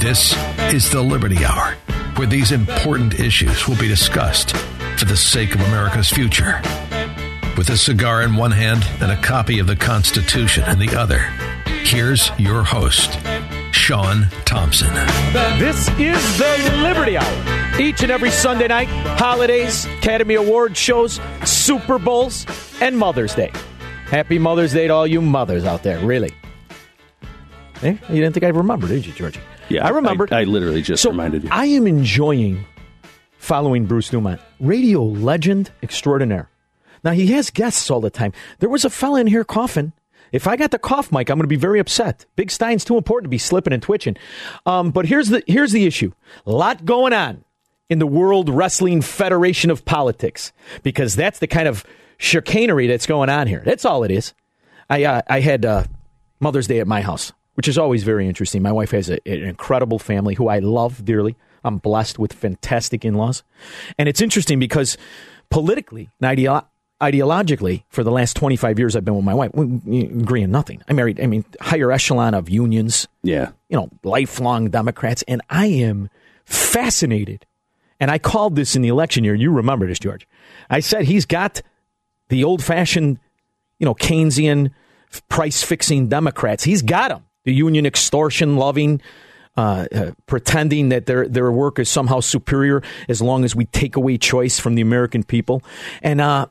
This 0.00 0.34
is 0.72 0.88
the 0.88 1.02
Liberty 1.02 1.44
Hour, 1.44 1.74
where 2.16 2.26
these 2.26 2.52
important 2.52 3.20
issues 3.20 3.68
will 3.68 3.76
be 3.76 3.86
discussed 3.86 4.56
for 4.96 5.04
the 5.04 5.14
sake 5.14 5.54
of 5.54 5.60
America's 5.60 6.08
future. 6.08 6.62
With 7.58 7.68
a 7.68 7.76
cigar 7.76 8.22
in 8.22 8.34
one 8.34 8.50
hand 8.50 8.82
and 9.02 9.12
a 9.12 9.20
copy 9.20 9.58
of 9.58 9.66
the 9.66 9.76
Constitution 9.76 10.64
in 10.70 10.78
the 10.78 10.96
other, 10.96 11.18
here's 11.84 12.30
your 12.38 12.64
host, 12.64 13.18
Sean 13.72 14.28
Thompson. 14.46 14.92
This 15.58 15.88
is 15.98 16.38
the 16.38 16.78
Liberty 16.82 17.18
Hour. 17.18 17.78
Each 17.78 18.02
and 18.02 18.10
every 18.10 18.30
Sunday 18.30 18.68
night, 18.68 18.88
holidays, 19.18 19.84
Academy 19.84 20.36
Award 20.36 20.78
shows, 20.78 21.20
Super 21.44 21.98
Bowls, 21.98 22.46
and 22.80 22.96
Mother's 22.96 23.34
Day. 23.34 23.52
Happy 24.06 24.38
Mother's 24.38 24.72
Day 24.72 24.86
to 24.86 24.94
all 24.94 25.06
you 25.06 25.20
mothers 25.20 25.66
out 25.66 25.82
there, 25.82 25.98
really. 26.00 26.32
Eh? 27.82 27.96
You 28.08 28.14
didn't 28.14 28.32
think 28.32 28.44
I'd 28.44 28.56
remember, 28.56 28.88
did 28.88 29.04
you, 29.04 29.12
Georgie? 29.12 29.40
Yeah, 29.70 29.86
I 29.86 29.90
remembered. 29.90 30.32
I, 30.32 30.40
I 30.40 30.44
literally 30.44 30.82
just 30.82 31.02
so 31.02 31.10
reminded 31.10 31.44
you. 31.44 31.48
I 31.52 31.66
am 31.66 31.86
enjoying 31.86 32.66
following 33.38 33.86
Bruce 33.86 34.10
Dumont, 34.10 34.40
radio 34.58 35.02
legend 35.02 35.70
extraordinaire. 35.82 36.50
Now 37.04 37.12
he 37.12 37.28
has 37.28 37.50
guests 37.50 37.90
all 37.90 38.00
the 38.00 38.10
time. 38.10 38.32
There 38.58 38.68
was 38.68 38.84
a 38.84 38.90
fella 38.90 39.20
in 39.20 39.26
here 39.26 39.44
coughing. 39.44 39.92
If 40.32 40.46
I 40.46 40.56
got 40.56 40.70
the 40.70 40.78
cough 40.78 41.10
mic, 41.10 41.28
I'm 41.30 41.38
going 41.38 41.44
to 41.44 41.48
be 41.48 41.56
very 41.56 41.80
upset. 41.80 42.26
Big 42.36 42.50
Stein's 42.50 42.84
too 42.84 42.96
important 42.96 43.24
to 43.24 43.30
be 43.30 43.38
slipping 43.38 43.72
and 43.72 43.82
twitching. 43.82 44.16
Um, 44.66 44.90
but 44.90 45.06
here's 45.06 45.28
the 45.28 45.42
here's 45.46 45.72
the 45.72 45.86
issue. 45.86 46.12
A 46.46 46.52
lot 46.52 46.84
going 46.84 47.12
on 47.12 47.44
in 47.88 47.98
the 47.98 48.06
World 48.06 48.48
Wrestling 48.48 49.02
Federation 49.02 49.70
of 49.70 49.84
politics 49.84 50.52
because 50.82 51.16
that's 51.16 51.40
the 51.40 51.46
kind 51.48 51.66
of 51.66 51.84
chicanery 52.18 52.86
that's 52.86 53.06
going 53.06 53.30
on 53.30 53.46
here. 53.46 53.62
That's 53.64 53.84
all 53.84 54.04
it 54.04 54.10
is. 54.10 54.34
I 54.88 55.04
uh, 55.04 55.22
I 55.28 55.40
had 55.40 55.64
uh, 55.64 55.84
Mother's 56.38 56.66
Day 56.68 56.80
at 56.80 56.86
my 56.86 57.00
house, 57.00 57.32
which 57.54 57.68
is 57.68 57.78
always 57.78 58.02
very 58.02 58.26
interesting. 58.26 58.62
My 58.62 58.72
wife 58.72 58.90
has 58.92 59.10
a, 59.10 59.18
an 59.28 59.42
incredible 59.42 59.98
family 59.98 60.34
who 60.34 60.48
I 60.48 60.58
love 60.60 61.04
dearly. 61.04 61.36
I'm 61.62 61.78
blessed 61.78 62.18
with 62.18 62.32
fantastic 62.32 63.04
in-laws, 63.04 63.42
and 63.98 64.08
it's 64.08 64.20
interesting 64.20 64.58
because 64.58 64.96
politically 65.50 66.08
and 66.20 66.38
ideo- 66.38 66.64
ideologically, 67.00 67.84
for 67.88 68.04
the 68.04 68.10
last 68.10 68.36
25 68.36 68.78
years 68.78 68.94
I've 68.94 69.04
been 69.04 69.16
with 69.16 69.24
my 69.24 69.34
wife, 69.34 69.50
we, 69.54 69.66
we 69.66 70.00
agree 70.04 70.44
on 70.44 70.50
nothing. 70.50 70.82
I 70.88 70.92
married, 70.92 71.20
I 71.20 71.26
mean, 71.26 71.44
higher 71.60 71.90
echelon 71.90 72.34
of 72.34 72.48
unions, 72.48 73.08
yeah. 73.22 73.50
you 73.68 73.76
know, 73.76 73.90
lifelong 74.04 74.70
Democrats, 74.70 75.22
and 75.26 75.40
I 75.48 75.66
am 75.66 76.10
fascinated. 76.44 77.46
And 77.98 78.10
I 78.10 78.18
called 78.18 78.56
this 78.56 78.76
in 78.76 78.82
the 78.82 78.88
election 78.88 79.24
year. 79.24 79.34
You 79.34 79.50
remember 79.52 79.86
this, 79.86 79.98
George? 79.98 80.26
I 80.68 80.80
said 80.80 81.04
he's 81.04 81.26
got 81.26 81.62
the 82.28 82.44
old-fashioned, 82.44 83.18
you 83.78 83.84
know, 83.84 83.94
Keynesian 83.94 84.70
price-fixing 85.28 86.08
Democrats. 86.08 86.64
He's 86.64 86.82
got 86.82 87.08
them. 87.08 87.24
The 87.44 87.54
union 87.54 87.86
extortion-loving, 87.86 89.00
uh, 89.56 89.86
uh, 89.92 90.10
pretending 90.26 90.90
that 90.90 91.06
their 91.06 91.28
their 91.28 91.50
work 91.50 91.78
is 91.78 91.88
somehow 91.88 92.20
superior 92.20 92.82
as 93.08 93.20
long 93.20 93.44
as 93.44 93.56
we 93.56 93.64
take 93.66 93.96
away 93.96 94.18
choice 94.18 94.60
from 94.60 94.74
the 94.74 94.82
American 94.82 95.22
people. 95.22 95.62
And 96.02 96.20
uh, 96.20 96.46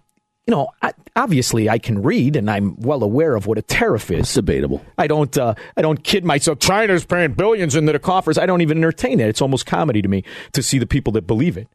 you 0.49 0.55
know, 0.55 0.69
I, 0.81 0.93
obviously, 1.15 1.69
I 1.69 1.77
can 1.77 2.01
read, 2.01 2.35
and 2.35 2.49
I'm 2.49 2.75
well 2.77 3.03
aware 3.03 3.35
of 3.35 3.45
what 3.45 3.59
a 3.59 3.61
tariff 3.61 4.09
is. 4.09 4.21
It's 4.21 4.33
debatable. 4.33 4.83
I 4.97 5.05
don't. 5.05 5.37
Uh, 5.37 5.53
I 5.77 5.83
don't 5.83 6.03
kid 6.03 6.25
myself. 6.25 6.57
China's 6.59 7.05
paying 7.05 7.33
billions 7.33 7.75
into 7.75 7.91
the 7.91 7.99
coffers. 7.99 8.37
I 8.37 8.47
don't 8.47 8.61
even 8.61 8.79
entertain 8.79 9.19
it. 9.19 9.29
It's 9.29 9.41
almost 9.41 9.67
comedy 9.67 10.01
to 10.01 10.07
me 10.07 10.23
to 10.53 10.63
see 10.63 10.79
the 10.79 10.87
people 10.87 11.13
that 11.13 11.27
believe 11.27 11.55
it. 11.55 11.67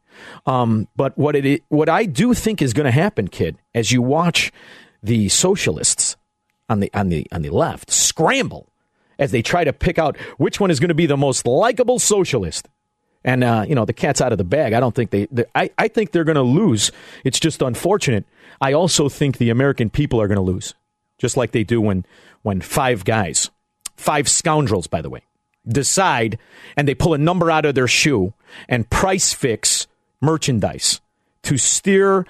Um, 0.45 0.89
but 0.95 1.17
what 1.17 1.35
it 1.37 1.63
what 1.69 1.87
I 1.87 2.05
do 2.05 2.33
think 2.33 2.61
is 2.61 2.73
going 2.73 2.85
to 2.85 2.91
happen, 2.91 3.29
kid, 3.29 3.57
as 3.73 3.91
you 3.93 4.01
watch 4.01 4.51
the 5.01 5.29
socialists 5.29 6.17
on 6.67 6.81
the 6.81 6.93
on 6.93 7.09
the 7.09 7.25
on 7.31 7.43
the 7.43 7.51
left 7.51 7.91
scramble 7.91 8.67
as 9.19 9.31
they 9.31 9.41
try 9.41 9.63
to 9.63 9.73
pick 9.73 9.97
out 9.97 10.17
which 10.37 10.59
one 10.59 10.71
is 10.71 10.79
going 10.79 10.89
to 10.89 10.95
be 10.95 11.05
the 11.05 11.17
most 11.17 11.45
likable 11.45 11.99
socialist. 11.99 12.67
And 13.23 13.43
uh, 13.43 13.65
you 13.67 13.73
know 13.73 13.85
the 13.85 13.93
cat's 13.93 14.21
out 14.21 14.31
of 14.31 14.37
the 14.37 14.43
bag. 14.43 14.73
I 14.73 14.79
don't 14.79 14.93
think 14.93 15.09
they. 15.09 15.27
they 15.31 15.45
I 15.55 15.71
I 15.77 15.87
think 15.87 16.11
they're 16.11 16.23
going 16.23 16.35
to 16.35 16.43
lose. 16.43 16.91
It's 17.23 17.39
just 17.39 17.61
unfortunate. 17.61 18.25
I 18.61 18.73
also 18.73 19.09
think 19.09 19.37
the 19.37 19.49
American 19.49 19.89
people 19.89 20.21
are 20.21 20.27
going 20.27 20.37
to 20.37 20.41
lose, 20.43 20.75
just 21.17 21.35
like 21.35 21.51
they 21.51 21.63
do 21.63 21.81
when 21.81 22.05
when 22.43 22.61
five 22.61 23.03
guys, 23.03 23.49
five 23.95 24.29
scoundrels, 24.29 24.85
by 24.85 25.01
the 25.01 25.09
way, 25.09 25.23
decide 25.67 26.37
and 26.77 26.87
they 26.87 26.93
pull 26.93 27.15
a 27.15 27.17
number 27.17 27.49
out 27.49 27.65
of 27.65 27.73
their 27.73 27.87
shoe 27.87 28.33
and 28.69 28.89
price 28.89 29.33
fix 29.33 29.87
merchandise 30.21 31.01
to 31.43 31.57
steer 31.57 32.25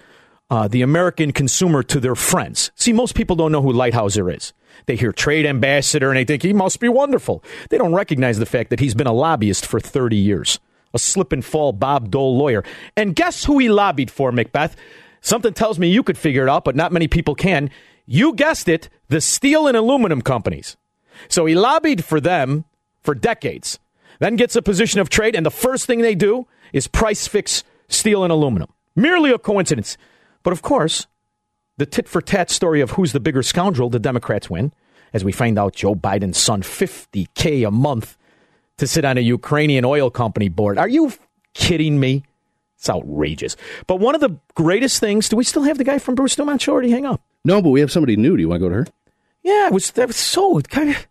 uh, 0.49 0.67
the 0.67 0.81
American 0.81 1.31
consumer 1.31 1.83
to 1.83 1.99
their 1.99 2.15
friends. 2.15 2.71
See, 2.75 2.93
most 2.93 3.15
people 3.15 3.35
don't 3.35 3.51
know 3.51 3.61
who 3.61 3.73
Lighthizer 3.73 4.33
is. 4.33 4.53
They 4.85 4.95
hear 4.95 5.11
trade 5.11 5.45
ambassador 5.45 6.09
and 6.09 6.17
they 6.17 6.25
think 6.25 6.43
he 6.43 6.53
must 6.53 6.79
be 6.79 6.89
wonderful. 6.89 7.43
They 7.69 7.77
don't 7.77 7.93
recognize 7.93 8.37
the 8.37 8.45
fact 8.45 8.69
that 8.69 8.79
he's 8.79 8.95
been 8.95 9.07
a 9.07 9.13
lobbyist 9.13 9.65
for 9.65 9.79
30 9.79 10.15
years, 10.15 10.59
a 10.93 10.99
slip 10.99 11.31
and 11.31 11.43
fall 11.43 11.73
Bob 11.73 12.11
Dole 12.11 12.37
lawyer. 12.37 12.63
And 12.95 13.15
guess 13.15 13.45
who 13.45 13.57
he 13.59 13.69
lobbied 13.69 14.11
for, 14.11 14.31
Macbeth? 14.31 14.75
Something 15.21 15.53
tells 15.53 15.79
me 15.79 15.87
you 15.87 16.03
could 16.03 16.17
figure 16.17 16.43
it 16.43 16.49
out, 16.49 16.65
but 16.65 16.75
not 16.75 16.91
many 16.91 17.07
people 17.07 17.35
can. 17.35 17.71
You 18.05 18.33
guessed 18.33 18.69
it, 18.69 18.89
the 19.07 19.21
steel 19.21 19.67
and 19.67 19.75
aluminum 19.75 20.21
companies. 20.21 20.77
So 21.27 21.45
he 21.45 21.55
lobbied 21.55 22.03
for 22.03 22.19
them 22.19 22.65
for 23.01 23.15
decades, 23.15 23.79
then 24.19 24.35
gets 24.35 24.55
a 24.55 24.61
position 24.61 24.99
of 24.99 25.09
trade, 25.09 25.35
and 25.35 25.45
the 25.45 25.51
first 25.51 25.85
thing 25.85 26.01
they 26.01 26.15
do 26.15 26.47
is 26.73 26.87
price 26.87 27.27
fix 27.27 27.63
steel 27.87 28.23
and 28.23 28.31
aluminum. 28.31 28.69
Merely 28.95 29.31
a 29.31 29.37
coincidence. 29.37 29.97
But 30.43 30.53
of 30.53 30.61
course, 30.61 31.07
the 31.77 31.85
tit 31.85 32.07
for 32.07 32.21
tat 32.21 32.49
story 32.49 32.81
of 32.81 32.91
who's 32.91 33.11
the 33.11 33.19
bigger 33.19 33.43
scoundrel, 33.43 33.89
the 33.89 33.99
Democrats 33.99 34.49
win, 34.49 34.71
as 35.13 35.23
we 35.23 35.31
find 35.31 35.57
out 35.57 35.75
Joe 35.75 35.95
Biden's 35.95 36.37
son 36.37 36.61
50K 36.61 37.67
a 37.67 37.71
month 37.71 38.17
to 38.77 38.87
sit 38.87 39.05
on 39.05 39.17
a 39.17 39.21
Ukrainian 39.21 39.85
oil 39.85 40.09
company 40.09 40.49
board. 40.49 40.77
Are 40.77 40.87
you 40.87 41.11
kidding 41.53 41.99
me? 41.99 42.23
It's 42.77 42.89
outrageous. 42.89 43.55
But 43.87 43.97
one 43.97 44.15
of 44.15 44.21
the 44.21 44.37
greatest 44.53 44.99
things, 44.99 45.29
do 45.29 45.37
we 45.37 45.43
still 45.43 45.63
have 45.63 45.77
the 45.77 45.83
guy 45.83 45.97
from 45.97 46.15
Bruce 46.15 46.35
Dumont 46.35 46.61
show 46.61 46.79
did 46.81 46.91
hang 46.91 47.05
up? 47.05 47.21
No, 47.43 47.61
but 47.61 47.69
we 47.69 47.79
have 47.79 47.91
somebody 47.91 48.15
new. 48.17 48.35
Do 48.35 48.41
you 48.41 48.49
want 48.49 48.61
to 48.61 48.65
go 48.65 48.69
to 48.69 48.75
her? 48.75 48.87
Yeah, 49.43 49.67
it 49.67 49.73
was 49.73 49.91
that 49.91 50.07
was 50.07 50.17
so 50.17 50.59
kind 50.61 50.89
of 50.89 51.07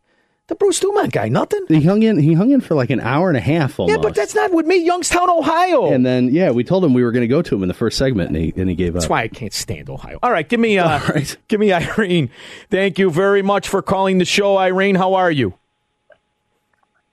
the 0.47 0.55
Bruce 0.55 0.79
Dumont 0.79 1.11
guy, 1.13 1.29
nothing. 1.29 1.65
He 1.69 1.81
hung 1.81 2.03
in. 2.03 2.19
He 2.19 2.35
hung 2.35 2.51
in 2.51 2.61
for 2.61 2.75
like 2.75 2.91
an 2.91 3.01
hour 3.01 3.29
and 3.29 3.37
a 3.37 3.41
half 3.41 3.81
almost. 3.81 3.97
Yeah, 3.97 4.03
but 4.03 4.15
that's 4.15 4.35
not 4.35 4.53
with 4.53 4.67
me, 4.67 4.77
Youngstown, 4.85 5.31
Ohio. 5.31 5.91
And 5.91 6.05
then 6.05 6.29
yeah, 6.35 6.51
we 6.51 6.65
told 6.65 6.85
him 6.85 6.93
we 6.93 7.03
were 7.03 7.13
going 7.13 7.23
to 7.23 7.29
go 7.29 7.41
to 7.41 7.55
him 7.55 7.63
in 7.63 7.69
the 7.69 7.75
first 7.75 7.97
segment, 7.97 8.29
and 8.29 8.37
he 8.37 8.53
and 8.57 8.69
he 8.69 8.75
gave 8.75 8.93
That's 8.93 9.07
up. 9.07 9.11
why 9.11 9.23
I 9.23 9.29
can't 9.29 9.55
stand 9.55 9.89
Ohio. 9.89 10.19
All 10.23 10.31
right, 10.31 10.47
give 10.49 10.61
me 10.61 10.79
uh, 10.79 11.01
All 11.01 11.07
right. 11.15 11.37
give 11.49 11.61
me 11.61 11.73
Irene. 11.73 12.29
Thank 12.71 12.99
you 12.99 13.11
very 13.11 13.41
much 13.43 13.69
for 13.69 13.81
calling 13.81 14.19
the 14.19 14.25
show, 14.27 14.59
Irene. 14.59 14.97
How 14.97 15.15
are 15.15 15.31
you? 15.31 15.55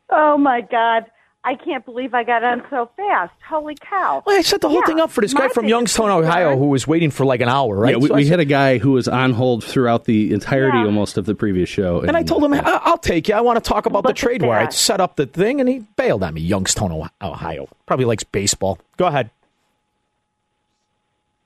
Oh 0.10 0.38
my 0.38 0.60
God. 0.62 1.06
I 1.44 1.56
can't 1.56 1.84
believe 1.84 2.14
I 2.14 2.24
got 2.24 2.44
on 2.44 2.64
so 2.70 2.92
fast. 2.96 3.34
Holy 3.50 3.74
cow. 3.76 4.22
Well, 4.28 4.38
I 4.38 4.42
set 4.44 4.62
the 4.62 4.70
whole 4.70 4.82
Yeah, 4.82 4.86
thing 4.86 5.00
up 5.00 5.10
for 5.10 5.22
this 5.22 5.34
guy 5.34 5.48
my 5.48 5.50
from 5.50 5.68
Youngstown, 5.68 6.12
Ohio, 6.12 6.56
who 6.56 6.68
was 6.68 6.88
waiting 6.88 7.10
for 7.10 7.26
like 7.26 7.42
an 7.42 7.50
hour, 7.50 7.76
right? 7.76 7.92
Yeah, 7.94 7.98
we, 7.98 8.08
So 8.10 8.14
we 8.14 8.24
said- 8.26 8.32
had 8.32 8.40
a 8.42 8.46
guy 8.46 8.78
who 8.78 8.92
was 8.92 9.08
on 9.08 9.34
hold 9.34 9.64
throughout 9.64 10.06
the 10.06 10.34
entirety 10.34 10.78
Yeah. 10.78 10.86
almost 10.86 11.18
of 11.18 11.26
the 11.26 11.34
previous 11.34 11.68
show, 11.68 12.02
and 12.02 12.16
I 12.16 12.22
told 12.22 12.44
him, 12.44 12.54
I- 12.54 12.62
I'll 12.84 13.00
take 13.00 13.28
you. 13.28 13.34
I 13.34 13.42
want 13.42 13.62
to 13.64 13.68
talk 13.68 13.88
about 13.88 14.04
the 14.04 14.10
Look 14.10 14.18
at 14.18 14.22
trade 14.24 14.44
war. 14.44 14.56
I 14.56 14.70
set 14.70 15.02
up 15.02 15.16
the 15.16 15.26
thing, 15.26 15.60
and 15.60 15.68
he 15.68 15.80
bailed 15.96 16.22
on 16.22 16.36
me. 16.36 16.42
Youngstown, 16.42 16.92
Oh- 16.92 17.10
Ohio. 17.28 17.68
Probably 17.88 18.06
likes 18.06 18.24
baseball. 18.24 18.78
Go 18.98 19.08
ahead. 19.08 19.32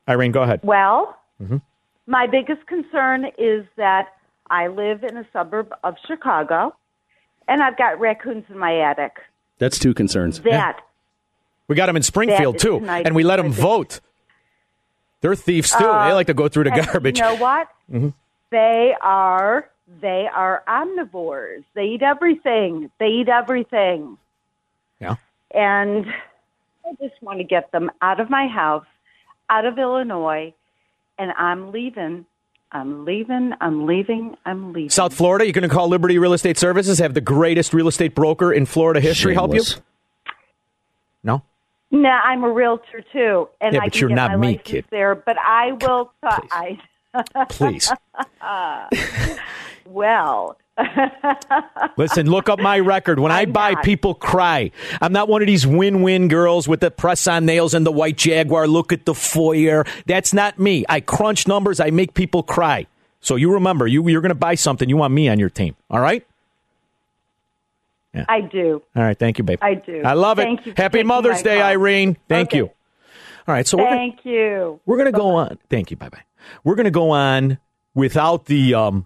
Irene, 0.10 0.32
go 0.34 0.44
ahead. 0.44 0.60
Well, 0.64 1.18
Mm-hmm. 1.42 1.58
my 2.08 2.28
biggest 2.28 2.66
concern 2.68 3.26
is 3.38 3.66
that 3.78 4.10
I 4.50 4.68
live 4.68 5.04
in 5.04 5.18
a 5.18 5.26
suburb 5.34 5.74
of 5.84 5.96
Chicago 6.08 6.76
and 7.48 7.62
I've 7.64 7.78
got 7.78 8.00
raccoons 8.00 8.46
in 8.50 8.58
my 8.58 8.78
attic. 8.80 9.14
That's 9.58 9.80
two 9.80 9.94
concerns. 9.94 10.40
That 10.42 10.82
We 11.68 11.76
got 11.76 11.88
them 11.88 11.96
in 11.96 12.04
Springfield 12.04 12.60
too, 12.60 12.86
and 12.86 13.16
we 13.16 13.24
let 13.24 13.38
them 13.38 13.52
vote. 13.52 14.00
They're 15.22 15.36
thieves 15.36 15.72
too. 15.72 15.86
Uh, 15.86 16.08
they 16.08 16.14
like 16.14 16.28
to 16.28 16.34
go 16.34 16.48
through 16.48 16.66
the 16.66 16.72
garbage. 16.72 17.18
You 17.18 17.24
know 17.24 17.38
what? 17.38 17.68
Mm-hmm. 17.92 18.10
They 18.52 18.94
are 19.02 19.70
they 20.02 20.28
are 20.34 20.64
omnivores. 20.68 21.64
They 21.74 21.86
eat 21.86 22.02
everything. 22.02 22.92
They 23.00 23.08
eat 23.08 23.30
everything. 23.30 24.18
Yeah. 25.00 25.16
And 25.52 26.06
I 26.86 26.94
just 27.02 27.22
want 27.22 27.40
to 27.40 27.44
get 27.44 27.72
them 27.72 27.92
out 28.02 28.20
of 28.20 28.30
my 28.30 28.48
house, 28.48 28.86
out 29.50 29.66
of 29.66 29.78
Illinois, 29.78 30.54
and 31.18 31.32
I'm 31.32 31.72
leaving. 31.72 32.26
I'm 32.76 33.06
leaving. 33.06 33.54
I'm 33.62 33.86
leaving. 33.86 34.36
I'm 34.46 34.74
leaving. 34.74 34.90
South 34.90 35.14
Florida, 35.14 35.46
you're 35.46 35.54
going 35.54 35.68
to 35.68 35.74
call 35.74 35.88
Liberty 35.88 36.18
Real 36.20 36.34
Estate 36.34 36.58
Services, 36.58 37.00
have 37.00 37.14
the 37.14 37.22
greatest 37.22 37.74
real 37.74 37.88
estate 37.88 38.14
broker 38.14 38.52
in 38.52 38.66
Florida 38.66 39.00
history 39.00 39.34
help 39.34 39.54
you? 39.54 39.64
Shameless. 39.64 39.82
No? 41.24 41.42
No, 41.92 42.10
I'm 42.10 42.44
a 42.44 42.52
realtor 42.52 43.02
too, 43.14 43.48
and 43.62 43.74
Yeah, 43.76 43.80
I 43.82 43.86
but 43.86 43.94
can 43.94 44.00
you're 44.02 44.10
get 44.10 44.16
not 44.16 44.32
my 44.32 44.38
me, 44.38 44.48
license 44.48 44.64
kid. 44.68 44.86
there. 44.92 45.16
But 45.16 45.38
I 45.40 45.72
will. 45.72 46.12
Please. 46.22 46.50
I 46.52 47.46
Please. 47.50 47.92
well. 49.86 50.58
Listen, 51.98 52.30
look 52.30 52.50
up 52.50 52.60
my 52.60 52.80
record. 52.80 53.20
When 53.20 53.32
I 53.32 53.42
I'm 53.42 53.52
buy, 53.52 53.72
not. 53.72 53.84
people 53.84 54.14
cry. 54.14 54.72
I'm 55.02 55.14
not 55.14 55.28
one 55.30 55.42
of 55.42 55.48
these 55.48 55.66
win 55.66 56.02
win 56.02 56.28
girls 56.28 56.68
with 56.68 56.82
the 56.82 56.92
press 56.92 57.28
on 57.28 57.46
nails 57.46 57.74
and 57.74 57.86
the 57.86 57.92
white 57.92 58.18
Jaguar. 58.18 58.68
Look 58.68 58.92
at 58.92 59.06
the 59.06 59.14
foyer. 59.14 59.86
That's 60.06 60.34
not 60.34 60.60
me. 60.60 60.86
I 60.90 61.00
crunch 61.00 61.48
numbers, 61.48 61.80
I 61.80 61.92
make 61.92 62.14
people 62.14 62.44
cry. 62.44 62.88
So 63.22 63.36
you 63.38 63.54
remember, 63.54 63.88
you, 63.88 64.08
you're 64.08 64.22
going 64.22 64.30
to 64.30 64.36
buy 64.36 64.56
something, 64.56 64.88
you 64.90 64.98
want 64.98 65.14
me 65.14 65.30
on 65.30 65.40
your 65.40 65.50
team. 65.50 65.76
All 65.90 66.00
right? 66.00 66.26
Yeah. 68.14 68.26
I 68.30 68.42
do. 68.42 68.82
All 68.96 69.04
right. 69.04 69.18
Thank 69.18 69.38
you, 69.40 69.44
babe. 69.44 69.60
I 69.62 69.74
do. 69.74 70.02
I 70.04 70.14
love 70.14 70.40
it. 70.40 70.44
Thank 70.44 70.60
it. 70.62 70.66
you 70.68 70.74
Happy 70.78 71.04
Mother's 71.04 71.42
Day, 71.42 71.58
call. 71.60 71.68
Irene. 71.68 72.18
Thank 72.30 72.50
Okay. 72.50 72.58
you. 72.58 72.66
All 72.66 73.54
right. 73.54 73.68
So 73.68 73.78
we're 73.78 73.84
gonna, 73.86 73.96
Thank 73.98 74.26
you. 74.26 74.80
we're 74.86 74.98
going 74.98 75.12
to 75.12 75.18
go 75.18 75.32
on. 75.36 75.58
Thank 75.70 75.92
you. 75.92 75.98
Bye 75.98 76.10
bye. 76.10 76.22
We're 76.64 76.76
going 76.76 76.86
to 76.86 76.92
go 76.92 77.10
on 77.10 77.58
without 77.94 78.46
the 78.46 78.74
um, 78.74 79.06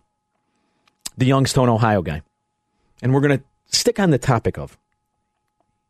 the 1.20 1.26
Youngstown, 1.26 1.70
Ohio 1.70 2.02
guy, 2.02 2.22
and 3.02 3.14
we're 3.14 3.22
going 3.22 3.38
to 3.38 3.44
stick 3.78 4.00
on 4.00 4.10
the 4.10 4.18
topic 4.18 4.58
of. 4.58 4.78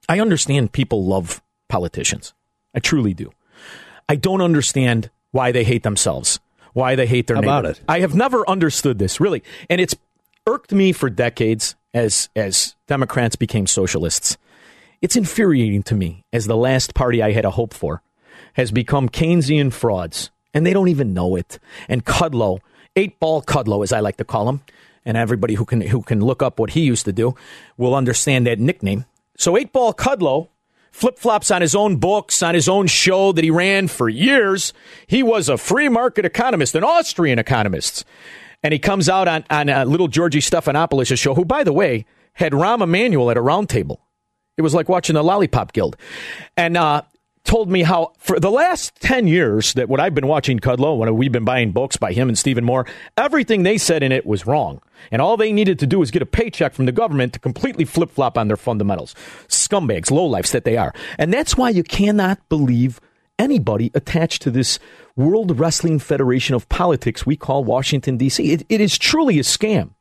I 0.10 0.20
understand 0.20 0.72
people 0.72 1.06
love 1.06 1.42
politicians. 1.68 2.34
I 2.74 2.80
truly 2.80 3.14
do. 3.14 3.32
I 4.10 4.16
don't 4.16 4.42
understand 4.42 5.12
why 5.32 5.52
they 5.52 5.64
hate 5.64 5.84
themselves, 5.84 6.40
why 6.74 6.96
they 6.96 7.06
hate 7.06 7.28
their 7.28 7.38
about 7.38 7.64
neighbor. 7.64 7.74
it? 7.74 7.82
I 7.88 8.00
have 8.00 8.16
never 8.16 8.48
understood 8.50 8.98
this 8.98 9.20
really, 9.20 9.44
and 9.70 9.80
it's 9.80 9.96
irked 10.48 10.72
me 10.72 10.92
for 10.92 11.10
decades 11.12 11.76
as 11.94 12.30
as 12.36 12.76
Democrats 12.88 13.36
became 13.36 13.68
socialists. 13.68 14.38
It's 15.02 15.16
infuriating 15.16 15.84
to 15.84 15.96
me 15.96 16.26
as 16.34 16.48
the 16.48 16.58
last 16.58 16.96
party 16.96 17.22
I 17.22 17.32
had 17.32 17.46
a 17.46 17.52
hope 17.52 17.74
for 17.74 18.02
has 18.54 18.72
become 18.72 19.10
Keynesian 19.10 19.72
frauds, 19.72 20.32
and 20.56 20.66
they 20.66 20.74
don't 20.74 20.90
even 20.90 21.14
know 21.14 21.36
it. 21.36 21.60
And 21.88 22.04
Kudlow, 22.04 22.60
eight 22.96 23.20
ball 23.20 23.44
Kudlow, 23.44 23.84
as 23.84 23.94
I 23.94 24.00
like 24.00 24.18
to 24.18 24.26
call 24.26 24.50
him, 24.50 24.62
and 25.06 25.18
everybody 25.18 25.56
who 25.56 25.66
can 25.66 25.82
who 25.82 26.02
can 26.02 26.22
look 26.22 26.42
up 26.42 26.60
what 26.60 26.72
he 26.72 26.82
used 26.82 27.06
to 27.06 27.14
do 27.14 27.36
will 27.78 27.96
understand 27.96 28.46
that 28.48 28.60
nickname. 28.60 29.06
So 29.38 29.58
eight 29.58 29.72
ball 29.72 29.94
Kudlow 29.94 30.50
flip 30.92 31.18
flops 31.18 31.52
on 31.52 31.62
his 31.62 31.76
own 31.76 31.98
books, 31.98 32.42
on 32.42 32.56
his 32.56 32.68
own 32.68 32.88
show 32.88 33.32
that 33.32 33.44
he 33.44 33.52
ran 33.52 33.88
for 33.88 34.10
years. 34.10 34.74
He 35.08 35.24
was 35.24 35.50
a 35.50 35.58
free 35.58 35.90
market 35.90 36.26
economist, 36.26 36.76
an 36.76 36.84
Austrian 36.84 37.40
economist. 37.40 38.06
And 38.64 38.74
he 38.74 38.80
comes 38.80 39.08
out 39.08 39.28
on, 39.28 39.46
on 39.50 39.70
uh, 39.70 39.86
little 39.86 40.10
Georgie 40.10 40.42
Stephanopoulos' 40.42 41.18
show, 41.18 41.34
who, 41.34 41.46
by 41.46 41.64
the 41.64 41.72
way, 41.72 42.06
had 42.34 42.52
Rahm 42.52 42.82
Emanuel 42.82 43.32
at 43.32 43.38
a 43.38 43.42
roundtable. 43.42 43.98
It 44.58 44.62
was 44.62 44.74
like 44.74 44.90
watching 44.90 45.14
the 45.14 45.24
Lollipop 45.24 45.72
Guild. 45.72 45.96
And 46.58 46.76
uh, 46.76 47.04
told 47.44 47.70
me 47.70 47.84
how, 47.84 48.14
for 48.20 48.40
the 48.40 48.52
last 48.52 48.96
10 49.02 49.28
years 49.28 49.74
that 49.74 49.90
what 49.90 50.00
I've 50.00 50.14
been 50.14 50.28
watching 50.28 50.60
Kudlow, 50.60 50.98
when 50.98 51.16
we've 51.16 51.32
been 51.32 51.46
buying 51.46 51.72
books 51.72 51.98
by 51.98 52.14
him 52.14 52.28
and 52.28 52.38
Stephen 52.38 52.64
Moore, 52.64 52.86
everything 53.18 53.64
they 53.64 53.78
said 53.78 54.04
in 54.04 54.12
it 54.12 54.26
was 54.26 54.46
wrong. 54.46 54.82
And 55.12 55.22
all 55.22 55.38
they 55.38 55.52
needed 55.52 55.80
to 55.80 55.88
do 55.88 56.00
was 56.00 56.12
get 56.12 56.22
a 56.22 56.28
paycheck 56.28 56.74
from 56.74 56.86
the 56.86 56.92
government 56.92 57.34
to 57.34 57.40
completely 57.40 57.86
flip 57.86 58.12
flop 58.12 58.38
on 58.38 58.48
their 58.48 58.58
fundamentals. 58.58 59.16
Scumbags, 59.48 60.12
lowlifes 60.12 60.52
that 60.52 60.66
they 60.66 60.78
are. 60.78 60.94
And 61.18 61.34
that's 61.34 61.58
why 61.58 61.70
you 61.70 61.84
cannot 61.84 62.48
believe 62.50 63.00
anybody 63.40 63.90
attached 63.96 64.42
to 64.44 64.52
this 64.52 64.78
World 65.16 65.58
Wrestling 65.58 66.00
Federation 66.00 66.56
of 66.56 66.70
politics 66.70 67.26
we 67.26 67.36
call 67.36 67.64
Washington, 67.64 68.18
D.C. 68.18 68.52
It, 68.52 68.66
it 68.70 68.82
is 68.82 68.98
truly 68.98 69.40
a 69.40 69.44
scam. 69.44 69.92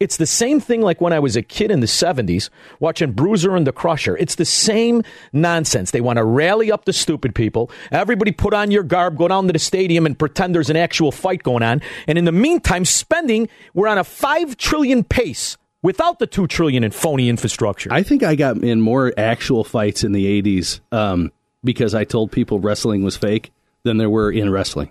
It's 0.00 0.16
the 0.16 0.26
same 0.26 0.60
thing 0.60 0.80
like 0.80 1.00
when 1.00 1.12
I 1.12 1.18
was 1.18 1.36
a 1.36 1.42
kid 1.42 1.70
in 1.70 1.80
the 1.80 1.86
70s 1.86 2.50
watching 2.80 3.12
Bruiser 3.12 3.56
and 3.56 3.66
the 3.66 3.72
Crusher. 3.72 4.16
It's 4.16 4.34
the 4.34 4.44
same 4.44 5.02
nonsense. 5.32 5.90
They 5.90 6.00
want 6.00 6.18
to 6.18 6.24
rally 6.24 6.70
up 6.70 6.84
the 6.84 6.92
stupid 6.92 7.34
people. 7.34 7.70
Everybody 7.90 8.32
put 8.32 8.54
on 8.54 8.70
your 8.70 8.82
garb, 8.82 9.16
go 9.16 9.28
down 9.28 9.46
to 9.46 9.52
the 9.52 9.58
stadium 9.58 10.06
and 10.06 10.18
pretend 10.18 10.54
there's 10.54 10.70
an 10.70 10.76
actual 10.76 11.12
fight 11.12 11.42
going 11.42 11.62
on. 11.62 11.82
And 12.06 12.18
in 12.18 12.24
the 12.24 12.32
meantime, 12.32 12.84
spending, 12.84 13.48
we're 13.74 13.88
on 13.88 13.98
a 13.98 14.04
5 14.04 14.56
trillion 14.56 15.04
pace 15.04 15.56
without 15.82 16.18
the 16.18 16.26
2 16.26 16.46
trillion 16.46 16.84
in 16.84 16.90
phony 16.90 17.28
infrastructure. 17.28 17.92
I 17.92 18.02
think 18.02 18.22
I 18.22 18.36
got 18.36 18.58
in 18.58 18.80
more 18.80 19.12
actual 19.16 19.64
fights 19.64 20.04
in 20.04 20.12
the 20.12 20.42
80s 20.42 20.80
um, 20.92 21.32
because 21.64 21.94
I 21.94 22.04
told 22.04 22.32
people 22.32 22.60
wrestling 22.60 23.02
was 23.02 23.16
fake 23.16 23.52
than 23.82 23.98
there 23.98 24.10
were 24.10 24.30
in 24.30 24.50
wrestling. 24.50 24.90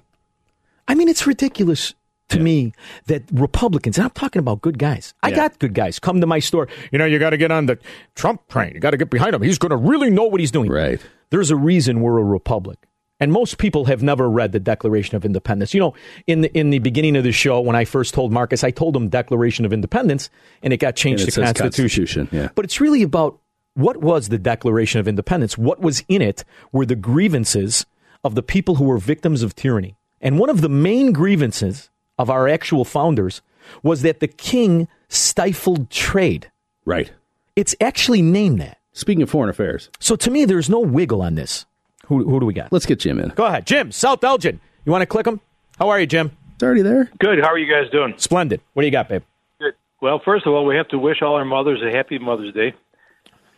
I 0.87 0.95
mean, 0.95 1.07
it's 1.07 1.25
ridiculous 1.25 1.93
to 2.31 2.39
me 2.39 2.73
that 3.05 3.23
Republicans, 3.31 3.97
and 3.97 4.05
I'm 4.05 4.11
talking 4.11 4.39
about 4.39 4.61
good 4.61 4.77
guys. 4.79 5.13
I 5.23 5.29
Yeah. 5.29 5.35
got 5.35 5.59
good 5.59 5.73
guys. 5.73 5.99
Come 5.99 6.19
to 6.21 6.27
my 6.27 6.39
store. 6.39 6.67
You 6.91 6.99
know, 6.99 7.05
you 7.05 7.19
got 7.19 7.29
to 7.31 7.37
get 7.37 7.51
on 7.51 7.67
the 7.67 7.77
Trump 8.15 8.47
train. 8.47 8.73
You 8.73 8.79
got 8.79 8.91
to 8.91 8.97
get 8.97 9.09
behind 9.09 9.35
him. 9.35 9.41
He's 9.41 9.57
going 9.57 9.69
to 9.69 9.77
really 9.77 10.09
know 10.09 10.23
what 10.23 10.39
he's 10.39 10.51
doing. 10.51 10.69
Right. 10.69 10.99
There's 11.29 11.51
a 11.51 11.55
reason 11.55 12.01
we're 12.01 12.17
a 12.17 12.23
republic. 12.23 12.79
And 13.19 13.31
most 13.31 13.59
people 13.59 13.85
have 13.85 14.01
never 14.01 14.27
read 14.27 14.51
the 14.51 14.59
Declaration 14.59 15.15
of 15.15 15.23
Independence. 15.25 15.75
You 15.75 15.79
know, 15.79 15.93
in 16.25 16.41
the 16.41 16.57
in 16.57 16.71
the 16.71 16.79
beginning 16.79 17.15
of 17.15 17.23
the 17.23 17.31
show, 17.31 17.61
when 17.61 17.75
I 17.75 17.85
first 17.85 18.15
told 18.15 18.31
Marcus, 18.31 18.63
I 18.63 18.71
told 18.71 18.95
him 18.95 19.09
Declaration 19.09 19.63
of 19.63 19.71
Independence, 19.71 20.31
and 20.63 20.73
it 20.73 20.77
got 20.77 20.95
changed 20.95 21.27
it 21.27 21.31
to 21.33 21.41
Constitution. 21.41 22.05
Constitution, 22.25 22.29
yeah. 22.31 22.49
But 22.55 22.65
it's 22.65 22.81
really 22.81 23.03
about 23.03 23.37
what 23.75 23.97
was 23.97 24.29
the 24.29 24.39
Declaration 24.39 24.99
of 24.99 25.07
Independence? 25.07 25.55
What 25.55 25.79
was 25.79 26.03
in 26.07 26.23
it 26.23 26.43
were 26.71 26.83
the 26.85 26.95
grievances 26.95 27.85
of 28.23 28.33
the 28.33 28.41
people 28.41 28.75
who 28.75 28.85
were 28.85 28.97
victims 28.97 29.43
of 29.43 29.55
tyranny. 29.55 29.95
And 30.19 30.39
one 30.39 30.49
of 30.49 30.61
the 30.61 30.69
main 30.69 31.11
grievances 31.13 31.90
of 32.21 32.29
our 32.29 32.47
actual 32.47 32.85
founders 32.85 33.41
was 33.83 34.01
that 34.03 34.19
the 34.19 34.27
king 34.27 34.87
stifled 35.09 35.89
trade. 35.89 36.51
Right. 36.85 37.11
It's 37.55 37.75
actually 37.81 38.21
named 38.21 38.59
that. 38.61 38.77
Speaking 38.93 39.21
of 39.23 39.29
foreign 39.29 39.49
affairs, 39.49 39.89
So 39.99 40.15
to 40.17 40.29
me, 40.31 40.45
there's 40.45 40.69
no 40.69 40.79
wiggle 40.79 41.21
on 41.21 41.35
this. 41.35 41.65
Who, 42.07 42.23
who 42.29 42.39
do 42.39 42.45
we 42.45 42.53
got? 42.53 42.71
let's 42.71 42.85
get 42.85 42.99
Jim 42.99 43.19
in. 43.19 43.29
Go 43.29 43.45
ahead. 43.45 43.65
Jim, 43.65 43.91
South 43.91 44.23
Elgin. 44.23 44.59
You 44.85 44.91
want 44.91 45.01
to 45.01 45.05
click 45.05 45.25
him? 45.25 45.39
How 45.79 45.89
are 45.89 45.99
you, 45.99 46.05
Jim? 46.05 46.31
It's 46.53 46.63
already 46.63 46.81
there. 46.81 47.09
Good. 47.19 47.39
How 47.39 47.47
are 47.49 47.57
you 47.57 47.71
guys 47.71 47.89
doing? 47.91 48.13
Splendid. 48.17 48.61
What 48.73 48.81
do 48.83 48.85
you 48.87 48.91
got, 48.91 49.07
babe? 49.09 49.23
Good. 49.59 49.73
Well, 50.01 50.21
first 50.23 50.45
of 50.45 50.53
all, 50.53 50.65
we 50.65 50.75
have 50.75 50.89
to 50.89 50.99
wish 50.99 51.21
all 51.21 51.35
our 51.35 51.45
mothers 51.45 51.81
a 51.81 51.95
happy 51.95 52.19
Mother's 52.19 52.53
Day. 52.53 52.73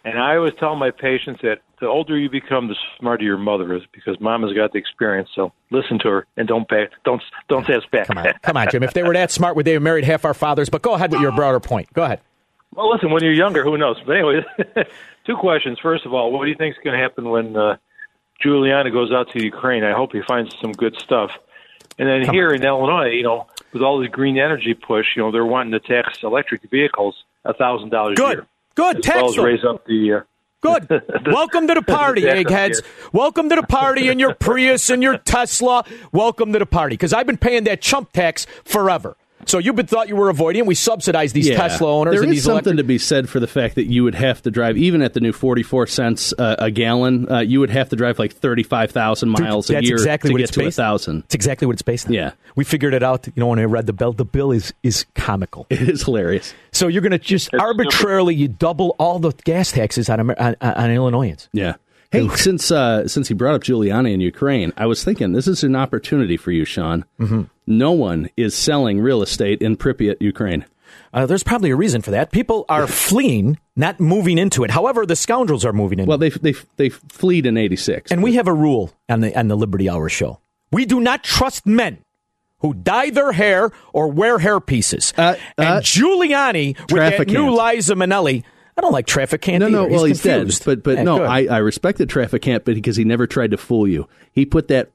And 0.05 0.19
I 0.19 0.35
always 0.35 0.53
tell 0.59 0.75
my 0.75 0.91
patients 0.91 1.41
that 1.43 1.59
the 1.83 1.89
older 1.89 2.17
you 2.17 2.29
become, 2.29 2.69
the 2.69 2.75
smarter 2.97 3.23
your 3.25 3.37
mother 3.37 3.75
is 3.75 3.83
because 3.91 4.17
mom 4.21 4.41
has 4.43 4.53
got 4.53 4.71
the 4.71 4.77
experience. 4.79 5.29
So 5.35 5.51
listen 5.69 5.99
to 5.99 6.07
her 6.09 6.27
and 6.37 6.47
don't 6.47 6.67
back, 6.67 6.91
don't 7.03 7.21
don't 7.49 7.67
say 7.67 7.73
it's 7.73 7.85
back. 7.87 8.07
Come 8.07 8.17
on. 8.17 8.33
Come 8.41 8.57
on, 8.57 8.67
Jim. 8.71 8.83
If 8.83 8.93
they 8.93 9.03
were 9.03 9.13
that 9.13 9.31
smart, 9.31 9.55
would 9.57 9.65
they 9.65 9.73
have 9.73 9.81
married 9.81 10.05
half 10.05 10.23
our 10.25 10.33
fathers? 10.33 10.69
But 10.69 10.81
go 10.81 10.93
ahead 10.93 11.11
with 11.11 11.21
your 11.21 11.33
broader 11.33 11.59
point. 11.59 11.91
Go 11.93 12.03
ahead. 12.03 12.21
well, 12.73 12.89
listen, 12.91 13.11
when 13.11 13.21
you're 13.21 13.33
younger, 13.33 13.63
who 13.63 13.77
knows? 13.77 13.97
But 14.05 14.13
anyway, 14.15 14.45
two 15.25 15.35
questions. 15.35 15.77
First 15.81 16.05
of 16.05 16.13
all, 16.13 16.31
what 16.31 16.45
do 16.45 16.49
you 16.51 16.55
think 16.57 16.75
is 16.77 16.83
going 16.83 16.97
to 16.97 17.03
happen 17.03 17.29
when 17.29 17.55
uh, 17.57 17.75
Giuliani 18.43 18.91
goes 18.91 19.11
out 19.11 19.29
to 19.31 19.43
Ukraine? 19.43 19.83
I 19.83 19.91
hope 19.91 20.13
he 20.13 20.21
finds 20.25 20.55
some 20.61 20.71
good 20.71 20.95
stuff. 20.99 21.31
And 21.99 22.07
then 22.07 22.25
Come 22.25 22.33
here 22.33 22.49
in 22.51 22.63
Illinois, 22.63 23.09
you 23.09 23.23
know, 23.23 23.47
with 23.73 23.81
all 23.83 23.99
the 23.99 24.07
green 24.07 24.37
energy 24.37 24.73
push, 24.73 25.05
you 25.15 25.21
know, 25.21 25.31
they're 25.31 25.45
wanting 25.45 25.73
to 25.73 25.79
tax 25.79 26.23
electric 26.23 26.61
vehicles 26.71 27.23
a 27.45 27.53
thousand 27.53 27.89
dollars 27.89 28.13
a 28.13 28.21
Good. 28.21 28.37
year. 28.37 28.47
Good. 28.75 28.97
as 28.97 29.03
Tax 29.03 29.15
well 29.17 29.29
as 29.29 29.37
raise 29.37 29.63
up 29.65 29.85
the. 29.85 30.13
Uh, 30.13 30.19
Good. 30.63 30.87
Welcome 31.25 31.67
to 31.67 31.73
the 31.73 31.81
party, 31.81 32.25
eggheads. 32.25 32.81
Welcome 33.11 33.49
to 33.49 33.55
the 33.57 33.63
party 33.63 34.07
in 34.07 34.17
your 34.17 34.33
Prius 34.33 34.89
and 34.89 35.03
your 35.03 35.17
Tesla. 35.17 35.83
Welcome 36.13 36.53
to 36.53 36.59
the 36.59 36.65
party. 36.65 36.93
Because 36.93 37.11
I've 37.11 37.27
been 37.27 37.37
paying 37.37 37.65
that 37.65 37.81
chump 37.81 38.13
tax 38.13 38.47
forever. 38.63 39.17
So 39.47 39.57
you've 39.57 39.75
been 39.75 39.87
thought 39.87 40.07
you 40.09 40.15
were 40.15 40.29
avoiding. 40.29 40.65
We 40.65 40.75
subsidize 40.75 41.33
these 41.33 41.49
Tesla 41.49 41.91
owners 41.99 42.13
There 42.13 42.23
and 42.23 42.31
is 42.31 42.37
these 42.37 42.43
something 42.43 42.73
electric- 42.73 42.77
to 42.77 42.83
be 42.83 42.97
said 42.97 43.29
for 43.29 43.39
the 43.39 43.47
fact 43.47 43.75
that 43.75 43.85
you 43.85 44.03
would 44.03 44.15
have 44.15 44.41
to 44.43 44.51
drive, 44.51 44.77
even 44.77 45.01
at 45.01 45.13
the 45.13 45.19
new 45.19 45.31
44 45.33 45.87
cents 45.87 46.33
uh, 46.37 46.55
a 46.59 46.71
gallon, 46.71 47.31
uh, 47.31 47.39
you 47.39 47.59
would 47.59 47.69
have 47.69 47.89
to 47.89 47.95
drive 47.95 48.19
like 48.19 48.33
35,000 48.33 49.29
Dude, 49.33 49.39
miles 49.39 49.69
a 49.69 49.83
year 49.83 49.93
exactly 49.93 50.29
to 50.29 50.33
what 50.33 50.37
get 50.39 50.43
it's 50.49 50.51
to 50.53 50.61
a 50.61 50.63
based 50.65 50.79
on. 50.79 50.85
1,000. 50.91 51.23
It's 51.25 51.35
exactly 51.35 51.65
what 51.67 51.73
it's 51.73 51.81
based 51.81 52.07
on. 52.07 52.13
Yeah. 52.13 52.31
We 52.55 52.63
figured 52.63 52.93
it 52.93 53.03
out. 53.03 53.27
You 53.27 53.33
know, 53.37 53.47
when 53.47 53.59
I 53.59 53.63
read 53.63 53.85
the 53.87 53.93
bill, 53.93 54.13
the 54.13 54.25
bill 54.25 54.51
is 54.51 54.73
is 54.83 55.05
comical. 55.15 55.65
It 55.69 55.81
is 55.89 56.03
hilarious. 56.03 56.53
So 56.71 56.87
you're 56.87 57.01
going 57.01 57.11
to 57.11 57.19
just 57.19 57.53
arbitrarily 57.53 58.35
you 58.35 58.47
double 58.47 58.95
all 58.99 59.19
the 59.19 59.31
gas 59.43 59.71
taxes 59.71 60.09
on 60.09 60.19
Amer- 60.19 60.35
on, 60.39 60.55
on 60.61 60.91
Illinoisans. 60.91 61.49
Yeah. 61.53 61.75
Hey, 62.13 62.27
since 62.35 62.71
uh, 62.71 63.07
since 63.07 63.27
he 63.27 63.33
brought 63.33 63.55
up 63.55 63.63
Giuliani 63.63 64.13
in 64.13 64.21
Ukraine, 64.21 64.71
I 64.77 64.85
was 64.85 65.03
thinking 65.03 65.33
this 65.33 65.47
is 65.47 65.63
an 65.63 65.75
opportunity 65.75 66.37
for 66.37 66.51
you, 66.51 66.63
Sean. 66.63 67.05
Mm-hmm. 67.19 67.43
No 67.65 67.91
one 67.91 68.29
is 68.37 68.55
selling 68.55 68.99
real 68.99 69.23
estate 69.23 69.61
in 69.63 69.75
Pripyat, 69.75 70.21
Ukraine. 70.21 70.65
Uh, 71.11 71.25
there's 71.25 71.43
probably 71.43 71.71
a 71.71 71.75
reason 71.75 72.03
for 72.03 72.11
that. 72.11 72.31
People 72.31 72.65
are 72.69 72.85
fleeing, 73.07 73.57
not 73.75 73.99
moving 73.99 74.37
into 74.37 74.63
it. 74.63 74.69
However, 74.69 75.07
the 75.07 75.15
scoundrels 75.15 75.65
are 75.65 75.73
moving 75.73 75.99
in. 75.99 76.05
Well, 76.05 76.19
they 76.19 76.29
they 76.29 76.53
they 76.77 76.89
fleed 76.89 77.47
in 77.47 77.57
'86, 77.57 78.11
and 78.11 78.21
we 78.21 78.35
have 78.35 78.47
a 78.47 78.53
rule 78.53 78.93
on 79.09 79.21
the 79.21 79.37
on 79.37 79.47
the 79.47 79.55
Liberty 79.55 79.89
Hour 79.89 80.07
show. 80.07 80.39
We 80.71 80.85
do 80.85 80.99
not 80.99 81.23
trust 81.23 81.65
men 81.65 81.97
who 82.59 82.73
dye 82.73 83.09
their 83.09 83.31
hair 83.31 83.71
or 83.91 84.07
wear 84.07 84.39
hair 84.39 84.59
pieces. 84.59 85.13
Uh, 85.17 85.35
and 85.57 85.67
uh, 85.67 85.81
Giuliani 85.81 86.77
with 86.91 87.17
that 87.17 87.27
new 87.27 87.51
Liza 87.51 87.95
Minnelli. 87.95 88.43
I 88.77 88.81
don't 88.81 88.91
like 88.91 89.05
Traficant 89.05 89.59
No, 89.59 89.67
no. 89.67 89.83
either. 89.85 89.93
Well, 89.93 90.03
he's, 90.05 90.21
confused. 90.21 90.59
dead. 90.61 90.65
But 90.65 90.83
but 90.83 90.97
Yeah, 90.97 91.03
no, 91.03 91.17
good. 91.19 91.27
I, 91.27 91.45
I 91.45 91.57
respected 91.59 92.09
Traficant, 92.09 92.65
but 92.65 92.73
because 92.75 92.95
he 92.95 93.03
never 93.03 93.27
tried 93.27 93.51
to 93.51 93.57
fool 93.57 93.87
you. 93.87 94.07
He 94.31 94.45
put 94.45 94.67
that 94.69 94.89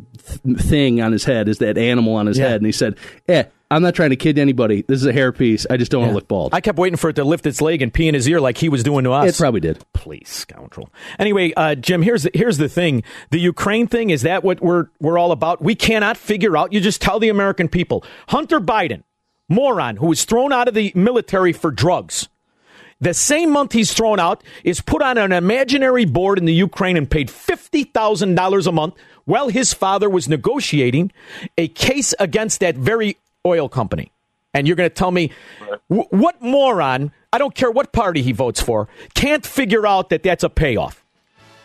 th- 0.44 0.58
thing 0.58 1.00
on 1.00 1.12
his 1.12 1.24
head, 1.24 1.48
is 1.48 1.58
that 1.58 1.78
animal 1.78 2.14
on 2.16 2.26
his 2.26 2.38
Yeah. 2.38 2.48
head, 2.48 2.56
and 2.56 2.66
he 2.66 2.72
said, 2.72 2.96
"Eh, 3.28 3.44
I'm 3.70 3.82
not 3.82 3.94
trying 3.94 4.10
to 4.10 4.16
kid 4.16 4.36
anybody. 4.36 4.82
This 4.82 4.98
is 5.00 5.06
a 5.06 5.12
hairpiece. 5.12 5.64
I 5.70 5.76
just 5.76 5.92
don't 5.92 6.00
want 6.00 6.10
to 6.10 6.14
look 6.16 6.26
bald." 6.26 6.54
I 6.54 6.60
kept 6.60 6.76
waiting 6.76 6.96
for 6.96 7.08
it 7.10 7.12
to 7.14 7.24
lift 7.24 7.46
its 7.46 7.60
leg 7.60 7.80
and 7.80 7.94
pee 7.94 8.08
in 8.08 8.14
his 8.14 8.28
ear 8.28 8.40
like 8.40 8.58
he 8.58 8.68
was 8.68 8.82
doing 8.82 9.04
to 9.04 9.12
us. 9.12 9.32
it 9.32 9.40
probably 9.40 9.60
did. 9.60 9.78
Please, 9.92 10.28
scoundrel. 10.28 10.90
Anyway, 11.20 11.52
uh, 11.56 11.76
Jim, 11.76 12.02
here's 12.02 12.24
the, 12.24 12.30
here's 12.34 12.58
the 12.58 12.68
thing: 12.68 13.04
the 13.30 13.38
Ukraine 13.38 13.86
thing 13.86 14.10
is 14.10 14.22
that 14.22 14.42
what 14.42 14.60
we're 14.60 14.86
we're 15.00 15.18
all 15.18 15.30
about. 15.30 15.62
We 15.62 15.76
cannot 15.76 16.16
figure 16.16 16.56
out. 16.56 16.72
You 16.72 16.80
just 16.80 17.00
tell 17.00 17.20
the 17.20 17.28
American 17.28 17.68
people. 17.68 18.02
Hunter 18.28 18.58
Biden, 18.60 19.04
moron, 19.48 19.96
who 19.98 20.06
was 20.08 20.24
thrown 20.24 20.52
out 20.52 20.66
of 20.66 20.74
the 20.74 20.90
military 20.96 21.52
for 21.52 21.70
drugs. 21.70 22.28
The 23.00 23.14
same 23.14 23.50
month 23.50 23.72
he's 23.72 23.92
thrown 23.92 24.18
out 24.18 24.42
is 24.64 24.80
put 24.80 25.02
on 25.02 25.18
an 25.18 25.32
imaginary 25.32 26.04
board 26.04 26.38
in 26.38 26.46
the 26.46 26.54
Ukraine 26.54 26.96
and 26.96 27.08
paid 27.08 27.30
fifty 27.30 27.84
thousand 27.84 28.34
dollars 28.34 28.66
a 28.66 28.72
month 28.72 28.94
while 29.24 29.48
his 29.48 29.72
father 29.72 30.10
was 30.10 30.28
negotiating 30.28 31.12
a 31.56 31.68
case 31.68 32.14
against 32.18 32.60
that 32.60 32.76
very 32.76 33.16
oil 33.46 33.68
company. 33.68 34.10
And 34.52 34.66
you're 34.66 34.76
going 34.76 34.90
to 34.90 34.94
tell 34.94 35.12
me 35.12 35.30
wh- 35.88 36.10
what 36.10 36.42
moron? 36.42 37.12
I 37.32 37.38
don't 37.38 37.54
care 37.54 37.70
what 37.70 37.92
party 37.92 38.22
he 38.22 38.32
votes 38.32 38.60
for. 38.60 38.88
Can't 39.14 39.44
figure 39.46 39.86
out 39.86 40.08
that 40.08 40.22
that's 40.22 40.42
a 40.42 40.48
payoff. 40.48 41.04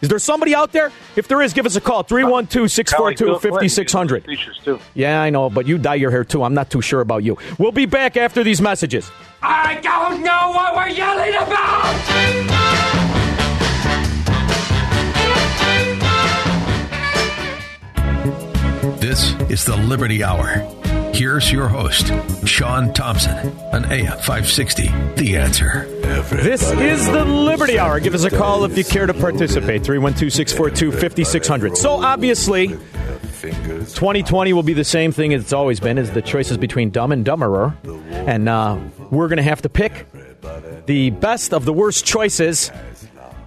Is 0.03 0.09
there 0.09 0.19
somebody 0.19 0.53
out 0.53 0.73
there? 0.73 0.91
If 1.15 1.29
there 1.29 1.41
is, 1.41 1.53
give 1.53 1.65
us 1.65 1.77
a 1.77 1.81
call 1.81 2.03
312 2.03 2.69
642 2.69 3.39
5600. 3.39 4.83
Yeah, 4.93 5.21
I 5.21 5.29
know, 5.29 5.49
but 5.49 5.65
you 5.65 5.77
dye 5.77 5.95
your 5.95 6.11
hair 6.11 6.25
too. 6.25 6.43
I'm 6.43 6.53
not 6.53 6.69
too 6.69 6.81
sure 6.81 6.99
about 6.99 7.23
you. 7.23 7.37
We'll 7.57 7.71
be 7.71 7.85
back 7.85 8.17
after 8.17 8.43
these 8.43 8.59
messages. 8.59 9.09
I 9.41 9.79
don't 9.81 10.21
know 10.21 10.51
what 10.53 10.75
we're 10.75 10.89
yelling 10.89 11.35
about! 11.35 11.93
This 18.99 19.33
is 19.49 19.63
the 19.63 19.77
Liberty 19.77 20.21
Hour. 20.21 20.82
Here's 21.13 21.51
your 21.51 21.67
host, 21.67 22.11
Sean 22.47 22.91
Thompson, 22.91 23.55
on 23.71 23.85
AM 23.85 24.17
560. 24.17 24.87
The 25.15 25.37
answer. 25.37 25.85
This 26.31 26.71
is 26.71 27.05
the 27.05 27.23
Liberty 27.23 27.77
Hour. 27.77 27.99
Give 27.99 28.15
us 28.15 28.23
a 28.23 28.31
call 28.31 28.65
if 28.65 28.75
you 28.75 28.83
care 28.83 29.05
to 29.05 29.13
participate. 29.13 29.83
312 29.83 30.33
642 30.33 30.91
5600. 30.99 31.77
So, 31.77 31.91
obviously, 31.91 32.69
2020 32.69 34.53
will 34.53 34.63
be 34.63 34.73
the 34.73 34.83
same 34.83 35.11
thing 35.11 35.35
as 35.35 35.43
it's 35.43 35.53
always 35.53 35.79
been 35.79 35.99
is 35.99 36.09
the 36.11 36.21
choices 36.23 36.57
between 36.57 36.89
dumb 36.89 37.11
and 37.11 37.23
dumberer. 37.23 37.75
And 38.27 38.49
uh, 38.49 38.79
we're 39.11 39.27
going 39.27 39.37
to 39.37 39.43
have 39.43 39.61
to 39.61 39.69
pick 39.69 40.07
the 40.87 41.11
best 41.11 41.53
of 41.53 41.65
the 41.65 41.73
worst 41.73 42.05
choices. 42.05 42.71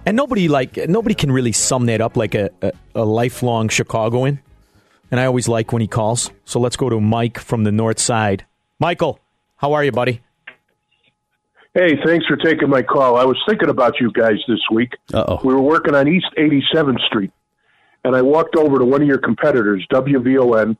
And 0.05 0.15
nobody 0.15 0.47
like 0.47 0.77
nobody 0.87 1.15
can 1.15 1.33
really 1.33 1.51
sum 1.51 1.87
that 1.87 1.99
up 1.99 2.15
like 2.15 2.33
a, 2.33 2.49
a, 2.61 2.71
a 2.95 3.03
lifelong 3.03 3.67
Chicagoan. 3.67 4.39
And 5.09 5.19
I 5.19 5.25
always 5.25 5.47
like 5.47 5.71
when 5.71 5.81
he 5.81 5.87
calls. 5.87 6.31
So 6.45 6.59
let's 6.59 6.75
go 6.75 6.89
to 6.89 6.99
Mike 6.99 7.39
from 7.39 7.63
the 7.63 7.71
north 7.71 7.99
side. 7.99 8.45
Michael, 8.79 9.19
how 9.55 9.73
are 9.73 9.83
you, 9.83 9.91
buddy? 9.91 10.21
Hey, 11.73 11.95
thanks 12.03 12.25
for 12.25 12.35
taking 12.35 12.69
my 12.69 12.81
call. 12.81 13.17
I 13.17 13.23
was 13.23 13.37
thinking 13.47 13.69
about 13.69 13.99
you 13.99 14.11
guys 14.11 14.37
this 14.47 14.59
week. 14.71 14.93
Uh-oh. 15.13 15.41
We 15.43 15.53
were 15.53 15.61
working 15.61 15.93
on 15.93 16.07
East 16.07 16.25
87th 16.35 16.99
Street, 17.05 17.31
and 18.03 18.15
I 18.15 18.21
walked 18.23 18.55
over 18.55 18.79
to 18.79 18.85
one 18.85 19.01
of 19.03 19.07
your 19.07 19.19
competitors, 19.19 19.85
WVON, 19.91 20.75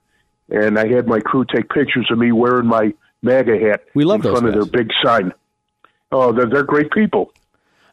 and 0.50 0.80
I 0.80 0.88
had 0.88 1.08
my 1.08 1.20
crew 1.20 1.46
take 1.54 1.70
pictures 1.70 2.08
of 2.10 2.18
me 2.18 2.32
wearing 2.32 2.66
my 2.66 2.94
MAGA 3.22 3.60
hat 3.60 3.84
We 3.94 4.06
love 4.06 4.26
in 4.26 4.32
front 4.32 4.48
of 4.48 4.54
their 4.54 4.66
big 4.66 4.90
sign. 5.04 5.34
Oh, 6.12 6.32
they're, 6.32 6.48
they're 6.48 6.64
great 6.64 6.92
people. 6.92 7.32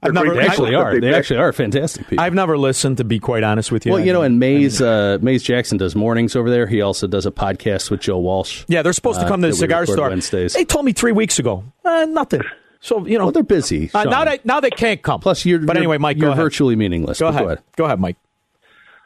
I've 0.05 0.13
They're 0.13 0.23
never- 0.23 0.35
great 0.35 0.43
They 0.43 0.49
actually 0.49 0.71
but 0.73 0.77
are. 0.81 0.93
They 1.01 1.11
back- 1.11 1.19
actually 1.19 1.39
are 1.41 1.53
fantastic 1.53 2.09
people. 2.09 2.23
I've 2.25 2.35
never 2.35 2.59
listened, 2.59 2.99
to 2.99 3.05
be 3.05 3.19
quite 3.19 3.43
honest 3.43 3.73
with 3.73 3.87
you. 3.87 3.93
well, 3.93 4.03
I 4.03 4.05
you 4.05 4.13
know, 4.13 4.23
and 4.23 4.39
Maze 4.39 4.81
uh, 4.83 5.19
Maze 5.23 5.43
Jackson 5.43 5.79
does 5.79 5.97
mornings 5.97 6.37
over 6.37 6.51
there. 6.51 6.67
He 6.67 6.81
also 6.83 7.07
does 7.07 7.25
a 7.27 7.31
podcast 7.31 7.91
with 7.91 8.01
Joe 8.01 8.19
Walsh. 8.19 8.65
Yeah, 8.69 8.83
they're 8.83 8.93
supposed 8.93 9.21
to 9.21 9.27
uh, 9.27 9.29
come 9.29 9.41
to 9.43 9.49
the 9.49 9.55
cigar 9.55 9.87
store. 9.87 10.09
Wednesdays. 10.11 10.53
They 10.55 10.65
told 10.65 10.85
me 10.85 10.93
three 10.93 11.13
weeks 11.13 11.39
ago. 11.39 11.65
Uh, 11.85 12.07
nothing. 12.09 12.43
So 12.81 13.07
you 13.07 13.17
know 13.19 13.25
Well, 13.25 13.33
they're 13.33 13.43
busy. 13.43 13.91
uh, 13.95 14.03
Sean. 14.03 14.11
now 14.11 14.25
they 14.27 14.41
now 14.45 14.61
they 14.61 14.71
can't 14.71 15.01
come. 15.03 15.21
Plus, 15.21 15.45
you're. 15.47 15.59
But 15.59 15.69
you're- 15.77 15.79
anyway, 15.79 15.97
Mike, 15.99 16.19
you're 16.19 16.29
go 16.29 16.33
ahead. 16.33 16.43
virtually 16.45 16.77
meaningless. 16.77 17.19
Go 17.19 17.33
but 17.33 17.43
ahead. 17.45 17.59
Go 17.77 17.85
ahead, 17.87 17.99
Mike. 17.99 18.17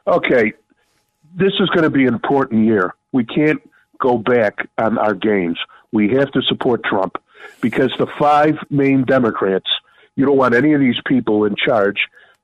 Okay, 0.07 0.52
this 1.37 1.52
is 1.61 1.69
going 1.71 1.83
to 1.85 1.90
be 1.90 2.07
an 2.07 2.14
important 2.14 2.64
year. 2.67 2.95
We 3.12 3.25
can't 3.25 3.61
go 4.00 4.19
back 4.19 4.69
on 4.78 4.99
our 4.99 5.14
games. 5.14 5.59
We 5.93 6.09
have 6.14 6.31
to 6.33 6.43
support 6.43 6.83
Trump 6.85 7.17
because 7.61 7.93
the 7.99 8.07
five 8.19 8.55
main 8.71 9.05
Democrats, 9.05 9.69
you 10.18 10.26
don't 10.26 10.37
want 10.37 10.52
any 10.52 10.72
of 10.72 10.80
these 10.80 10.96
people 11.06 11.44
in 11.44 11.54
charge. 11.54 11.96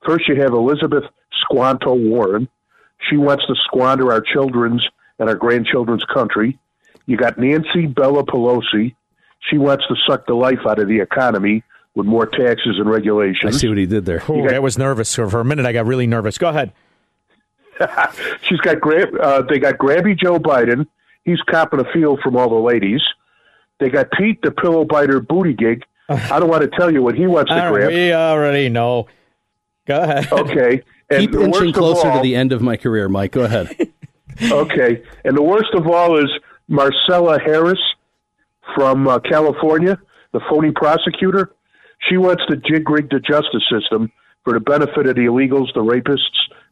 First, 0.07 0.29
you 0.29 0.41
have 0.41 0.53
Elizabeth 0.53 1.03
Squanto 1.43 1.93
Warren. 1.93 2.49
She 3.11 3.17
wants 3.17 3.45
to 3.49 3.55
squander 3.65 4.13
our 4.13 4.21
children's 4.21 4.87
and 5.19 5.29
our 5.29 5.35
grandchildren's 5.35 6.05
country. 6.05 6.57
You 7.07 7.17
got 7.17 7.37
Nancy 7.37 7.87
Bella 7.87 8.25
Pelosi. 8.25 8.95
She 9.51 9.59
wants 9.59 9.85
to 9.89 9.97
suck 10.09 10.25
the 10.29 10.35
life 10.35 10.61
out 10.69 10.79
of 10.79 10.87
the 10.87 11.01
economy 11.01 11.65
with 11.97 12.07
more 12.07 12.27
taxes 12.27 12.77
and 12.79 12.89
regulations. 12.89 13.57
I 13.57 13.59
see 13.59 13.69
what 13.69 13.77
he 13.79 13.87
did 13.87 14.05
there. 14.05 14.23
Ooh, 14.31 14.49
that 14.49 14.63
was 14.63 14.79
nervous. 14.79 15.13
For 15.13 15.41
a 15.41 15.45
minute, 15.45 15.67
I 15.67 15.73
got 15.73 15.85
really 15.85 16.07
nervous. 16.07 16.39
Go 16.39 16.51
ahead. 16.51 16.73
She's 18.49 18.61
got 18.61 18.81
Gra- 18.81 19.21
uh, 19.21 19.43
they 19.43 19.59
got 19.59 19.79
Grabby 19.79 20.17
Joe 20.17 20.39
Biden. 20.39 20.87
He's 21.25 21.41
copping 21.51 21.81
a 21.81 21.93
feel 21.93 22.19
from 22.23 22.37
all 22.37 22.49
the 22.49 22.55
ladies. 22.55 23.03
They 23.81 23.91
got 23.91 24.13
Pete 24.13 24.43
the 24.43 24.53
pillow 24.53 24.85
biter 24.85 25.19
booty 25.19 25.55
gig. 25.55 25.83
I 26.09 26.39
don't 26.39 26.49
want 26.49 26.63
to 26.63 26.69
tell 26.77 26.93
you 26.93 27.03
what 27.03 27.15
he 27.15 27.27
wants 27.27 27.51
to 27.51 27.55
All 27.57 27.73
right, 27.73 27.81
grab. 27.85 27.93
we 27.93 28.13
already 28.13 28.69
know. 28.69 29.07
Go 29.87 30.01
ahead. 30.01 30.31
Okay, 30.33 30.83
and 31.11 31.21
Keep 31.21 31.35
inching 31.35 31.73
closer 31.73 32.09
all, 32.09 32.17
to 32.19 32.23
the 32.23 32.35
end 32.37 32.53
of 32.53 32.61
my 32.63 32.77
career, 32.77 33.09
Mike. 33.09 33.33
Go 33.33 33.45
ahead. 33.45 33.75
Okay, 34.51 35.01
and 35.25 35.37
the 35.37 35.43
worst 35.43 35.73
of 35.75 35.87
all 35.87 36.19
is 36.19 36.29
Marcella 36.67 37.39
Harris 37.39 37.79
from 38.75 39.07
uh, 39.07 39.21
California, 39.21 39.97
the 40.33 40.41
phony 40.51 40.73
prosecutor. 40.75 41.53
She 42.09 42.17
wants 42.17 42.43
to 42.49 42.57
jig 42.57 42.89
rig 42.91 43.11
the 43.11 43.21
justice 43.21 43.63
system 43.71 44.11
for 44.43 44.53
the 44.55 44.59
benefit 44.61 45.07
of 45.07 45.15
the 45.15 45.23
illegals, 45.23 45.73
the 45.75 45.85
rapists, 45.85 46.19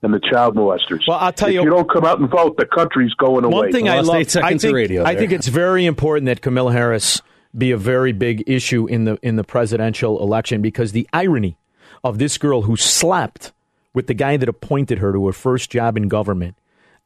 and 0.03 0.13
the 0.13 0.21
child 0.29 0.57
molesters. 0.57 1.03
Well, 1.07 1.19
I'll 1.21 1.33
tell 1.33 1.49
if 1.51 1.55
you- 1.55 1.63
you 1.63 1.71
don't 1.71 1.89
come 1.89 2.05
out 2.05 2.19
and 2.19 2.29
vote, 2.29 2.57
the 2.57 2.67
country's 2.67 3.15
going 3.15 3.45
away. 3.45 3.55
One 3.55 3.73
thing 3.73 3.89
I 3.89 4.01
Lost 4.01 4.35
love. 4.35 4.45
I 4.45 4.57
think, 4.59 4.75
radio 4.75 5.05
I 5.05 5.15
think 5.15 5.31
it's 5.31 5.47
very 5.49 5.87
important 5.87 6.27
that 6.27 6.41
Kamala 6.43 6.73
Harris 6.73 7.23
be 7.57 7.71
a 7.71 7.77
very 7.77 8.13
big 8.13 8.43
issue 8.47 8.87
in 8.87 9.05
the 9.05 9.19
in 9.23 9.37
the 9.37 9.45
presidential 9.45 10.23
election 10.23 10.63
because 10.63 10.93
the 10.93 11.09
irony 11.13 11.57
of 12.05 12.19
this 12.19 12.39
girl 12.39 12.63
who 12.63 12.77
slept 12.77 13.53
with 13.95 14.07
the 14.07 14.15
guy 14.15 14.37
that 14.37 14.49
appointed 14.49 14.99
her 14.99 15.13
to 15.13 15.27
her 15.27 15.33
first 15.33 15.71
job 15.71 15.97
in 15.97 16.09
government. 16.09 16.57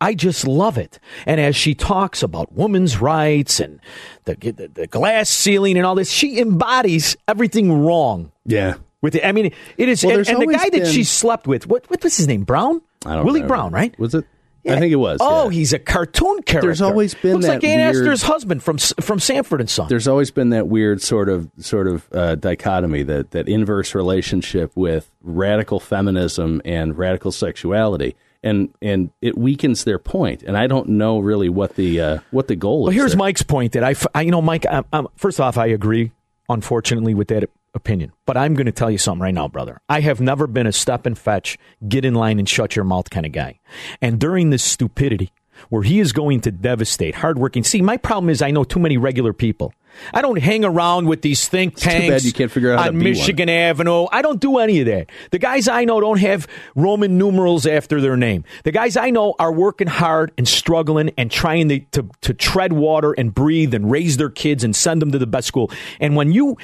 I 0.00 0.14
just 0.14 0.46
love 0.46 0.76
it. 0.76 0.98
And 1.24 1.40
as 1.40 1.56
she 1.56 1.74
talks 1.74 2.22
about 2.22 2.52
women's 2.52 3.00
rights 3.00 3.60
and 3.60 3.80
the, 4.26 4.34
the, 4.36 4.68
the 4.68 4.86
glass 4.86 5.30
ceiling 5.30 5.78
and 5.78 5.86
all 5.86 5.94
this, 5.94 6.10
she 6.10 6.38
embodies 6.38 7.16
everything 7.26 7.82
wrong 7.84 8.30
Yeah. 8.44 8.74
with 9.00 9.14
it. 9.14 9.26
I 9.26 9.32
mean, 9.32 9.52
it 9.78 9.88
is. 9.88 10.04
Well, 10.04 10.18
and 10.18 10.28
and 10.28 10.42
the 10.42 10.46
guy 10.54 10.68
that 10.68 10.86
she 10.88 11.02
slept 11.02 11.46
with, 11.46 11.66
what, 11.66 11.88
what 11.88 12.02
was 12.04 12.14
his 12.14 12.28
name? 12.28 12.44
Brown? 12.44 12.82
I 13.06 13.14
don't 13.16 13.24
Willie 13.24 13.40
remember. 13.40 13.54
Brown, 13.54 13.72
right? 13.72 13.98
Was 13.98 14.14
it? 14.14 14.26
I 14.68 14.78
think 14.80 14.92
it 14.92 14.96
was. 14.96 15.18
Oh, 15.20 15.48
yeah. 15.50 15.54
he's 15.58 15.72
a 15.72 15.78
cartoon 15.78 16.42
character. 16.42 16.60
There's 16.68 16.80
always 16.82 17.14
been 17.14 17.34
looks 17.34 17.46
like 17.46 17.60
that 17.60 17.66
Ann 17.66 17.78
weird- 17.78 17.96
Esther's 18.08 18.22
husband 18.22 18.62
from 18.62 18.78
from 18.78 19.18
Sanford 19.20 19.60
and 19.60 19.70
Son. 19.70 19.88
There's 19.88 20.08
always 20.08 20.30
been 20.30 20.50
that 20.50 20.68
weird 20.68 21.00
sort 21.02 21.28
of 21.28 21.50
sort 21.58 21.86
of 21.86 22.06
uh, 22.12 22.34
dichotomy 22.36 23.02
that 23.04 23.30
that 23.32 23.48
inverse 23.48 23.94
relationship 23.94 24.72
with 24.74 25.10
radical 25.22 25.80
feminism 25.80 26.60
and 26.64 26.96
radical 26.98 27.32
sexuality, 27.32 28.16
and 28.42 28.72
and 28.82 29.10
it 29.22 29.36
weakens 29.38 29.84
their 29.84 29.98
point. 29.98 30.42
And 30.42 30.56
I 30.56 30.66
don't 30.66 30.88
know 30.90 31.18
really 31.18 31.48
what 31.48 31.76
the 31.76 32.00
uh, 32.00 32.18
what 32.30 32.48
the 32.48 32.56
goal 32.56 32.80
is. 32.80 32.82
Well, 32.82 32.90
is. 32.90 32.96
here's 32.96 33.10
there. 33.12 33.18
Mike's 33.18 33.42
point 33.42 33.72
that 33.72 33.84
I, 33.84 33.94
I- 34.14 34.22
you 34.22 34.30
know, 34.30 34.42
Mike. 34.42 34.66
I'm, 34.70 34.84
I'm, 34.92 35.06
first 35.16 35.40
off, 35.40 35.58
I 35.58 35.66
agree, 35.66 36.12
unfortunately, 36.48 37.14
with 37.14 37.28
that 37.28 37.48
opinion. 37.76 38.12
But 38.24 38.36
I'm 38.36 38.54
going 38.54 38.66
to 38.66 38.72
tell 38.72 38.90
you 38.90 38.98
something 38.98 39.22
right 39.22 39.34
now, 39.34 39.48
brother. 39.48 39.80
I 39.88 40.00
have 40.00 40.20
never 40.20 40.46
been 40.46 40.66
a 40.66 40.72
step 40.72 41.06
and 41.06 41.16
fetch, 41.16 41.58
get 41.86 42.04
in 42.04 42.14
line 42.14 42.38
and 42.38 42.48
shut 42.48 42.74
your 42.74 42.84
mouth 42.84 43.10
kind 43.10 43.26
of 43.26 43.32
guy. 43.32 43.60
And 44.00 44.18
during 44.18 44.50
this 44.50 44.64
stupidity 44.64 45.32
where 45.68 45.82
he 45.82 46.00
is 46.00 46.12
going 46.12 46.40
to 46.42 46.50
devastate 46.50 47.14
hardworking. 47.14 47.64
See, 47.64 47.82
my 47.82 47.96
problem 47.96 48.30
is 48.30 48.42
I 48.42 48.50
know 48.50 48.64
too 48.64 48.80
many 48.80 48.96
regular 48.96 49.32
people. 49.32 49.72
I 50.12 50.20
don't 50.20 50.38
hang 50.38 50.62
around 50.62 51.06
with 51.06 51.22
these 51.22 51.48
think 51.48 51.76
tanks 51.76 52.24
you 52.24 52.32
can't 52.32 52.50
figure 52.50 52.70
out 52.72 52.80
on 52.80 52.92
be 52.92 52.96
one. 52.96 53.04
Michigan 53.04 53.48
Avenue. 53.48 54.06
I 54.12 54.20
don't 54.20 54.38
do 54.38 54.58
any 54.58 54.80
of 54.80 54.86
that. 54.86 55.10
The 55.30 55.38
guys 55.38 55.68
I 55.68 55.84
know 55.84 56.00
don't 56.00 56.20
have 56.20 56.46
Roman 56.74 57.16
numerals 57.16 57.66
after 57.66 58.00
their 58.02 58.16
name. 58.16 58.44
The 58.64 58.72
guys 58.72 58.98
I 58.98 59.08
know 59.08 59.34
are 59.38 59.50
working 59.50 59.86
hard 59.86 60.32
and 60.36 60.46
struggling 60.46 61.12
and 61.16 61.30
trying 61.30 61.70
to, 61.70 61.80
to, 61.92 62.10
to 62.22 62.34
tread 62.34 62.74
water 62.74 63.12
and 63.12 63.34
breathe 63.34 63.72
and 63.72 63.90
raise 63.90 64.18
their 64.18 64.28
kids 64.28 64.64
and 64.64 64.76
send 64.76 65.00
them 65.00 65.12
to 65.12 65.18
the 65.18 65.26
best 65.26 65.48
school. 65.48 65.70
And 65.98 66.14
when 66.14 66.30
you 66.30 66.58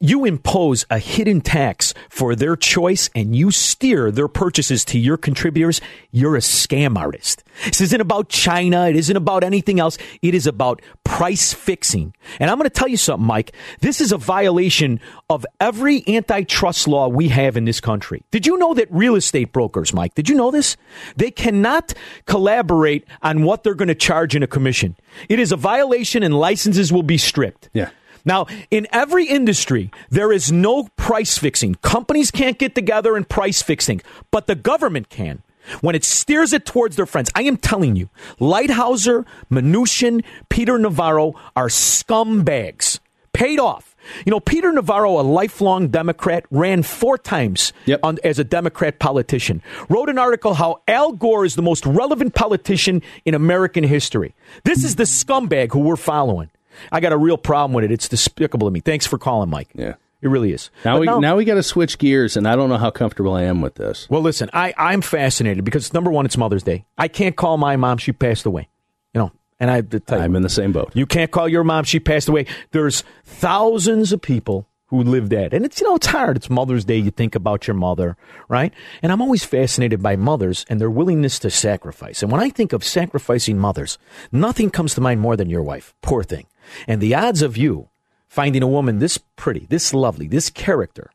you 0.00 0.24
impose 0.24 0.84
a 0.90 0.98
hidden 0.98 1.40
tax 1.40 1.94
for 2.10 2.34
their 2.34 2.56
choice 2.56 3.08
and 3.14 3.34
you 3.34 3.50
steer 3.50 4.10
their 4.10 4.28
purchases 4.28 4.84
to 4.86 4.98
your 4.98 5.16
contributors, 5.16 5.80
you're 6.10 6.36
a 6.36 6.40
scam 6.40 6.98
artist. 6.98 7.44
This 7.64 7.80
isn't 7.80 8.00
about 8.00 8.28
China. 8.28 8.88
It 8.88 8.96
isn't 8.96 9.16
about 9.16 9.44
anything 9.44 9.78
else. 9.80 9.96
It 10.20 10.34
is 10.34 10.46
about 10.46 10.82
price 11.04 11.52
fixing. 11.52 12.14
And 12.40 12.50
I'm 12.50 12.58
going 12.58 12.68
to 12.68 12.74
tell 12.74 12.88
you 12.88 12.96
something, 12.96 13.26
Mike. 13.26 13.54
This 13.80 14.00
is 14.00 14.12
a 14.12 14.18
violation 14.18 15.00
of 15.30 15.46
every 15.60 16.06
antitrust 16.08 16.88
law 16.88 17.08
we 17.08 17.28
have 17.28 17.56
in 17.56 17.64
this 17.64 17.80
country. 17.80 18.24
Did 18.30 18.46
you 18.46 18.58
know 18.58 18.74
that 18.74 18.88
real 18.90 19.14
estate 19.14 19.52
brokers, 19.52 19.94
Mike, 19.94 20.14
did 20.14 20.28
you 20.28 20.34
know 20.34 20.50
this? 20.50 20.76
They 21.16 21.30
cannot 21.30 21.94
collaborate 22.26 23.06
on 23.22 23.44
what 23.44 23.62
they're 23.62 23.74
going 23.74 23.88
to 23.88 23.94
charge 23.94 24.34
in 24.34 24.42
a 24.42 24.48
commission. 24.48 24.96
It 25.28 25.38
is 25.38 25.52
a 25.52 25.56
violation 25.56 26.22
and 26.22 26.38
licenses 26.38 26.92
will 26.92 27.04
be 27.04 27.18
stripped. 27.18 27.70
Yeah. 27.72 27.90
Now, 28.24 28.46
in 28.70 28.86
every 28.92 29.26
industry, 29.26 29.90
there 30.10 30.32
is 30.32 30.50
no 30.50 30.88
price 30.96 31.36
fixing. 31.36 31.74
Companies 31.76 32.30
can't 32.30 32.58
get 32.58 32.74
together 32.74 33.16
and 33.16 33.28
price 33.28 33.62
fixing, 33.62 34.00
but 34.30 34.46
the 34.46 34.54
government 34.54 35.08
can. 35.08 35.42
When 35.80 35.94
it 35.94 36.04
steers 36.04 36.52
it 36.52 36.66
towards 36.66 36.96
their 36.96 37.06
friends, 37.06 37.30
I 37.34 37.42
am 37.42 37.56
telling 37.56 37.96
you, 37.96 38.10
Lighthizer, 38.38 39.24
Mnuchin, 39.50 40.24
Peter 40.48 40.78
Navarro 40.78 41.34
are 41.56 41.68
scumbags. 41.68 43.00
Paid 43.32 43.58
off. 43.58 43.96
You 44.26 44.30
know, 44.30 44.40
Peter 44.40 44.70
Navarro, 44.72 45.18
a 45.18 45.22
lifelong 45.22 45.88
Democrat, 45.88 46.44
ran 46.50 46.82
four 46.82 47.16
times 47.16 47.72
on, 48.02 48.18
as 48.22 48.38
a 48.38 48.44
Democrat 48.44 48.98
politician. 48.98 49.62
Wrote 49.88 50.10
an 50.10 50.18
article 50.18 50.54
how 50.54 50.82
Al 50.86 51.12
Gore 51.12 51.44
is 51.44 51.54
the 51.54 51.62
most 51.62 51.86
relevant 51.86 52.34
politician 52.34 53.02
in 53.24 53.34
American 53.34 53.84
history. 53.84 54.34
This 54.64 54.84
is 54.84 54.96
the 54.96 55.04
scumbag 55.04 55.72
who 55.72 55.80
we're 55.80 55.96
following. 55.96 56.50
I 56.92 57.00
got 57.00 57.12
a 57.12 57.16
real 57.16 57.36
problem 57.38 57.72
with 57.72 57.84
it. 57.84 57.90
It's 57.92 58.08
despicable 58.08 58.66
to 58.68 58.72
me. 58.72 58.80
Thanks 58.80 59.06
for 59.06 59.18
calling, 59.18 59.50
Mike. 59.50 59.68
Yeah. 59.74 59.94
It 60.22 60.28
really 60.28 60.52
is. 60.52 60.70
Now 60.86 60.94
But 60.94 61.00
we 61.00 61.06
no- 61.06 61.18
now 61.20 61.36
we 61.36 61.44
got 61.44 61.54
to 61.54 61.62
switch 61.62 61.98
gears, 61.98 62.34
and 62.36 62.48
I 62.48 62.56
don't 62.56 62.70
know 62.70 62.78
how 62.78 62.90
comfortable 62.90 63.34
I 63.34 63.42
am 63.42 63.60
with 63.60 63.74
this. 63.74 64.08
Well, 64.08 64.22
listen, 64.22 64.48
I, 64.54 64.72
I'm 64.78 65.02
fascinated 65.02 65.64
because 65.64 65.92
number 65.92 66.10
one, 66.10 66.24
it's 66.24 66.38
Mother's 66.38 66.62
Day. 66.62 66.86
I 66.96 67.08
can't 67.08 67.36
call 67.36 67.58
my 67.58 67.76
mom; 67.76 67.98
she 67.98 68.12
passed 68.12 68.46
away. 68.46 68.68
You 69.12 69.20
know, 69.20 69.32
and 69.60 69.70
I 69.70 69.82
to 69.82 70.00
tell 70.00 70.18
you, 70.18 70.24
I'm 70.24 70.34
in 70.34 70.42
the 70.42 70.48
same 70.48 70.72
boat. 70.72 70.92
you 70.94 71.04
can't 71.04 71.30
call 71.30 71.46
your 71.46 71.62
mom; 71.62 71.84
she 71.84 72.00
passed 72.00 72.28
away. 72.30 72.46
There's 72.70 73.04
thousands 73.24 74.12
of 74.12 74.22
people 74.22 74.66
who 74.86 75.02
live 75.02 75.28
that, 75.28 75.52
and 75.52 75.62
it's 75.62 75.78
you 75.82 75.86
know 75.86 75.96
it's 75.96 76.06
hard. 76.06 76.38
It's 76.38 76.48
Mother's 76.48 76.86
Day. 76.86 76.96
You 76.96 77.10
think 77.10 77.34
about 77.34 77.66
your 77.66 77.74
mother, 77.74 78.16
right? 78.48 78.72
And 79.02 79.12
I'm 79.12 79.20
always 79.20 79.44
fascinated 79.44 80.02
by 80.02 80.16
mothers 80.16 80.64
and 80.70 80.80
their 80.80 80.90
willingness 80.90 81.38
to 81.40 81.50
sacrifice. 81.50 82.22
And 82.22 82.32
when 82.32 82.40
I 82.40 82.48
think 82.48 82.72
of 82.72 82.82
sacrificing 82.82 83.58
mothers, 83.58 83.98
nothing 84.32 84.70
comes 84.70 84.94
to 84.94 85.02
mind 85.02 85.20
more 85.20 85.36
than 85.36 85.50
your 85.50 85.62
wife. 85.62 85.94
Poor 86.00 86.22
thing. 86.22 86.46
And 86.86 87.00
the 87.00 87.14
odds 87.14 87.42
of 87.42 87.56
you 87.56 87.88
finding 88.28 88.62
a 88.62 88.66
woman 88.66 88.98
this 88.98 89.18
pretty, 89.36 89.66
this 89.70 89.94
lovely, 89.94 90.26
this 90.28 90.50
character. 90.50 91.10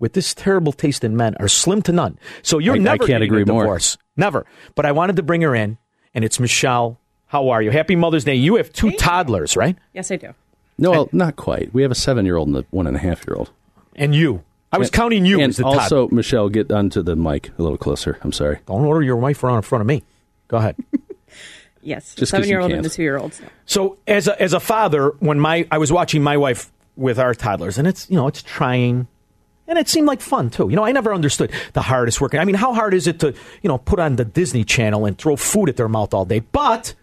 With 0.00 0.12
this 0.14 0.34
terrible 0.34 0.72
taste 0.72 1.04
in 1.04 1.16
men 1.16 1.36
are 1.38 1.48
slim 1.48 1.80
to 1.82 1.92
none. 1.92 2.18
So 2.42 2.58
you're 2.58 2.74
I- 2.74 2.78
I 2.78 2.80
never 2.80 2.98
can't 2.98 3.08
getting 3.08 3.28
agree 3.28 3.42
a 3.42 3.46
more. 3.46 3.62
divorce. 3.62 3.96
Never. 4.16 4.44
But 4.74 4.84
I 4.86 4.92
wanted 4.92 5.16
to 5.16 5.22
bring 5.22 5.42
her 5.42 5.54
in, 5.54 5.78
and 6.14 6.24
it's 6.24 6.38
Michelle. 6.40 6.98
How 7.28 7.48
are 7.48 7.62
you? 7.62 7.70
Happy 7.70 7.96
Mother's 7.96 8.24
Day. 8.24 8.34
You 8.34 8.56
have 8.56 8.72
two 8.72 8.90
toddlers, 8.92 9.56
right? 9.56 9.76
Yes, 9.92 10.10
I 10.10 10.16
do. 10.16 10.34
No, 10.78 10.90
well, 10.90 11.08
not 11.12 11.36
quite. 11.36 11.72
We 11.72 11.82
have 11.82 11.90
a 11.92 11.94
seven-year-old 11.96 12.48
and 12.48 12.56
a 12.58 12.64
one 12.70 12.86
and 12.88 12.96
a 12.96 13.00
half-year-old. 13.00 13.50
And 13.96 14.14
you. 14.14 14.42
I 14.72 14.78
was 14.78 14.88
And- 14.88 14.94
counting 14.94 15.24
you 15.24 15.40
And 15.40 15.50
as 15.50 15.56
the 15.58 15.64
also, 15.64 16.08
Michelle, 16.10 16.48
get 16.48 16.72
onto 16.72 17.00
the 17.02 17.14
mic 17.14 17.50
a 17.56 17.62
little 17.62 17.78
closer. 17.78 18.18
I'm 18.22 18.32
sorry. 18.32 18.58
Don't 18.66 18.84
order 18.84 19.02
your 19.02 19.16
wife 19.16 19.42
around 19.44 19.58
in 19.58 19.62
front 19.62 19.80
of 19.80 19.86
me. 19.86 20.02
Go 20.48 20.56
ahead. 20.56 20.74
Yes, 21.84 22.14
Just 22.14 22.30
seven 22.30 22.48
year 22.48 22.60
old 22.60 22.72
and 22.72 22.84
the 22.84 22.90
two 22.90 23.02
year 23.02 23.18
old. 23.18 23.38
So 23.66 23.98
as 24.06 24.26
a, 24.26 24.40
as 24.40 24.52
a 24.52 24.60
father, 24.60 25.10
when 25.20 25.38
my 25.38 25.66
I 25.70 25.78
was 25.78 25.92
watching 25.92 26.22
my 26.22 26.36
wife 26.36 26.72
with 26.96 27.18
our 27.18 27.34
toddlers, 27.34 27.78
and 27.78 27.86
it's 27.86 28.08
you 28.08 28.16
know 28.16 28.26
it's 28.26 28.42
trying, 28.42 29.06
and 29.68 29.78
it 29.78 29.88
seemed 29.88 30.06
like 30.06 30.20
fun 30.20 30.50
too. 30.50 30.68
You 30.70 30.76
know, 30.76 30.84
I 30.84 30.92
never 30.92 31.12
understood 31.12 31.52
the 31.74 31.82
hardest 31.82 32.20
working. 32.20 32.40
I 32.40 32.44
mean, 32.44 32.54
how 32.54 32.72
hard 32.72 32.94
is 32.94 33.06
it 33.06 33.20
to 33.20 33.34
you 33.62 33.68
know 33.68 33.78
put 33.78 33.98
on 33.98 34.16
the 34.16 34.24
Disney 34.24 34.64
Channel 34.64 35.04
and 35.04 35.18
throw 35.18 35.36
food 35.36 35.68
at 35.68 35.76
their 35.76 35.88
mouth 35.88 36.14
all 36.14 36.24
day? 36.24 36.40
But 36.40 36.94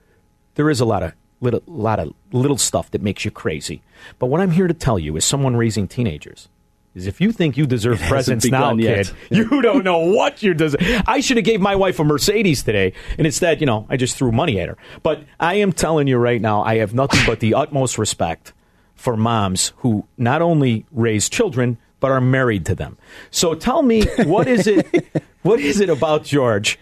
there 0.55 0.69
is 0.69 0.81
a 0.81 0.85
lot 0.85 1.03
of 1.03 1.13
little 1.41 1.61
lot 1.67 1.99
of 1.99 2.13
little 2.31 2.57
stuff 2.57 2.89
that 2.91 3.01
makes 3.01 3.23
you 3.23 3.31
crazy. 3.31 3.81
But 4.17 4.27
what 4.27 4.41
I'm 4.41 4.51
here 4.51 4.67
to 4.67 4.73
tell 4.73 4.97
you 4.97 5.15
is 5.15 5.25
someone 5.25 5.55
raising 5.55 5.87
teenagers. 5.87 6.47
Is 6.93 7.07
if 7.07 7.21
you 7.21 7.31
think 7.31 7.55
you 7.55 7.65
deserve 7.65 8.01
It 8.01 8.09
presents 8.09 8.45
now, 8.47 8.73
yet. 8.73 9.13
kid, 9.29 9.37
you 9.37 9.61
don't 9.61 9.85
know 9.85 9.99
what 9.99 10.43
you 10.43 10.53
deserve. 10.53 10.81
I 11.07 11.21
should 11.21 11.37
have 11.37 11.45
gave 11.45 11.61
my 11.61 11.75
wife 11.75 11.99
a 11.99 12.03
Mercedes 12.03 12.63
today, 12.63 12.91
and 13.17 13.25
instead, 13.25 13.61
you 13.61 13.65
know, 13.65 13.87
I 13.89 13.95
just 13.95 14.17
threw 14.17 14.31
money 14.33 14.59
at 14.59 14.67
her. 14.67 14.77
But 15.01 15.23
I 15.39 15.55
am 15.55 15.71
telling 15.71 16.07
you 16.07 16.17
right 16.17 16.41
now, 16.41 16.63
I 16.63 16.77
have 16.77 16.93
nothing 16.93 17.21
but 17.25 17.39
the 17.39 17.53
utmost 17.63 17.97
respect 17.97 18.51
for 18.93 19.15
moms 19.15 19.71
who 19.77 20.05
not 20.17 20.41
only 20.41 20.85
raise 20.91 21.29
children 21.29 21.77
but 22.01 22.11
are 22.11 22.19
married 22.21 22.65
to 22.65 22.75
them. 22.75 22.97
So 23.29 23.53
tell 23.53 23.83
me, 23.83 24.03
what 24.25 24.47
is 24.47 24.67
it? 24.67 25.23
what 25.43 25.59
is 25.59 25.79
it 25.79 25.89
about 25.89 26.23
George 26.25 26.77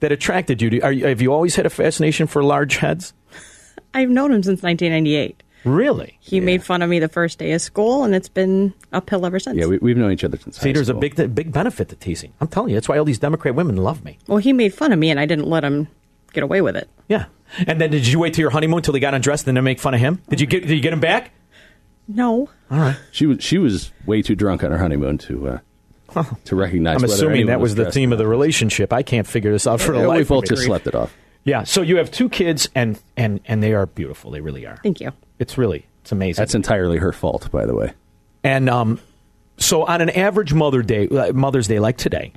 that 0.00 0.12
attracted 0.12 0.60
you? 0.60 0.70
To, 0.70 0.80
are 0.80 0.92
you 0.92 1.06
have 1.06 1.22
you 1.22 1.32
always 1.32 1.56
had 1.56 1.64
a 1.64 1.70
fascination 1.70 2.26
for 2.26 2.42
large 2.44 2.76
heads? 2.76 3.14
I've 3.94 4.10
known 4.10 4.32
him 4.32 4.42
since 4.42 4.62
1998. 4.62 5.42
Really? 5.66 6.16
He 6.20 6.40
made 6.40 6.62
fun 6.62 6.80
of 6.80 6.88
me 6.88 7.00
the 7.00 7.08
first 7.08 7.38
day 7.38 7.52
of 7.52 7.60
school, 7.60 8.04
and 8.04 8.14
it's 8.14 8.28
been 8.28 8.72
uphill 8.92 9.26
ever 9.26 9.40
since. 9.40 9.58
Yeah, 9.58 9.66
we, 9.66 9.78
we've 9.78 9.96
known 9.96 10.12
each 10.12 10.22
other 10.22 10.38
since 10.38 10.58
See, 10.58 10.68
high 10.68 10.72
there's 10.74 10.88
a 10.88 10.94
big 10.94 11.16
big 11.34 11.52
benefit 11.52 11.88
to 11.88 11.96
teasing. 11.96 12.32
I'm 12.40 12.46
telling 12.46 12.70
you, 12.70 12.76
that's 12.76 12.88
why 12.88 12.98
all 12.98 13.04
these 13.04 13.18
Democrat 13.18 13.54
women 13.54 13.76
love 13.76 14.04
me. 14.04 14.18
well, 14.28 14.38
he 14.38 14.52
made 14.52 14.72
fun 14.72 14.92
of 14.92 14.98
me, 14.98 15.10
and 15.10 15.18
I 15.18 15.26
didn't 15.26 15.48
let 15.48 15.64
him 15.64 15.88
get 16.32 16.44
away 16.44 16.60
with 16.60 16.76
it. 16.76 16.88
Yeah. 17.08 17.26
And 17.66 17.80
then 17.80 17.90
did 17.90 18.06
you 18.06 18.18
wait 18.18 18.34
till 18.34 18.42
your 18.42 18.50
honeymoon 18.50 18.82
till 18.82 18.94
he 18.94 19.00
got 19.00 19.14
undressed 19.14 19.46
and 19.48 19.56
then 19.56 19.64
make 19.64 19.80
fun 19.80 19.94
of 19.94 20.00
him? 20.00 20.22
Did 20.28 20.40
you 20.40 20.46
get 20.46 20.62
did 20.66 20.74
you 20.74 20.80
get 20.80 20.92
him 20.92 21.00
back? 21.00 21.32
No. 22.08 22.48
All 22.70 22.78
right. 22.78 22.96
She 23.10 23.26
was 23.26 23.42
she 23.42 23.58
was 23.58 23.90
way 24.04 24.22
too 24.22 24.34
drunk 24.36 24.62
on 24.62 24.70
her 24.70 24.78
honeymoon 24.78 25.18
to 25.18 25.60
uh, 26.14 26.24
to 26.44 26.56
recognize. 26.56 26.96
I'm 26.96 27.04
assuming 27.04 27.46
that 27.46 27.60
was 27.60 27.74
the 27.74 27.90
theme 27.90 28.12
of 28.12 28.18
the 28.18 28.26
relationship. 28.26 28.92
I 28.92 29.02
can't 29.02 29.26
figure 29.26 29.50
this 29.52 29.66
out 29.66 29.80
for 29.80 29.92
not. 29.92 30.02
the 30.02 30.08
life 30.08 30.16
we 30.16 30.22
of 30.22 30.28
both 30.28 30.42
me. 30.44 30.48
just 30.48 30.64
slept 30.64 30.86
it 30.86 30.94
off. 30.94 31.12
Yeah. 31.44 31.64
So 31.64 31.82
you 31.82 31.96
have 31.96 32.10
two 32.10 32.28
kids 32.28 32.68
and 32.74 33.00
and 33.16 33.40
and 33.46 33.62
they 33.62 33.72
are 33.74 33.86
beautiful. 33.86 34.30
They 34.30 34.40
really 34.40 34.66
are. 34.66 34.78
Thank 34.82 35.00
you. 35.00 35.12
It's 35.38 35.58
really 35.58 35.86
it's 36.02 36.12
amazing. 36.12 36.40
That's 36.42 36.54
entirely 36.54 36.98
her 36.98 37.12
fault, 37.12 37.50
by 37.50 37.66
the 37.66 37.74
way. 37.74 37.92
And 38.44 38.68
um, 38.70 39.00
so 39.58 39.84
on 39.84 40.00
an 40.00 40.10
average 40.10 40.52
Mother 40.54 40.82
Day, 40.82 41.08
uh, 41.08 41.32
Mother's 41.32 41.66
Day 41.68 41.78
like 41.80 41.96
today, 41.96 42.32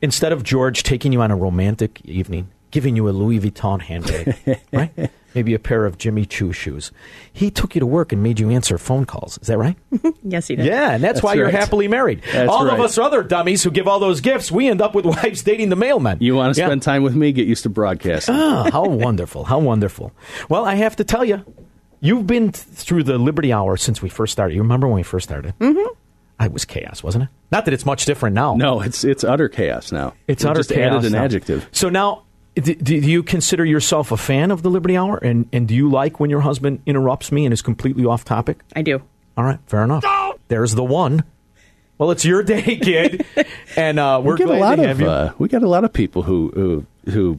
instead 0.00 0.32
of 0.32 0.42
George 0.44 0.82
taking 0.82 1.12
you 1.12 1.20
on 1.22 1.30
a 1.30 1.36
romantic 1.36 2.00
evening, 2.04 2.50
giving 2.70 2.96
you 2.96 3.08
a 3.08 3.10
Louis 3.10 3.40
Vuitton 3.40 3.80
handbag, 3.82 4.60
right? 4.72 5.10
Maybe 5.34 5.54
a 5.54 5.58
pair 5.58 5.86
of 5.86 5.96
Jimmy 5.96 6.26
Choo 6.26 6.52
shoes, 6.52 6.92
he 7.32 7.50
took 7.50 7.74
you 7.74 7.80
to 7.80 7.86
work 7.86 8.12
and 8.12 8.22
made 8.22 8.38
you 8.38 8.50
answer 8.50 8.76
phone 8.78 9.06
calls. 9.06 9.38
Is 9.38 9.48
that 9.48 9.58
right? 9.58 9.76
Yes, 10.24 10.46
he 10.46 10.54
did. 10.54 10.66
Yeah, 10.66 10.92
and 10.92 11.02
that's, 11.02 11.14
That's 11.14 11.22
why 11.24 11.34
you're 11.34 11.50
happily 11.50 11.88
married. 11.88 12.22
That's 12.32 12.48
All 12.48 12.64
right. 12.64 12.74
of 12.74 12.80
us 12.80 12.96
other 12.96 13.24
dummies 13.24 13.64
who 13.64 13.70
give 13.72 13.88
all 13.88 13.98
those 13.98 14.20
gifts, 14.20 14.52
we 14.52 14.68
end 14.68 14.80
up 14.80 14.94
with 14.94 15.04
wives 15.06 15.42
dating 15.42 15.68
the 15.70 15.76
mailman. 15.76 16.18
You 16.20 16.36
want 16.36 16.54
to 16.54 16.60
Yeah. 16.60 16.68
spend 16.68 16.82
time 16.82 17.02
with 17.02 17.16
me? 17.16 17.32
Get 17.32 17.48
used 17.48 17.64
to 17.64 17.68
broadcasting. 17.70 18.36
Ah, 18.36 18.70
how 18.70 18.84
wonderful. 18.84 19.44
How 19.44 19.58
wonderful. 19.58 20.12
Well, 20.48 20.64
I 20.64 20.76
have 20.76 20.94
to 20.96 21.04
tell 21.04 21.24
you, 21.24 21.44
you've 22.02 22.26
been 22.26 22.52
th- 22.52 22.56
through 22.66 23.04
the 23.04 23.16
Liberty 23.16 23.50
Hour 23.52 23.78
since 23.78 24.02
we 24.02 24.10
first 24.10 24.32
started. 24.32 24.54
You 24.54 24.60
remember 24.60 24.86
when 24.86 24.96
we 24.96 25.02
first 25.02 25.26
started? 25.28 25.54
Mm-hmm. 25.58 26.44
It 26.44 26.52
was 26.52 26.64
chaos, 26.66 27.02
wasn't 27.02 27.24
it? 27.24 27.30
Not 27.50 27.64
that 27.64 27.72
it's 27.74 27.86
much 27.86 28.04
different 28.04 28.34
now. 28.34 28.54
No, 28.56 28.80
it's 28.82 29.04
it's 29.04 29.22
utter 29.24 29.48
chaos 29.48 29.90
now. 29.92 30.12
It's 30.28 30.42
We 30.44 30.50
utter 30.50 30.58
just 30.60 30.70
chaos 30.70 30.92
added 30.98 31.06
an 31.06 31.12
now. 31.12 31.24
adjective. 31.24 31.68
So 31.72 31.88
now, 31.88 32.24
do, 32.56 32.74
do 32.74 32.96
you 32.96 33.22
consider 33.22 33.64
yourself 33.64 34.10
a 34.12 34.16
fan 34.16 34.50
of 34.50 34.62
the 34.62 34.68
Liberty 34.68 34.96
Hour? 34.96 35.16
And, 35.18 35.48
and 35.52 35.66
do 35.68 35.74
you 35.74 35.88
like 35.88 36.18
when 36.20 36.28
your 36.30 36.40
husband 36.40 36.82
interrupts 36.84 37.30
me 37.32 37.46
and 37.46 37.52
is 37.52 37.62
completely 37.62 38.04
off 38.04 38.24
topic? 38.24 38.58
I 38.76 38.82
do. 38.82 39.00
All 39.36 39.44
right, 39.44 39.58
fair 39.66 39.84
enough. 39.84 40.04
There's 40.48 40.74
the 40.74 40.84
one. 40.84 41.22
Well, 41.98 42.10
it's 42.10 42.24
your 42.24 42.42
day, 42.42 42.76
kid, 42.76 43.24
and 43.76 44.00
uh, 44.00 44.20
we're 44.24 44.32
we 44.32 44.38
get 44.38 44.46
glad 44.48 44.58
a 44.58 44.60
lot 44.60 44.76
to 44.76 44.82
have 44.88 44.96
of 44.96 45.00
you. 45.00 45.08
uh, 45.08 45.32
we 45.38 45.48
got 45.48 45.62
a 45.62 45.68
lot 45.68 45.84
of 45.84 45.92
people 45.92 46.22
who 46.22 46.50
who 47.06 47.10
who 47.12 47.38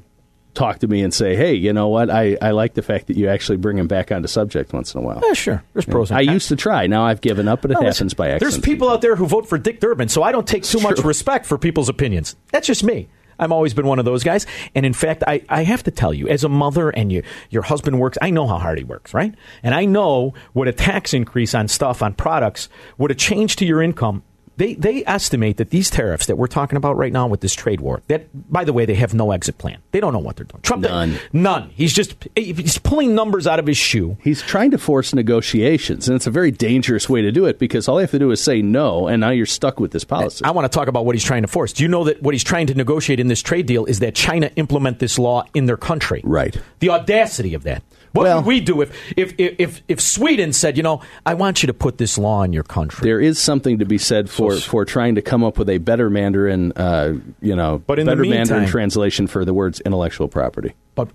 talk 0.53 0.79
to 0.79 0.87
me 0.87 1.01
and 1.03 1.13
say, 1.13 1.35
"Hey, 1.35 1.53
you 1.53 1.73
know 1.73 1.87
what? 1.87 2.09
I, 2.09 2.37
I 2.41 2.51
like 2.51 2.73
the 2.73 2.81
fact 2.81 3.07
that 3.07 3.17
you 3.17 3.27
actually 3.27 3.57
bring 3.57 3.77
him 3.77 3.87
back 3.87 4.11
onto 4.11 4.27
subject 4.27 4.73
once 4.73 4.93
in 4.93 5.01
a 5.01 5.03
while." 5.03 5.21
yeah, 5.25 5.33
sure. 5.33 5.63
There's 5.73 5.85
pros. 5.85 6.11
and 6.11 6.17
I 6.17 6.21
used 6.21 6.47
to 6.49 6.55
try. 6.55 6.87
Now 6.87 7.03
I've 7.05 7.21
given 7.21 7.47
up, 7.47 7.61
but 7.61 7.71
it 7.71 7.75
No, 7.79 7.81
happens 7.85 8.13
by 8.13 8.29
accident. 8.29 8.51
There's 8.51 8.63
people 8.63 8.89
out 8.89 9.01
there 9.01 9.15
who 9.15 9.25
vote 9.25 9.47
for 9.47 9.57
Dick 9.57 9.79
Durbin, 9.79 10.09
so 10.09 10.23
I 10.23 10.31
don't 10.31 10.47
take 10.47 10.63
too 10.63 10.79
much 10.79 10.99
respect 10.99 11.45
for 11.45 11.57
people's 11.57 11.89
opinions. 11.89 12.35
That's 12.51 12.67
just 12.67 12.83
me. 12.83 13.07
I've 13.39 13.51
always 13.51 13.73
been 13.73 13.87
one 13.87 13.97
of 13.97 14.05
those 14.05 14.23
guys. 14.23 14.45
And 14.75 14.85
in 14.85 14.93
fact, 14.93 15.23
I, 15.25 15.41
I 15.49 15.63
have 15.63 15.81
to 15.83 15.91
tell 15.91 16.13
you, 16.13 16.27
as 16.27 16.43
a 16.43 16.49
mother 16.49 16.91
and 16.91 17.11
you, 17.11 17.23
your 17.49 17.63
husband 17.63 17.99
works, 17.99 18.17
I 18.21 18.29
know 18.29 18.47
how 18.47 18.59
hard 18.59 18.77
he 18.77 18.83
works, 18.83 19.11
right? 19.11 19.33
And 19.63 19.73
I 19.73 19.85
know 19.85 20.35
what 20.53 20.67
a 20.67 20.71
tax 20.71 21.15
increase 21.15 21.55
on 21.55 21.67
stuff, 21.67 22.03
on 22.03 22.13
products, 22.13 22.69
what 22.97 23.09
a 23.09 23.15
change 23.15 23.55
to 23.57 23.65
your 23.65 23.81
income 23.81 24.21
they 24.57 24.75
they 24.75 25.03
estimate 25.05 25.57
that 25.57 25.69
these 25.69 25.89
tariffs 25.89 26.27
that 26.27 26.35
we're 26.37 26.47
talking 26.47 26.77
about 26.77 26.97
right 26.97 27.11
now 27.11 27.27
with 27.27 27.41
this 27.41 27.53
trade 27.53 27.81
war. 27.81 28.01
That, 28.07 28.27
by 28.51 28.63
the 28.63 28.73
way, 28.73 28.85
they 28.85 28.95
have 28.95 29.13
no 29.13 29.31
exit 29.31 29.57
plan. 29.57 29.79
They 29.91 29.99
don't 29.99 30.13
know 30.13 30.19
what 30.19 30.35
they're 30.35 30.45
doing. 30.45 30.61
Trump, 30.61 30.83
None. 30.83 31.19
none. 31.31 31.69
He's 31.75 31.93
just 31.93 32.15
he's 32.35 32.77
pulling 32.77 33.15
numbers 33.15 33.47
out 33.47 33.59
of 33.59 33.67
his 33.67 33.77
shoe. 33.77 34.17
He's 34.21 34.41
trying 34.41 34.71
to 34.71 34.77
force 34.77 35.13
negotiations, 35.13 36.07
and 36.07 36.15
it's 36.15 36.27
a 36.27 36.31
very 36.31 36.51
dangerous 36.51 37.09
way 37.09 37.21
to 37.21 37.31
do 37.31 37.45
it 37.45 37.59
because 37.59 37.87
all 37.87 37.95
you 37.95 38.01
have 38.01 38.11
to 38.11 38.19
do 38.19 38.31
is 38.31 38.41
say 38.41 38.61
no, 38.61 39.07
and 39.07 39.21
now 39.21 39.29
you're 39.29 39.45
stuck 39.45 39.79
with 39.79 39.91
this 39.91 40.03
policy. 40.03 40.45
I 40.45 40.51
want 40.51 40.71
to 40.71 40.75
talk 40.75 40.87
about 40.87 41.05
what 41.05 41.15
he's 41.15 41.23
trying 41.23 41.41
to 41.43 41.47
force. 41.47 41.73
Do 41.73 41.83
you 41.83 41.89
know 41.89 42.03
that 42.05 42.21
what 42.21 42.33
he's 42.33 42.43
trying 42.43 42.67
to 42.67 42.73
negotiate 42.75 43.19
in 43.19 43.27
this 43.27 43.41
trade 43.41 43.65
deal 43.65 43.85
is 43.85 43.99
that 43.99 44.15
China 44.15 44.51
implement 44.55 44.99
this 44.99 45.17
law 45.17 45.45
in 45.53 45.65
their 45.65 45.77
country? 45.77 46.21
Right. 46.23 46.55
The 46.79 46.89
audacity 46.89 47.53
of 47.53 47.63
that. 47.63 47.83
What 48.13 48.23
Well- 48.23 48.37
would 48.37 48.45
we 48.45 48.59
do 48.59 48.81
if, 48.81 48.91
if, 49.17 49.33
if, 49.39 49.81
if, 49.87 49.99
Sweden 49.99 50.53
said, 50.53 50.77
you 50.77 50.83
know, 50.83 51.01
I 51.25 51.33
want 51.33 51.63
you 51.63 51.67
to 51.67 51.73
put 51.73 51.97
this 51.97 52.17
law 52.17 52.43
in 52.43 52.53
your 52.53 52.63
country? 52.63 53.03
There 53.03 53.19
is 53.19 53.39
something 53.39 53.79
to 53.79 53.85
be 53.85 53.97
said 53.97 54.29
for, 54.29 54.55
for 54.57 54.85
trying 54.85 55.15
to 55.15 55.21
come 55.23 55.43
up 55.43 55.57
with 55.57 55.67
a 55.67 55.79
better 55.79 56.11
Mandarin, 56.11 56.73
uh, 56.73 57.15
you 57.41 57.55
know, 57.55 57.81
But 57.85 57.97
in 57.97 58.05
better 58.05 58.23
Mandarin 58.23 58.67
translation 58.67 59.25
for 59.25 59.43
the 59.45 59.53
words 59.53 59.79
intellectual 59.79 60.27
property. 60.27 60.73
But 60.95 61.09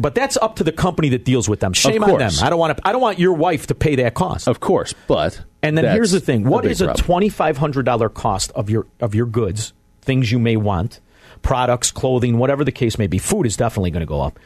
but 0.00 0.16
that's 0.16 0.36
up 0.38 0.56
to 0.56 0.64
the 0.64 0.72
company 0.72 1.10
that 1.10 1.24
deals 1.24 1.48
with 1.48 1.60
them. 1.60 1.72
Shame 1.74 2.02
on 2.02 2.18
them. 2.18 2.32
I 2.42 2.50
don't 2.50 2.58
want 2.58 2.76
to. 2.76 2.88
I 2.88 2.90
don't 2.90 3.00
want 3.00 3.20
your 3.20 3.34
wife 3.34 3.68
to 3.68 3.74
pay 3.76 3.94
that 3.96 4.14
cost. 4.14 4.48
Of 4.48 4.58
course, 4.58 4.94
but 5.06 5.40
And 5.62 5.78
then 5.78 5.84
here's 5.84 6.10
the 6.10 6.18
thing: 6.18 6.42
what 6.42 6.66
is 6.66 6.80
a 6.80 6.92
twenty 6.94 7.28
five 7.28 7.56
hundred 7.56 7.84
dollar 7.84 8.08
cost 8.08 8.50
of 8.52 8.68
your 8.68 8.88
of 8.98 9.14
your 9.14 9.26
goods, 9.26 9.74
things 10.00 10.32
you 10.32 10.40
may 10.40 10.56
want, 10.56 10.98
products, 11.40 11.92
clothing, 11.92 12.38
whatever 12.38 12.64
the 12.64 12.72
case 12.72 12.98
may 12.98 13.06
be? 13.06 13.18
Food 13.18 13.46
is 13.46 13.56
definitely 13.56 13.92
going 13.92 14.00
to 14.00 14.06
go 14.06 14.20
up. 14.20 14.40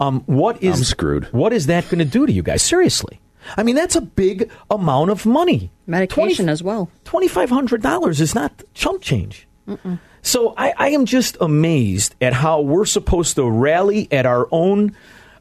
Um, 0.00 0.20
what 0.26 0.62
is 0.62 0.78
I'm 0.78 0.84
screwed. 0.84 1.24
What 1.32 1.52
is 1.52 1.66
that 1.66 1.84
going 1.84 1.98
to 1.98 2.04
do 2.04 2.26
to 2.26 2.32
you 2.32 2.42
guys? 2.42 2.62
Seriously, 2.62 3.20
I 3.56 3.62
mean 3.62 3.74
that's 3.76 3.96
a 3.96 4.00
big 4.00 4.50
amount 4.70 5.10
of 5.10 5.26
money. 5.26 5.70
Medication 5.86 6.48
as 6.48 6.62
well. 6.62 6.90
Twenty 7.04 7.28
five 7.28 7.50
hundred 7.50 7.82
dollars 7.82 8.20
is 8.20 8.34
not 8.34 8.62
chump 8.74 9.02
change. 9.02 9.46
So 10.22 10.54
I, 10.56 10.72
I 10.76 10.88
am 10.90 11.04
just 11.06 11.36
amazed 11.40 12.14
at 12.20 12.32
how 12.32 12.60
we're 12.60 12.84
supposed 12.84 13.36
to 13.36 13.48
rally 13.48 14.08
at 14.10 14.26
our 14.26 14.48
own 14.50 14.96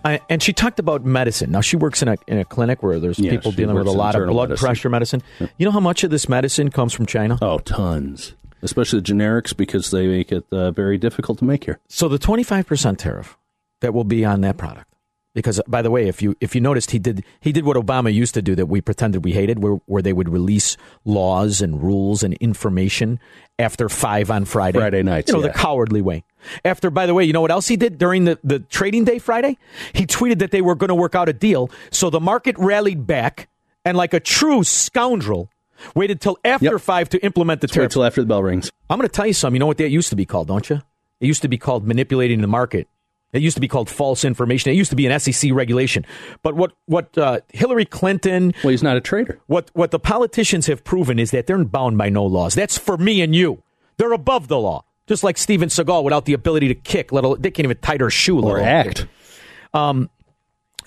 I, 0.05 0.21
and 0.29 0.43
she 0.43 0.53
talked 0.53 0.79
about 0.79 1.07
medicine. 1.07 1.51
Now 1.51 1.63
she 1.63 1.79
works 1.79 2.03
in 2.03 2.09
a 2.09 2.19
in 2.27 2.37
a 2.37 2.45
clinic 2.45 2.83
where 2.83 3.01
there's 3.01 3.19
Yeah, 3.19 3.31
people 3.31 3.51
dealing 3.53 3.77
with 3.77 3.87
a 3.87 3.93
lot 3.93 4.15
of 4.15 4.29
blood 4.29 4.51
medicine. 4.51 4.67
pressure 4.67 4.91
medicine. 4.91 5.23
You 5.57 5.65
know 5.65 5.73
how 5.73 5.81
much 5.81 6.05
of 6.05 6.11
this 6.11 6.29
medicine 6.29 6.71
comes 6.71 6.93
from 6.93 7.07
China? 7.07 7.39
Oh, 7.41 7.61
tons. 7.61 8.35
Especially 8.63 9.01
the 9.01 9.13
generics 9.13 9.57
because 9.57 9.91
they 9.91 10.07
make 10.07 10.33
it 10.33 10.45
uh, 10.51 10.71
very 10.71 10.99
difficult 10.99 11.39
to 11.39 11.45
make 11.45 11.65
here. 11.65 11.79
So 11.89 12.09
the 12.09 12.19
25% 12.19 12.99
tariff 12.99 13.37
that 13.81 13.95
will 13.95 14.05
be 14.05 14.25
on 14.25 14.41
that 14.43 14.57
product. 14.57 14.87
Because 15.35 15.61
by 15.69 15.83
the 15.83 15.91
way, 15.91 16.09
if 16.09 16.21
you 16.21 16.35
if 16.41 16.57
you 16.57 16.61
noticed 16.61 16.91
he 16.91 16.99
did 16.99 17.23
he 17.39 17.53
did 17.53 17.65
what 17.65 17.77
Obama 17.77 18.13
used 18.13 18.35
to 18.35 18.43
do 18.43 18.57
that 18.57 18.67
we 18.67 18.81
pretended 18.81 19.25
we 19.25 19.33
hated 19.33 19.63
where 19.63 19.75
where 19.87 20.03
they 20.03 20.13
would 20.13 20.29
release 20.29 20.77
laws 21.05 21.61
and 21.61 21.81
rules 21.81 22.25
and 22.25 22.35
information 22.35 23.21
after 23.57 23.89
5 23.89 24.31
on 24.33 24.47
Friday. 24.47 24.79
Friday 24.79 25.03
nights, 25.05 25.31
You 25.31 25.37
know 25.39 25.45
yeah. 25.45 25.53
the 25.53 25.59
cowardly 25.59 26.01
way. 26.03 26.25
After 26.65 26.91
by 26.91 27.07
the 27.07 27.15
way, 27.15 27.23
you 27.23 27.33
know 27.33 27.41
what 27.43 27.53
else 27.53 27.69
he 27.69 27.77
did 27.77 27.99
during 27.99 28.25
the 28.25 28.39
the 28.43 28.59
trading 28.59 29.05
day 29.05 29.21
Friday? 29.21 29.59
He 29.93 30.07
tweeted 30.07 30.41
that 30.41 30.51
they 30.51 30.63
were 30.63 30.75
going 30.75 30.89
to 30.89 30.95
work 30.97 31.15
out 31.15 31.29
a 31.29 31.33
deal, 31.33 31.71
so 31.93 32.11
the 32.11 32.21
market 32.21 32.57
rallied 32.59 33.07
back 33.07 33.49
and 33.85 33.97
like 33.97 34.15
a 34.15 34.21
true 34.21 34.65
scoundrel 34.65 35.51
waited 35.95 36.21
till 36.21 36.39
after 36.45 36.65
Yep. 36.67 36.81
5 36.81 37.09
to 37.11 37.25
implement 37.25 37.61
the 37.61 37.67
tariff. 37.69 37.93
till 37.93 38.05
after 38.05 38.21
the 38.23 38.27
bell 38.27 38.43
rings. 38.43 38.71
I'm 38.91 38.99
going 38.99 39.09
to 39.09 39.13
tell 39.15 39.27
you 39.27 39.33
something. 39.33 39.57
You 39.57 39.61
know 39.61 39.67
what 39.67 39.79
that 39.79 39.91
used 39.91 40.11
to 40.11 40.17
be 40.17 40.25
called, 40.27 40.49
don't 40.49 40.69
you? 40.71 40.81
It 41.21 41.27
used 41.27 41.43
to 41.43 41.49
be 41.49 41.59
called 41.59 41.87
manipulating 41.87 42.41
the 42.41 42.47
market. 42.47 42.89
It 43.33 43.43
used 43.43 43.57
to 43.57 43.61
be 43.61 43.69
called 43.69 43.91
false 43.91 44.25
information. 44.25 44.73
It 44.73 44.77
used 44.77 44.89
to 44.91 44.97
be 44.97 45.07
an 45.07 45.21
SEC 45.21 45.53
regulation. 45.53 46.07
But 46.43 46.55
what 46.57 46.73
what 46.87 47.17
uh, 47.19 47.41
Hillary 47.53 47.85
Clinton, 47.85 48.55
Well, 48.65 48.71
he's 48.71 48.83
not 48.83 48.97
a 48.97 49.03
trader. 49.03 49.39
what 49.49 49.71
what 49.75 49.91
the 49.91 49.99
politicians 49.99 50.67
have 50.67 50.83
proven 50.83 51.19
is 51.19 51.31
that 51.33 51.47
they're 51.47 51.63
bound 51.65 51.99
by 51.99 52.09
no 52.09 52.25
laws. 52.25 52.55
That's 52.55 52.79
for 52.79 52.97
me 52.97 53.21
and 53.21 53.35
you. 53.37 53.63
They're 53.99 54.13
above 54.13 54.49
the 54.49 54.59
law. 54.59 54.85
Just 55.07 55.25
like 55.25 55.37
Steven 55.37 55.69
Seagal, 55.69 56.05
without 56.05 56.25
the 56.25 56.33
ability 56.33 56.69
to 56.69 56.75
kick, 56.75 57.13
let 57.13 57.25
alone, 57.25 57.41
they 57.43 57.51
can't 57.51 57.65
even 57.67 57.77
tie 57.83 57.99
their 57.99 58.09
shoe 58.11 58.41
Or 58.43 58.61
act. 58.61 59.01
kick. 59.01 59.09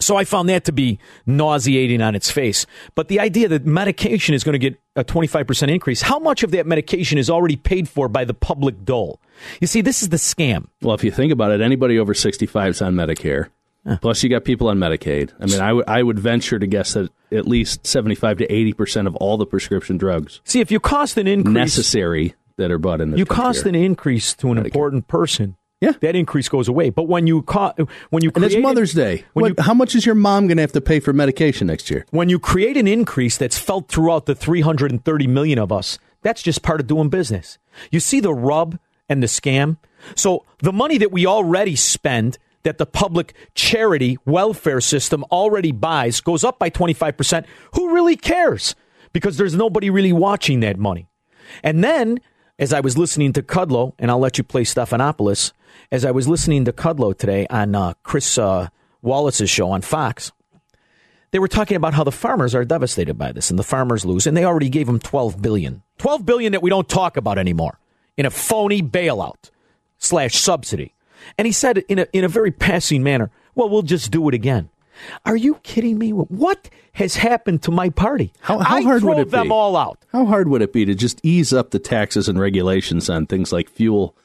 So 0.02 0.16
I 0.18 0.24
found 0.26 0.50
that 0.50 0.66
to 0.66 0.72
be 0.72 1.00
nauseating 1.26 2.02
on 2.02 2.16
its 2.16 2.30
face. 2.30 2.66
But 2.96 3.08
the 3.08 3.20
idea 3.20 3.48
that 3.48 3.66
medication 3.66 4.36
is 4.36 4.44
going 4.44 4.54
to 4.54 4.60
get 4.60 4.80
a 4.96 5.04
25% 5.04 5.70
increase, 5.70 6.02
how 6.02 6.20
much 6.20 6.44
of 6.44 6.52
that 6.52 6.66
medication 6.68 7.18
is 7.18 7.30
already 7.30 7.56
paid 7.56 7.88
for 7.88 8.08
by 8.10 8.26
the 8.26 8.34
public 8.34 8.84
dole? 8.84 9.22
You 9.60 9.68
see, 9.68 9.82
this 9.82 10.02
is 10.02 10.10
the 10.10 10.18
scam. 10.18 10.68
Well, 10.82 10.96
if 10.96 11.04
you 11.04 11.12
think 11.12 11.32
about 11.32 11.52
it, 11.52 11.62
anybody 11.62 11.98
over 12.00 12.14
65 12.14 12.70
is 12.72 12.82
on 12.82 12.96
Medicare. 12.96 13.48
Plus, 14.02 14.22
you 14.22 14.30
got 14.30 14.44
people 14.44 14.68
on 14.68 14.78
Medicaid. 14.78 15.32
I 15.40 15.46
mean, 15.48 15.60
I 15.88 16.04
would- 16.04 16.20
venture 16.20 16.60
to 16.60 16.68
guess 16.68 16.94
that 16.94 17.10
at 17.32 17.48
least 17.48 17.88
75 17.88 18.38
to 18.40 18.48
80% 18.48 19.08
of 19.08 19.16
all 19.16 19.38
the 19.38 19.46
prescription 19.46 19.98
drugs 19.98 20.40
See, 20.44 20.60
if 20.60 20.70
you 20.72 20.80
cost 20.80 21.18
an 21.18 21.26
increase, 21.26 21.54
necessary 21.56 22.36
that 22.58 22.70
are 22.70 22.78
bought 22.78 23.02
in 23.02 23.18
you 23.18 23.26
cost 23.26 23.66
are- 23.66 23.70
an 23.70 23.76
increase 23.76 24.36
to 24.36 24.52
an 24.52 24.60
important 24.60 25.08
person. 25.08 25.56
Yeah. 25.82 25.94
that 26.02 26.15
increase 26.15 26.48
goes 26.48 26.67
away. 26.67 26.91
But 26.91 27.08
when 27.08 27.26
you 27.28 27.41
co- 27.41 27.74
when 28.12 28.24
you 28.24 28.32
And 28.36 28.46
it's 28.46 28.56
Mother's 28.56 28.94
Day. 28.94 29.26
when 29.34 29.41
What, 29.44 29.58
you 29.58 29.63
how 29.63 29.74
much 29.74 29.96
is 29.96 30.06
your 30.06 30.13
mom 30.15 30.48
going 30.48 30.58
to 30.58 30.62
have 30.62 30.72
to 30.74 30.82
pay 30.82 31.00
for 31.00 31.12
medication 31.12 31.67
next 31.67 31.89
year? 31.89 32.06
when 32.12 32.30
you 32.30 32.38
create 32.39 32.78
an 32.78 32.88
increase 32.88 33.36
that's 33.38 33.58
felt 33.58 33.88
throughout 33.89 34.28
the 34.28 34.36
330 34.36 35.28
million 35.28 35.58
of 35.60 35.72
us, 35.72 35.98
that's 36.22 36.41
just 36.44 36.62
part 36.62 36.80
of 36.80 36.88
doing 36.88 37.10
business. 37.10 37.58
You 37.91 38.00
see 38.00 38.20
the 38.20 38.34
rub 38.34 38.78
and 39.10 39.24
the 39.24 39.28
scam? 39.28 39.78
So 40.15 40.46
the 40.60 40.72
money 40.72 40.98
that 41.00 41.12
we 41.12 41.26
already 41.26 41.76
spend 41.76 42.38
that 42.63 42.78
the 42.78 42.86
public 42.86 43.34
charity 43.56 44.20
welfare 44.24 44.82
system 44.82 45.24
already 45.32 45.72
buys 45.72 46.22
goes 46.22 46.44
up 46.44 46.60
by 46.60 46.70
25%. 46.70 47.44
Who 47.74 47.91
really 47.96 48.15
cares? 48.15 48.76
Because 49.13 49.38
there's 49.38 49.56
nobody 49.56 49.89
really 49.89 50.13
watching 50.13 50.60
that 50.60 50.78
money. 50.78 51.08
And 51.63 51.84
then, 51.84 52.20
as 52.60 52.74
I 52.74 52.80
was 52.80 52.98
listening 52.98 53.34
to 53.34 53.42
Kudlow, 53.42 53.94
and 54.00 54.12
I'll 54.12 54.20
let 54.20 54.38
you 54.38 54.44
play 54.44 54.64
Stephanopoulos, 54.64 55.54
as 55.92 56.06
I 56.06 56.12
was 56.12 56.28
listening 56.28 56.66
to 56.66 56.74
Kudlow 56.74 57.18
today 57.18 57.48
on 57.50 57.76
uh, 57.76 57.94
Chris 58.04 58.38
uh, 58.38 58.70
Wallace's 59.02 59.50
show 59.50 59.72
on 59.72 59.82
Fox, 59.82 60.32
they 61.32 61.40
were 61.40 61.48
talking 61.48 61.78
about 61.78 61.94
how 61.94 62.04
the 62.04 62.12
farmers 62.12 62.54
are 62.54 62.66
devastated 62.66 63.18
by 63.18 63.32
this 63.32 63.50
and 63.50 63.58
the 63.58 63.64
farmers 63.64 64.06
lose 64.06 64.28
and 64.28 64.36
they 64.36 64.44
already 64.44 64.70
gave 64.70 64.88
them 64.88 65.00
12 65.00 65.42
billion. 65.42 65.82
12 65.98 66.26
billion 66.26 66.52
that 66.52 66.62
we 66.62 66.70
don't 66.70 66.90
talk 66.90 67.18
about 67.18 67.38
anymore 67.38 67.80
in 68.18 68.26
a 68.26 68.30
phony 68.30 68.82
bailout 68.82 69.50
slash 69.98 70.36
subsidy. 70.36 70.94
And 71.38 71.46
he 71.46 71.52
said 71.52 71.78
in 71.78 72.00
a, 72.00 72.08
in 72.12 72.24
a 72.24 72.28
very 72.28 72.52
passing 72.52 73.02
manner 73.02 73.32
well 73.56 73.70
we'll 73.70 73.82
just 73.82 74.12
do 74.12 74.28
it 74.28 74.34
again 74.34 74.70
Are 75.26 75.36
you 75.36 75.56
kidding 75.64 75.98
me? 75.98 76.12
What 76.12 76.70
has 76.94 77.16
happened 77.16 77.64
to 77.64 77.72
my 77.72 77.90
party? 77.90 78.34
How, 78.42 78.60
how 78.60 78.78
I 78.78 78.82
hard 78.82 79.04
would 79.04 79.18
it 79.20 79.32
them 79.32 79.48
be? 79.48 79.52
all 79.54 79.76
out. 79.78 80.00
How 80.12 80.26
hard 80.26 80.48
would 80.50 80.62
it 80.62 80.74
be 80.74 80.86
to 80.86 80.94
just 80.96 81.20
ease 81.24 81.54
up 81.54 81.72
the 81.72 81.80
taxes 81.80 82.28
and 82.30 82.40
regulations 82.40 83.10
on 83.10 83.26
things 83.28 83.52
like 83.52 83.70
fuel, 83.70 84.16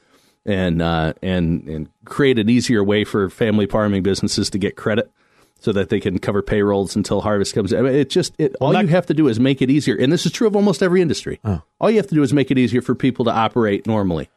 and 0.45 0.81
uh, 0.81 1.13
and 1.21 1.67
and 1.67 1.89
create 2.05 2.39
an 2.39 2.49
easier 2.49 2.83
way 2.83 3.03
for 3.03 3.29
family 3.29 3.65
farming 3.65 4.03
businesses 4.03 4.49
to 4.51 4.57
get 4.57 4.75
credit? 4.75 5.11
So 5.59 5.71
that 5.71 5.89
they 5.89 5.99
can 5.99 6.19
cover 6.19 6.43
payrolls 6.43 6.95
until 6.95 7.21
harvest 7.21 7.55
comes. 7.55 7.73
I 7.73 7.81
mean, 7.81 7.95
it 7.95 8.11
just 8.11 8.35
it, 8.37 8.55
all 8.61 8.79
you 8.79 8.87
have 8.89 9.07
to 9.07 9.15
do 9.15 9.27
is 9.27 9.39
make 9.39 9.59
it 9.59 9.71
easier, 9.71 9.95
and 9.95 10.13
this 10.13 10.23
is 10.27 10.31
true 10.31 10.45
of 10.45 10.55
almost 10.55 10.83
every 10.83 11.01
industry. 11.01 11.39
All 11.81 11.89
you 11.89 11.97
have 11.97 12.05
to 12.07 12.13
do 12.13 12.21
is 12.21 12.31
make 12.31 12.51
it 12.51 12.59
easier 12.59 12.83
for 12.83 12.93
people 12.93 13.25
to 13.25 13.31
operate 13.31 13.87
normally, 13.87 14.29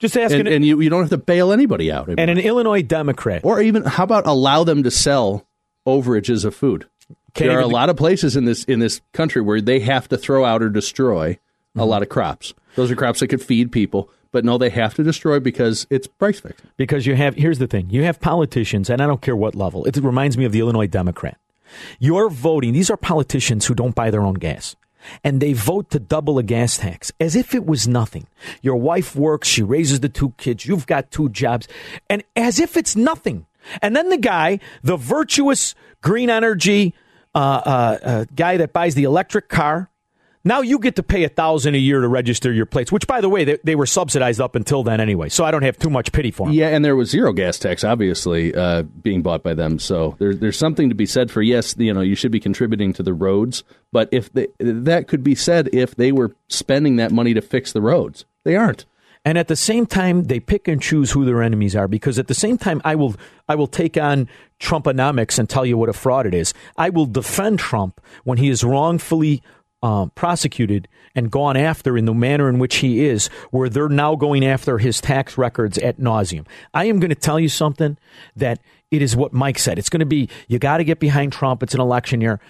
Just 0.00 0.16
asking. 0.16 0.40
and, 0.40 0.48
and 0.48 0.66
you, 0.66 0.80
you 0.80 0.90
don't 0.90 1.02
have 1.02 1.10
to 1.10 1.16
bail 1.16 1.52
anybody 1.52 1.92
out. 1.92 2.08
and 2.08 2.18
an 2.18 2.38
Illinois 2.40 2.82
Democrat. 2.82 3.42
or 3.44 3.60
even 3.62 3.84
how 3.84 4.02
about 4.02 4.26
allow 4.26 4.64
them 4.64 4.82
to 4.82 4.90
sell 4.90 5.46
overages 5.86 6.44
of 6.44 6.54
food? 6.54 6.86
Can't 7.34 7.50
there 7.50 7.58
are 7.58 7.62
a 7.62 7.66
lot 7.66 7.90
of 7.90 7.96
places 7.96 8.36
in 8.36 8.44
this 8.44 8.64
in 8.64 8.78
this 8.78 9.00
country 9.12 9.42
where 9.42 9.60
they 9.60 9.80
have 9.80 10.08
to 10.08 10.16
throw 10.16 10.44
out 10.44 10.62
or 10.62 10.68
destroy 10.68 11.38
Mm-hmm. 11.74 11.80
a 11.80 11.86
lot 11.86 12.02
of 12.02 12.08
crops. 12.08 12.54
Those 12.76 12.92
are 12.92 12.94
crops 12.94 13.18
that 13.18 13.26
could 13.26 13.42
feed 13.42 13.72
people, 13.72 14.08
but 14.30 14.44
no, 14.44 14.58
they 14.58 14.70
have 14.70 14.94
to 14.94 15.02
destroy 15.02 15.40
because 15.40 15.88
it's 15.90 16.06
price 16.06 16.38
fixed. 16.38 16.64
because 16.76 17.04
you 17.04 17.16
have 17.16 17.34
here's 17.34 17.58
the 17.58 17.66
thing 17.66 17.90
you 17.90 18.04
have 18.04 18.20
politicians 18.20 18.88
and 18.88 19.02
i 19.02 19.08
don't 19.08 19.20
care 19.20 19.34
what 19.34 19.56
level 19.56 19.84
it 19.84 19.96
reminds 19.96 20.38
me 20.38 20.44
of 20.44 20.52
the 20.52 20.60
illinois 20.60 20.86
democrat 20.86 21.36
you're 21.98 22.28
voting 22.30 22.72
these 22.74 22.90
are 22.90 22.96
politicians 22.96 23.66
who 23.66 23.74
don't 23.74 23.96
buy 23.96 24.08
their 24.08 24.20
own 24.22 24.34
gas 24.34 24.76
and 25.24 25.40
they 25.40 25.52
vote 25.52 25.90
to 25.90 25.98
double 25.98 26.38
a 26.38 26.44
gas 26.44 26.78
tax 26.78 27.10
as 27.18 27.34
if 27.34 27.56
it 27.56 27.66
was 27.66 27.88
nothing 27.88 28.28
your 28.62 28.76
wife 28.76 29.16
works 29.16 29.48
she 29.48 29.62
raises 29.64 29.98
the 29.98 30.08
two 30.08 30.32
kids 30.38 30.64
you've 30.64 30.86
got 30.86 31.10
two 31.10 31.28
jobs 31.28 31.66
and 32.08 32.22
as 32.36 32.60
if 32.60 32.76
it's 32.76 32.94
nothing 32.94 33.46
and 33.82 33.94
then 33.94 34.08
the 34.08 34.18
guy 34.18 34.58
the 34.82 34.96
virtuous 34.96 35.74
green 36.02 36.30
energy 36.30 36.94
uh, 37.34 37.38
uh, 37.38 37.98
uh, 38.02 38.24
guy 38.34 38.56
that 38.56 38.72
buys 38.72 38.94
the 38.94 39.04
electric 39.04 39.48
car 39.48 39.90
now 40.46 40.60
you 40.60 40.78
get 40.78 40.96
to 40.96 41.02
pay 41.02 41.24
a 41.24 41.28
thousand 41.30 41.74
a 41.74 41.78
year 41.78 42.02
to 42.02 42.08
register 42.08 42.52
your 42.52 42.66
plates, 42.66 42.92
which, 42.92 43.06
by 43.06 43.22
the 43.22 43.30
way, 43.30 43.44
they, 43.44 43.58
they 43.64 43.74
were 43.74 43.86
subsidized 43.86 44.42
up 44.42 44.54
until 44.54 44.82
then 44.82 45.00
anyway. 45.00 45.30
So 45.30 45.42
I 45.42 45.50
don't 45.50 45.62
have 45.62 45.78
too 45.78 45.88
much 45.88 46.12
pity 46.12 46.30
for 46.30 46.46
them. 46.46 46.54
Yeah, 46.54 46.68
and 46.68 46.84
there 46.84 46.94
was 46.94 47.08
zero 47.08 47.32
gas 47.32 47.58
tax, 47.58 47.82
obviously, 47.82 48.54
uh, 48.54 48.82
being 48.82 49.22
bought 49.22 49.42
by 49.42 49.54
them. 49.54 49.78
So 49.78 50.16
there's 50.18 50.38
there's 50.40 50.58
something 50.58 50.90
to 50.90 50.94
be 50.94 51.06
said 51.06 51.30
for 51.30 51.40
yes, 51.40 51.74
you 51.78 51.94
know, 51.94 52.02
you 52.02 52.14
should 52.14 52.30
be 52.30 52.40
contributing 52.40 52.92
to 52.94 53.02
the 53.02 53.14
roads, 53.14 53.64
but 53.90 54.10
if 54.12 54.30
they, 54.34 54.48
that 54.58 55.08
could 55.08 55.24
be 55.24 55.34
said 55.34 55.70
if 55.72 55.96
they 55.96 56.12
were 56.12 56.36
spending 56.48 56.96
that 56.96 57.10
money 57.10 57.32
to 57.32 57.40
fix 57.40 57.72
the 57.72 57.80
roads, 57.80 58.26
they 58.44 58.54
aren't. 58.54 58.84
And 59.24 59.38
at 59.38 59.48
the 59.48 59.56
same 59.56 59.86
time, 59.86 60.24
they 60.24 60.38
pick 60.38 60.68
and 60.68 60.82
choose 60.82 61.10
who 61.10 61.24
their 61.24 61.42
enemies 61.42 61.74
are 61.74 61.88
because 61.88 62.18
at 62.18 62.28
the 62.28 62.34
same 62.34 62.58
time, 62.58 62.82
I 62.84 62.94
will 62.94 63.14
I 63.48 63.54
will 63.54 63.66
take 63.66 63.96
on 63.96 64.28
Trumponomics 64.60 65.38
and 65.38 65.48
tell 65.48 65.64
you 65.64 65.78
what 65.78 65.88
a 65.88 65.94
fraud 65.94 66.26
it 66.26 66.34
is. 66.34 66.52
I 66.76 66.90
will 66.90 67.06
defend 67.06 67.58
Trump 67.58 68.00
when 68.24 68.38
he 68.38 68.50
is 68.50 68.62
wrongfully 68.62 69.42
uh, 69.82 70.06
prosecuted 70.14 70.88
and 71.14 71.30
gone 71.30 71.56
after 71.56 71.96
in 71.96 72.06
the 72.06 72.14
manner 72.14 72.48
in 72.48 72.58
which 72.58 72.76
he 72.76 73.04
is, 73.04 73.28
where 73.50 73.68
they're 73.68 73.88
now 73.88 74.16
going 74.16 74.44
after 74.44 74.78
his 74.78 75.00
tax 75.00 75.36
records 75.38 75.78
at 75.78 75.98
nauseum. 75.98 76.46
I 76.72 76.86
am 76.86 77.00
going 77.00 77.10
to 77.10 77.14
tell 77.14 77.38
you 77.38 77.48
something 77.48 77.98
that 78.34 78.60
it 78.90 79.02
is 79.02 79.14
what 79.14 79.32
Mike 79.32 79.58
said. 79.58 79.78
It's 79.78 79.90
going 79.90 80.00
to 80.00 80.06
be 80.06 80.28
you 80.48 80.58
got 80.58 80.78
to 80.78 80.84
get 80.84 81.00
behind 81.00 81.32
Trump. 81.32 81.62
It's 81.62 81.74
an 81.74 81.80
election 81.80 82.20
year. 82.20 82.40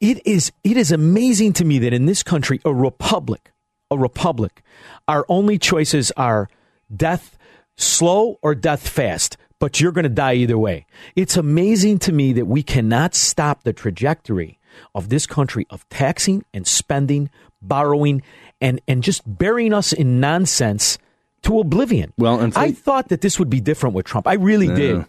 It 0.00 0.26
is 0.26 0.52
it 0.64 0.76
is 0.76 0.92
amazing 0.92 1.54
to 1.54 1.64
me 1.64 1.78
that 1.80 1.92
in 1.92 2.06
this 2.06 2.22
country, 2.22 2.60
a 2.64 2.72
republic, 2.72 3.52
a 3.90 3.98
republic, 3.98 4.62
our 5.06 5.24
only 5.28 5.58
choices 5.58 6.10
are 6.12 6.48
death 6.94 7.38
slow 7.76 8.38
or 8.42 8.54
death 8.54 8.88
fast. 8.88 9.36
But 9.60 9.80
you're 9.80 9.92
going 9.92 10.04
to 10.04 10.08
die 10.08 10.34
either 10.34 10.56
way. 10.56 10.86
It's 11.16 11.36
amazing 11.36 11.98
to 12.00 12.12
me 12.12 12.32
that 12.34 12.46
we 12.46 12.62
cannot 12.62 13.16
stop 13.16 13.64
the 13.64 13.72
trajectory 13.72 14.58
of 14.94 15.08
this 15.08 15.26
country 15.26 15.66
of 15.70 15.88
taxing 15.88 16.44
and 16.54 16.64
spending, 16.64 17.28
borrowing, 17.60 18.22
and, 18.60 18.80
and 18.86 19.02
just 19.02 19.22
burying 19.26 19.72
us 19.74 19.92
in 19.92 20.20
nonsense 20.20 20.96
to 21.42 21.58
oblivion. 21.58 22.12
Well, 22.16 22.52
I 22.54 22.70
thought 22.70 23.08
that 23.08 23.20
this 23.20 23.40
would 23.40 23.50
be 23.50 23.60
different 23.60 23.96
with 23.96 24.06
Trump. 24.06 24.28
I 24.28 24.34
really 24.34 24.68
No. 24.68 24.76
did. 24.76 25.04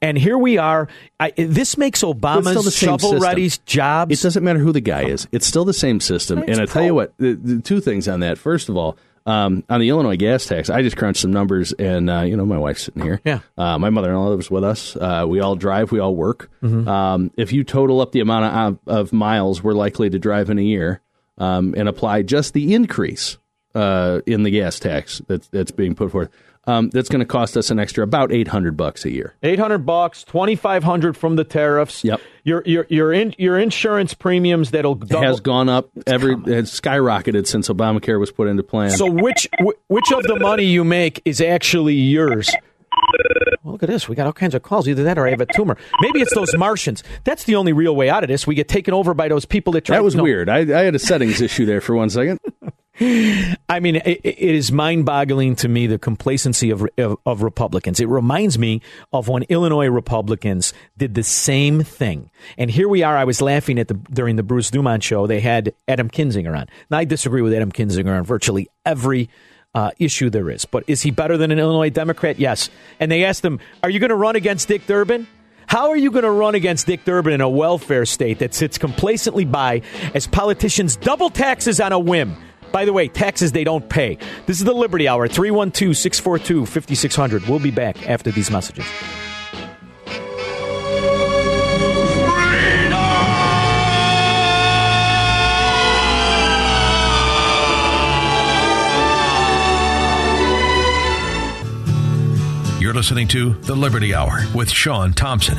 And 0.00 0.18
here 0.18 0.38
we 0.38 0.58
are. 0.58 0.88
I, 1.18 1.32
this 1.36 1.76
makes 1.76 2.00
But 2.02 2.10
it's 2.10 2.48
still 2.48 2.62
Obama's 2.62 2.76
shovel 2.76 3.18
ready 3.18 3.50
jobs. 3.66 4.18
It 4.18 4.22
doesn't 4.22 4.42
matter 4.42 4.58
who 4.58 4.72
the 4.72 4.80
guy 4.80 5.04
is. 5.04 5.28
It's 5.32 5.46
still 5.46 5.64
the 5.64 5.72
same 5.72 6.00
system. 6.00 6.44
And 6.46 6.60
I 6.60 6.66
tell 6.66 6.84
you 6.84 6.94
what, 6.94 7.14
the, 7.18 7.34
the 7.34 7.60
two 7.60 7.80
things 7.80 8.08
on 8.08 8.20
that. 8.20 8.38
First 8.38 8.68
of 8.68 8.76
all, 8.76 8.96
um, 9.26 9.64
on 9.68 9.80
the 9.80 9.88
Illinois 9.88 10.16
gas 10.16 10.46
tax, 10.46 10.70
I 10.70 10.82
just 10.82 10.96
crunched 10.96 11.20
some 11.20 11.32
numbers, 11.32 11.72
and 11.74 12.08
uh, 12.08 12.20
you 12.22 12.36
know 12.36 12.46
my 12.46 12.58
wife's 12.58 12.84
sitting 12.84 13.02
here. 13.02 13.20
Yeah. 13.24 13.40
Uh, 13.56 13.78
my 13.78 13.90
mother-in-law 13.90 14.28
lives 14.28 14.50
with 14.50 14.64
us. 14.64 14.96
Uh, 14.96 15.26
we 15.28 15.40
all 15.40 15.56
drive. 15.56 15.92
We 15.92 15.98
all 15.98 16.16
work. 16.16 16.50
Mm-hmm. 16.62 16.88
Um, 16.88 17.30
if 17.36 17.52
you 17.52 17.62
total 17.62 18.00
up 18.00 18.12
the 18.12 18.20
amount 18.20 18.78
of, 18.86 18.92
of 18.92 19.12
miles 19.12 19.62
we're 19.62 19.74
likely 19.74 20.08
to 20.10 20.18
drive 20.18 20.48
in 20.48 20.58
a 20.58 20.62
year, 20.62 21.02
um, 21.38 21.74
and 21.76 21.88
apply 21.88 22.22
just 22.22 22.54
the 22.54 22.74
increase 22.74 23.36
uh, 23.74 24.20
in 24.26 24.42
the 24.42 24.50
gas 24.50 24.78
tax 24.78 25.20
that's 25.26 25.48
that's 25.48 25.70
being 25.70 25.94
put 25.94 26.10
forth, 26.10 26.30
um, 26.66 26.90
that's 26.90 27.08
going 27.08 27.20
to 27.20 27.26
cost 27.26 27.56
us 27.56 27.70
an 27.70 27.78
extra 27.78 28.04
about 28.04 28.32
eight 28.32 28.48
hundred 28.48 28.76
bucks 28.76 29.04
a 29.04 29.10
year. 29.10 29.34
Eight 29.42 29.58
hundred 29.58 29.78
bucks, 29.86 30.24
twenty 30.24 30.56
five 30.56 30.84
hundred 30.84 31.16
from 31.16 31.36
the 31.36 31.44
tariffs. 31.44 32.04
Yep. 32.04 32.20
Your 32.44 32.62
your 32.66 32.86
your 32.88 33.12
in, 33.12 33.34
your 33.38 33.58
insurance 33.58 34.14
premiums 34.14 34.70
that'll 34.72 34.94
double. 34.94 35.22
has 35.22 35.40
gone 35.40 35.68
up 35.68 35.90
every 36.06 36.34
has 36.52 36.70
skyrocketed 36.70 37.46
since 37.46 37.68
Obamacare 37.68 38.20
was 38.20 38.30
put 38.30 38.48
into 38.48 38.62
plan. 38.62 38.90
So 38.90 39.10
which 39.10 39.48
which 39.88 40.12
of 40.12 40.22
the 40.24 40.38
money 40.38 40.64
you 40.64 40.84
make 40.84 41.22
is 41.24 41.40
actually 41.40 41.94
yours? 41.94 42.50
Well, 43.62 43.72
look 43.72 43.82
at 43.82 43.88
this. 43.88 44.08
We 44.08 44.16
got 44.16 44.26
all 44.26 44.32
kinds 44.32 44.54
of 44.54 44.62
calls. 44.62 44.88
Either 44.88 45.04
that 45.04 45.18
or 45.18 45.26
I 45.26 45.30
have 45.30 45.40
a 45.40 45.46
tumor. 45.46 45.76
Maybe 46.00 46.20
it's 46.20 46.34
those 46.34 46.54
Martians. 46.56 47.02
That's 47.24 47.44
the 47.44 47.56
only 47.56 47.72
real 47.72 47.94
way 47.94 48.08
out 48.10 48.24
of 48.24 48.28
this. 48.28 48.46
We 48.46 48.54
get 48.54 48.68
taken 48.68 48.94
over 48.94 49.14
by 49.14 49.28
those 49.28 49.44
people 49.44 49.72
that 49.74 49.84
try. 49.84 49.96
that 49.96 50.04
was 50.04 50.14
no. 50.14 50.22
weird. 50.22 50.48
I, 50.48 50.58
I 50.58 50.84
had 50.84 50.94
a 50.94 50.98
settings 50.98 51.40
issue 51.40 51.66
there 51.66 51.80
for 51.80 51.94
one 51.94 52.10
second. 52.10 52.38
I 52.98 53.80
mean, 53.80 53.96
it, 53.96 54.20
is 54.24 54.72
mind-boggling 54.72 55.56
to 55.56 55.68
me 55.68 55.86
the 55.86 55.98
complacency 55.98 56.70
of, 56.70 56.86
of 56.98 57.16
of 57.24 57.42
Republicans. 57.42 58.00
It 58.00 58.08
reminds 58.08 58.58
me 58.58 58.82
of 59.12 59.28
when 59.28 59.44
Illinois 59.44 59.86
Republicans 59.86 60.74
did 60.98 61.14
the 61.14 61.22
same 61.22 61.82
thing. 61.82 62.30
And 62.58 62.70
here 62.70 62.88
we 62.88 63.02
are. 63.02 63.16
I 63.16 63.24
was 63.24 63.40
laughing 63.40 63.78
at 63.78 63.88
the 63.88 63.94
during 63.94 64.36
the 64.36 64.42
Bruce 64.42 64.70
Dumont 64.70 65.02
show. 65.02 65.26
They 65.26 65.40
had 65.40 65.72
Adam 65.88 66.10
Kinzinger 66.10 66.56
on. 66.58 66.66
Now 66.90 66.98
I 66.98 67.04
disagree 67.04 67.42
with 67.42 67.54
Adam 67.54 67.72
Kinzinger 67.72 68.16
on 68.16 68.24
virtually 68.24 68.68
every 68.84 69.30
uh, 69.74 69.92
issue 69.98 70.28
there 70.28 70.50
is. 70.50 70.64
But 70.64 70.84
is 70.86 71.00
he 71.00 71.10
better 71.10 71.36
than 71.36 71.52
an 71.52 71.58
Illinois 71.58 71.90
Democrat? 71.90 72.38
Yes. 72.38 72.70
And 72.98 73.10
they 73.10 73.24
asked 73.24 73.44
him, 73.44 73.60
"Are 73.82 73.90
you 73.90 74.00
going 74.00 74.10
to 74.10 74.16
run 74.16 74.36
against 74.36 74.68
Dick 74.68 74.86
Durbin?" 74.86 75.26
How 75.66 75.90
are 75.90 75.96
you 75.96 76.10
going 76.10 76.24
to 76.24 76.30
run 76.32 76.56
against 76.56 76.88
Dick 76.88 77.04
Durbin 77.04 77.32
in 77.32 77.40
a 77.40 77.48
welfare 77.48 78.04
state 78.04 78.40
that 78.40 78.54
sits 78.54 78.76
complacently 78.76 79.44
by 79.44 79.82
as 80.16 80.26
politicians 80.26 80.96
double 80.96 81.30
taxes 81.30 81.78
on 81.80 81.92
a 81.92 81.98
whim? 81.98 82.36
By 82.72 82.84
the 82.84 82.92
way, 82.92 83.08
taxes 83.08 83.52
they 83.52 83.64
don't 83.64 83.88
pay. 83.88 84.18
This 84.46 84.58
is 84.58 84.64
the 84.64 84.72
Liberty 84.72 85.08
Hour, 85.08 85.28
312 85.28 85.96
642 85.96 86.66
5600. 86.66 87.48
We'll 87.48 87.58
be 87.58 87.70
back 87.70 88.08
after 88.08 88.30
these 88.30 88.50
messages. 88.50 88.86
You're 102.80 102.94
listening 102.94 103.28
to 103.28 103.52
The 103.52 103.76
Liberty 103.76 104.14
Hour 104.14 104.40
with 104.54 104.70
Sean 104.70 105.12
Thompson. 105.12 105.58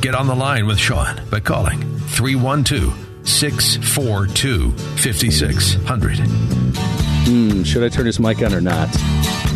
Get 0.00 0.14
on 0.14 0.26
the 0.26 0.36
line 0.36 0.66
with 0.66 0.78
Sean 0.78 1.20
by 1.30 1.40
calling 1.40 1.80
312 2.10 3.09
642 3.24 4.72
5600. 4.72 6.18
Hmm, 7.26 7.62
should 7.62 7.82
I 7.84 7.88
turn 7.88 8.06
his 8.06 8.18
mic 8.18 8.42
on 8.42 8.54
or 8.54 8.60
not? 8.60 8.88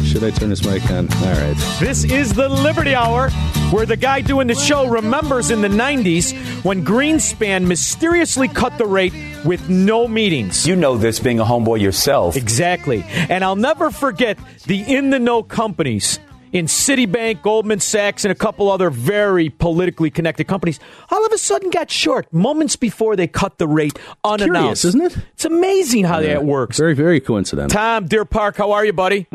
Should 0.04 0.22
I 0.22 0.30
turn 0.30 0.50
his 0.50 0.64
mic 0.64 0.88
on? 0.90 1.08
All 1.12 1.32
right. 1.32 1.56
This 1.80 2.04
is 2.04 2.34
the 2.34 2.48
Liberty 2.48 2.94
Hour, 2.94 3.30
where 3.70 3.86
the 3.86 3.96
guy 3.96 4.20
doing 4.20 4.46
the 4.46 4.54
show 4.54 4.86
remembers 4.86 5.50
in 5.50 5.62
the 5.62 5.68
90s 5.68 6.34
when 6.64 6.84
Greenspan 6.84 7.66
mysteriously 7.66 8.46
cut 8.48 8.76
the 8.78 8.86
rate 8.86 9.14
with 9.44 9.68
no 9.68 10.06
meetings. 10.06 10.66
You 10.66 10.76
know 10.76 10.96
this 10.96 11.18
being 11.18 11.40
a 11.40 11.44
homeboy 11.44 11.80
yourself. 11.80 12.36
Exactly. 12.36 13.02
And 13.08 13.42
I'll 13.42 13.56
never 13.56 13.90
forget 13.90 14.38
the 14.66 14.80
in 14.80 15.10
the 15.10 15.18
know 15.18 15.42
companies 15.42 16.18
in 16.54 16.66
Citibank, 16.66 17.42
Goldman 17.42 17.80
Sachs, 17.80 18.24
and 18.24 18.32
a 18.32 18.34
couple 18.34 18.70
other 18.70 18.88
very 18.88 19.50
politically 19.50 20.08
connected 20.08 20.46
companies 20.46 20.78
all 21.10 21.26
of 21.26 21.32
a 21.32 21.38
sudden 21.38 21.68
got 21.68 21.90
short 21.90 22.32
moments 22.32 22.76
before 22.76 23.16
they 23.16 23.26
cut 23.26 23.58
the 23.58 23.68
rate 23.68 23.98
unannounced. 24.22 24.82
Curious, 24.82 24.84
isn't 24.84 25.02
it? 25.02 25.16
It's 25.32 25.44
amazing 25.44 26.04
how 26.04 26.20
that 26.20 26.44
works. 26.44 26.78
Very, 26.78 26.94
very 26.94 27.20
coincidental. 27.20 27.74
Tom, 27.74 28.06
Deer 28.06 28.24
Park, 28.24 28.56
how 28.56 28.70
are 28.70 28.84
you, 28.84 28.92
buddy? 28.92 29.26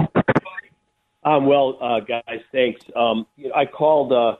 Um, 1.23 1.45
well, 1.45 1.77
uh, 1.81 1.99
guys, 1.99 2.39
thanks. 2.53 2.81
Um, 2.95 3.27
you 3.35 3.49
know, 3.49 3.55
I 3.55 3.65
called 3.65 4.13
uh, 4.13 4.37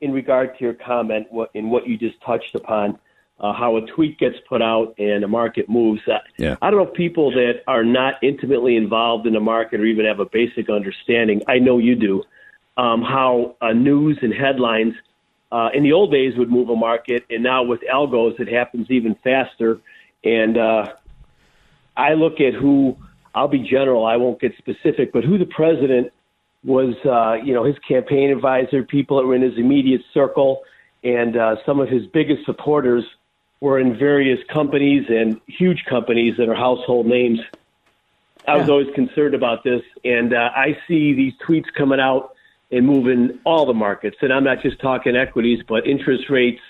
in 0.00 0.12
regard 0.12 0.56
to 0.58 0.64
your 0.64 0.74
comment 0.74 1.26
what, 1.30 1.50
in 1.52 1.68
what 1.68 1.86
you 1.86 1.98
just 1.98 2.20
touched 2.22 2.54
upon, 2.54 2.98
uh, 3.42 3.52
how 3.52 3.76
a 3.76 3.86
tweet 3.86 4.18
gets 4.18 4.36
put 4.48 4.62
out 4.62 4.94
and 4.98 5.22
the 5.22 5.28
market 5.28 5.68
moves. 5.68 6.00
Uh, 6.06 6.18
Yeah. 6.38 6.56
I 6.62 6.70
don't 6.70 6.78
know 6.78 6.88
if 6.88 6.94
people 6.94 7.32
that 7.32 7.62
are 7.66 7.84
not 7.84 8.14
intimately 8.22 8.76
involved 8.76 9.26
in 9.26 9.32
the 9.32 9.40
market 9.40 9.80
or 9.80 9.84
even 9.84 10.06
have 10.06 10.20
a 10.20 10.24
basic 10.24 10.70
understanding. 10.70 11.42
I 11.48 11.58
know 11.58 11.78
you 11.78 11.96
do. 11.96 12.22
Um, 12.76 13.02
how 13.02 13.56
uh, 13.60 13.72
news 13.72 14.18
and 14.22 14.32
headlines 14.32 14.94
uh, 15.50 15.68
in 15.74 15.82
the 15.82 15.92
old 15.92 16.10
days 16.10 16.34
would 16.38 16.50
move 16.50 16.70
a 16.70 16.76
market, 16.76 17.24
and 17.28 17.42
now 17.42 17.62
with 17.62 17.80
algos, 17.82 18.40
it 18.40 18.48
happens 18.48 18.90
even 18.90 19.14
faster. 19.22 19.78
And 20.24 20.56
uh, 20.56 20.94
I 21.94 22.14
look 22.14 22.40
at 22.40 22.54
who 22.54 22.96
I'll 23.34 23.48
be 23.48 23.58
general, 23.58 24.06
I 24.06 24.16
won't 24.16 24.40
get 24.40 24.52
specific, 24.56 25.12
but 25.12 25.24
who 25.24 25.36
the 25.36 25.44
president 25.46 26.12
was, 26.64 26.94
uh, 27.04 27.44
you 27.44 27.52
know, 27.52 27.64
his 27.64 27.76
campaign 27.86 28.30
advisor, 28.30 28.82
people 28.84 29.18
that 29.18 29.26
were 29.26 29.34
in 29.34 29.42
his 29.42 29.58
immediate 29.58 30.00
circle, 30.14 30.62
and 31.04 31.36
uh, 31.36 31.56
some 31.66 31.80
of 31.80 31.88
his 31.88 32.06
biggest 32.06 32.46
supporters 32.46 33.04
were 33.62 33.78
in 33.78 33.96
various 33.96 34.40
companies 34.52 35.04
and 35.08 35.40
huge 35.46 35.84
companies 35.88 36.36
that 36.36 36.48
are 36.48 36.54
household 36.54 37.06
names. 37.06 37.38
I 38.48 38.56
was 38.56 38.68
always 38.68 38.92
concerned 38.92 39.36
about 39.36 39.62
this, 39.62 39.82
and 40.04 40.34
uh, 40.34 40.50
I 40.56 40.76
see 40.88 41.14
these 41.14 41.32
tweets 41.46 41.72
coming 41.78 42.00
out 42.00 42.34
and 42.72 42.84
moving 42.84 43.38
all 43.44 43.64
the 43.64 43.72
markets. 43.72 44.16
And 44.20 44.32
I'm 44.32 44.42
not 44.42 44.62
just 44.62 44.80
talking 44.80 45.14
equities, 45.14 45.60
but 45.68 45.86
interest 45.86 46.28
rates, 46.28 46.60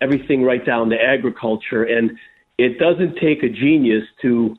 everything 0.00 0.42
right 0.42 0.66
down 0.66 0.90
to 0.90 0.96
agriculture. 1.00 1.84
And 1.84 2.18
it 2.58 2.80
doesn't 2.80 3.18
take 3.18 3.44
a 3.44 3.48
genius 3.48 4.02
to 4.22 4.56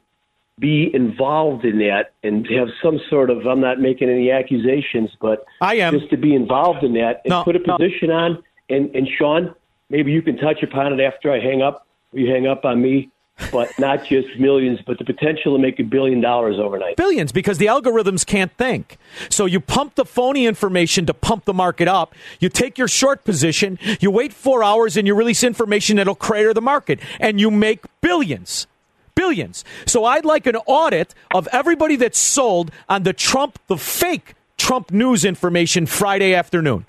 be 0.59 0.89
involved 0.93 1.65
in 1.65 1.79
that 1.79 2.13
and 2.23 2.45
to 2.45 2.53
have 2.55 2.69
some 2.81 2.97
sort 3.09 3.29
of 3.29 3.45
I'm 3.45 3.59
not 3.59 3.81
making 3.81 4.09
any 4.09 4.31
accusations, 4.31 5.09
but 5.19 5.43
I 5.59 5.75
am 5.75 5.99
just 5.99 6.09
to 6.11 6.17
be 6.17 6.33
involved 6.33 6.85
in 6.85 6.93
that 6.93 7.23
and 7.25 7.31
No, 7.31 7.43
put 7.43 7.57
a 7.57 7.59
no. 7.59 7.77
position 7.77 8.09
on 8.09 8.41
and, 8.69 8.95
and 8.95 9.05
Sean, 9.17 9.53
maybe 9.89 10.11
you 10.11 10.21
can 10.21 10.37
touch 10.37 10.63
upon 10.63 10.93
it 10.93 11.03
after 11.03 11.31
I 11.31 11.39
hang 11.39 11.61
up. 11.61 11.87
You 12.13 12.29
hang 12.31 12.47
up 12.47 12.65
on 12.65 12.81
me, 12.81 13.09
but 13.51 13.69
not 13.79 14.05
just 14.05 14.27
millions, 14.39 14.79
but 14.85 14.97
the 14.97 15.05
potential 15.05 15.55
to 15.55 15.61
make 15.61 15.79
a 15.79 15.83
billion 15.83 16.21
dollars 16.21 16.57
overnight. 16.59 16.97
Billions 16.97 17.31
because 17.31 17.57
the 17.57 17.67
algorithms 17.67 18.25
can't 18.25 18.51
think. 18.57 18.97
So 19.29 19.45
you 19.45 19.59
pump 19.59 19.95
the 19.95 20.05
phony 20.05 20.45
information 20.45 21.05
to 21.05 21.13
pump 21.13 21.45
the 21.45 21.53
market 21.53 21.87
up. 21.87 22.15
You 22.39 22.49
take 22.49 22.77
your 22.77 22.87
short 22.87 23.23
position, 23.23 23.77
you 23.99 24.11
wait 24.11 24.33
four 24.33 24.63
hours, 24.63 24.97
and 24.97 25.07
you 25.07 25.15
release 25.15 25.43
information 25.43 25.97
that'll 25.97 26.15
crater 26.15 26.53
the 26.53 26.61
market, 26.61 26.99
and 27.19 27.39
you 27.39 27.51
make 27.51 27.85
billions. 28.01 28.67
Billions. 29.15 29.65
So 29.87 30.05
I'd 30.05 30.25
like 30.25 30.45
an 30.45 30.57
audit 30.67 31.15
of 31.33 31.47
everybody 31.51 31.95
that's 31.95 32.19
sold 32.19 32.71
on 32.87 33.01
the 33.01 33.13
Trump, 33.13 33.57
the 33.67 33.77
fake 33.77 34.35
Trump 34.57 34.91
news 34.91 35.25
information 35.25 35.87
Friday 35.87 36.35
afternoon. 36.35 36.85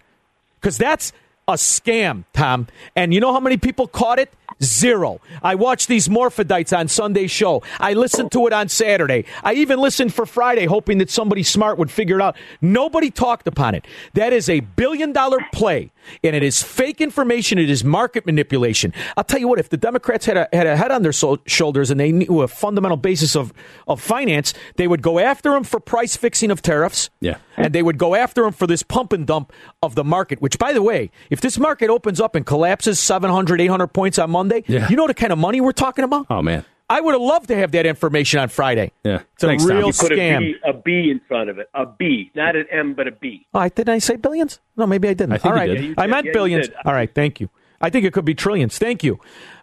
Because 0.61 0.77
that's 0.77 1.13
a 1.49 1.55
scam, 1.55 2.25
Tom. 2.35 2.69
And 2.95 3.13
you 3.15 3.21
know 3.21 3.33
how 3.33 3.41
many 3.41 3.57
people 3.57 3.89
caught 3.89 4.19
it? 4.19 4.33
Zero. 4.63 5.21
I 5.43 5.55
watched 5.55 5.89
these 5.89 6.09
Morphodites 6.09 6.77
on 6.77 6.89
Sunday's 6.89 7.31
show. 7.31 7.63
I 7.81 7.95
listened 7.95 8.33
to 8.33 8.47
it 8.49 8.53
on 8.53 8.69
Saturday. 8.69 9.25
I 9.43 9.55
even 9.55 9.79
listened 9.79 10.13
for 10.13 10.27
Friday, 10.27 10.67
hoping 10.67 10.99
that 10.99 11.11
somebody 11.11 11.43
smart 11.43 11.79
would 11.79 11.91
figure 11.91 12.17
it 12.17 12.23
out. 12.23 12.37
Nobody 12.61 13.11
talked 13.11 13.49
upon 13.49 13.75
it. 13.75 13.87
That 14.15 14.33
is 14.33 14.49
a 14.49 14.61
billion 14.61 15.13
dollar 15.13 15.39
play, 15.53 15.91
and 16.25 16.35
it 16.37 16.43
is 16.43 16.63
fake 16.63 17.01
information. 17.01 17.59
It 17.59 17.71
is 17.71 17.85
market 17.85 18.27
manipulation. 18.27 18.93
I'll 19.17 19.25
tell 19.25 19.41
you 19.41 19.49
what, 19.49 19.59
if 19.59 19.69
the 19.69 19.77
Democrats 19.77 20.27
had 20.27 20.37
a, 20.37 20.49
had 20.53 20.67
a 20.67 20.77
head 20.77 20.91
on 20.91 21.03
their 21.03 21.13
so- 21.13 21.39
shoulders 21.47 21.91
and 21.91 21.99
they 22.01 22.13
knew 22.13 22.43
a 22.43 22.49
fundamental 22.49 22.97
basis 22.97 23.35
of, 23.37 23.53
of 23.87 24.01
finance, 24.01 24.55
they 24.77 24.87
would 24.89 25.03
go 25.03 25.19
after 25.19 25.51
them 25.53 25.65
for 25.65 25.81
price 25.81 26.17
fixing 26.17 26.51
of 26.51 26.63
tariffs 26.63 27.11
Yeah. 27.21 27.37
and 27.57 27.73
they 27.73 27.83
would 27.83 27.99
go 27.99 28.15
after 28.15 28.45
him 28.45 28.53
for 28.53 28.67
this 28.67 28.83
pump 28.83 29.13
and 29.13 29.27
dump 29.27 29.53
of 29.83 29.95
the 29.95 30.05
market 30.05 30.41
which 30.43 30.59
by 30.59 30.73
the 30.73 30.83
way 30.83 31.11
if 31.31 31.41
this 31.41 31.59
market 31.59 31.91
opens 31.91 32.21
up 32.21 32.35
and 32.35 32.45
collapses 32.47 32.99
700 32.99 33.61
800 33.61 33.89
points 33.89 34.19
on 34.19 34.31
monday 34.31 34.65
Yeah. 34.67 34.89
you 34.89 34.97
know 34.97 35.07
the 35.07 35.15
kind 35.15 35.33
of 35.33 35.39
money 35.39 35.61
we're 35.61 35.73
talking 35.73 36.05
about 36.05 36.27
Oh 36.31 36.43
man. 36.43 36.65
I 36.91 37.01
would 37.01 37.13
have 37.13 37.21
loved 37.23 37.49
to 37.49 37.57
have 37.57 37.71
that 37.73 37.87
information 37.87 38.41
on 38.41 38.49
friday 38.49 38.91
Yeah. 39.05 39.21
it's 39.35 39.45
a 39.45 39.47
Thanks, 39.47 39.65
Tom. 39.65 39.77
real 39.77 39.87
You 39.89 39.93
Put 39.93 40.13
a 40.13 40.17
scam 40.17 40.39
B, 40.41 40.55
a 40.65 40.73
B 40.73 41.11
in 41.11 41.21
front 41.29 41.51
of 41.51 41.59
it. 41.59 41.69
A 41.75 41.87
B, 41.87 42.31
not 42.35 42.57
an 42.57 42.67
M, 42.71 42.95
but 42.95 43.07
a 43.07 43.13
B. 43.13 43.47
oh, 43.55 43.59
I, 43.61 43.69
did 43.69 43.89
i 43.89 43.99
say 43.99 44.17
billions 44.17 44.61
no 44.77 44.87
maybe 44.87 45.09
i 45.09 45.15
didn't 45.15 45.33
I 45.33 45.39
think 45.39 45.55
all 45.55 45.65
you 45.65 45.75
did. 45.75 45.83
Yeah, 45.83 45.89
you 45.91 45.95
i 45.99 46.07
meant 46.07 46.27
Yeah, 46.27 46.33
billions 46.33 46.69
all 46.85 46.93
right 46.93 47.13
thank 47.15 47.41
you 47.41 47.49
i 47.81 47.91
think 47.91 48.05
it 48.05 48.13
could 48.13 48.25
be 48.25 48.35
trillions 48.35 48.79
thank 48.79 49.03
you 49.05 49.21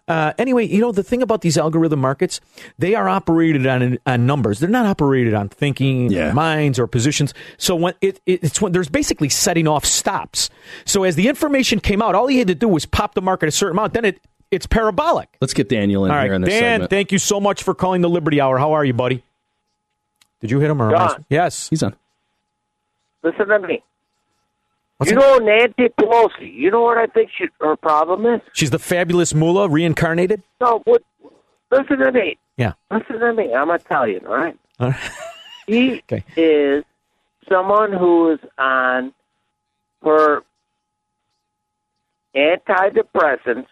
uh, 0.08 0.32
anyway, 0.38 0.64
you 0.64 0.80
know 0.80 0.92
the 0.92 1.02
thing 1.02 1.20
about 1.20 1.40
these 1.40 1.58
algorithm 1.58 1.98
markets, 1.98 2.40
they 2.78 2.94
are 2.94 3.08
operated 3.08 3.66
on 3.66 3.98
on 4.06 4.24
numbers. 4.24 4.60
They're 4.60 4.70
not 4.70 4.86
operated 4.86 5.34
on 5.34 5.48
thinking, 5.48 6.12
Yeah. 6.12 6.30
minds, 6.32 6.78
or 6.78 6.86
positions. 6.86 7.34
So 7.58 7.74
when 7.74 7.94
it, 8.00 8.20
it, 8.24 8.44
it's 8.44 8.60
when 8.62 8.70
there's 8.70 8.88
basically 8.88 9.28
setting 9.30 9.66
off 9.66 9.84
stops. 9.84 10.48
So 10.84 11.02
as 11.02 11.16
the 11.16 11.26
information 11.26 11.80
came 11.80 12.00
out, 12.02 12.14
all 12.14 12.28
he 12.28 12.38
had 12.38 12.46
to 12.46 12.54
do 12.54 12.68
was 12.68 12.86
pop 12.86 13.14
the 13.14 13.20
market 13.20 13.48
a 13.48 13.50
certain 13.50 13.76
amount. 13.76 13.94
Then 13.94 14.04
it 14.04 14.20
it's 14.50 14.66
parabolic. 14.66 15.28
Let's 15.40 15.54
get 15.54 15.68
Daniel 15.68 16.04
in 16.04 16.10
All 16.10 16.16
here 16.20 16.30
right, 16.30 16.34
in 16.36 16.42
this 16.42 16.50
Dan, 16.50 16.60
segment. 16.74 16.90
thank 16.90 17.12
you 17.12 17.18
so 17.18 17.40
much 17.40 17.62
for 17.62 17.74
calling 17.74 18.00
the 18.00 18.08
Liberty 18.08 18.40
Hour. 18.40 18.58
How 18.58 18.72
are 18.72 18.84
you, 18.84 18.92
buddy? 18.92 19.22
Did 20.40 20.50
you 20.50 20.60
hit 20.60 20.70
him 20.70 20.80
or 20.82 20.94
am 20.94 21.08
John. 21.08 21.24
Yes, 21.30 21.68
He's 21.68 21.82
on. 21.82 21.96
Listen 23.22 23.48
to 23.48 23.58
me. 23.58 23.82
What's 24.98 25.10
you 25.10 25.18
know 25.18 25.36
Nancy 25.38 25.88
Pelosi. 26.00 26.52
You 26.54 26.70
know 26.70 26.82
what 26.82 26.96
I 26.98 27.06
think 27.06 27.30
she, 27.36 27.46
her 27.60 27.76
problem 27.76 28.24
is? 28.26 28.40
she's 28.52 28.70
the 28.70 28.78
fabulous 28.78 29.34
Moolah 29.34 29.68
reincarnated. 29.68 30.42
No, 30.60 30.80
what? 30.84 31.02
Listen 31.70 31.98
to 31.98 32.12
me. 32.12 32.38
Yeah. 32.56 32.72
Listen 32.90 33.18
to 33.18 33.32
me. 33.34 33.52
I'm 33.52 33.70
Italian, 33.70 34.24
all 34.26 34.36
right? 34.36 34.56
All 34.80 34.90
right. 34.90 35.10
He 35.66 35.94
Okay. 36.12 36.22
is 36.36 36.84
someone 37.48 37.92
who 37.92 38.30
is 38.34 38.38
on 38.56 39.12
her 40.04 40.42
antidepressants, 42.36 43.66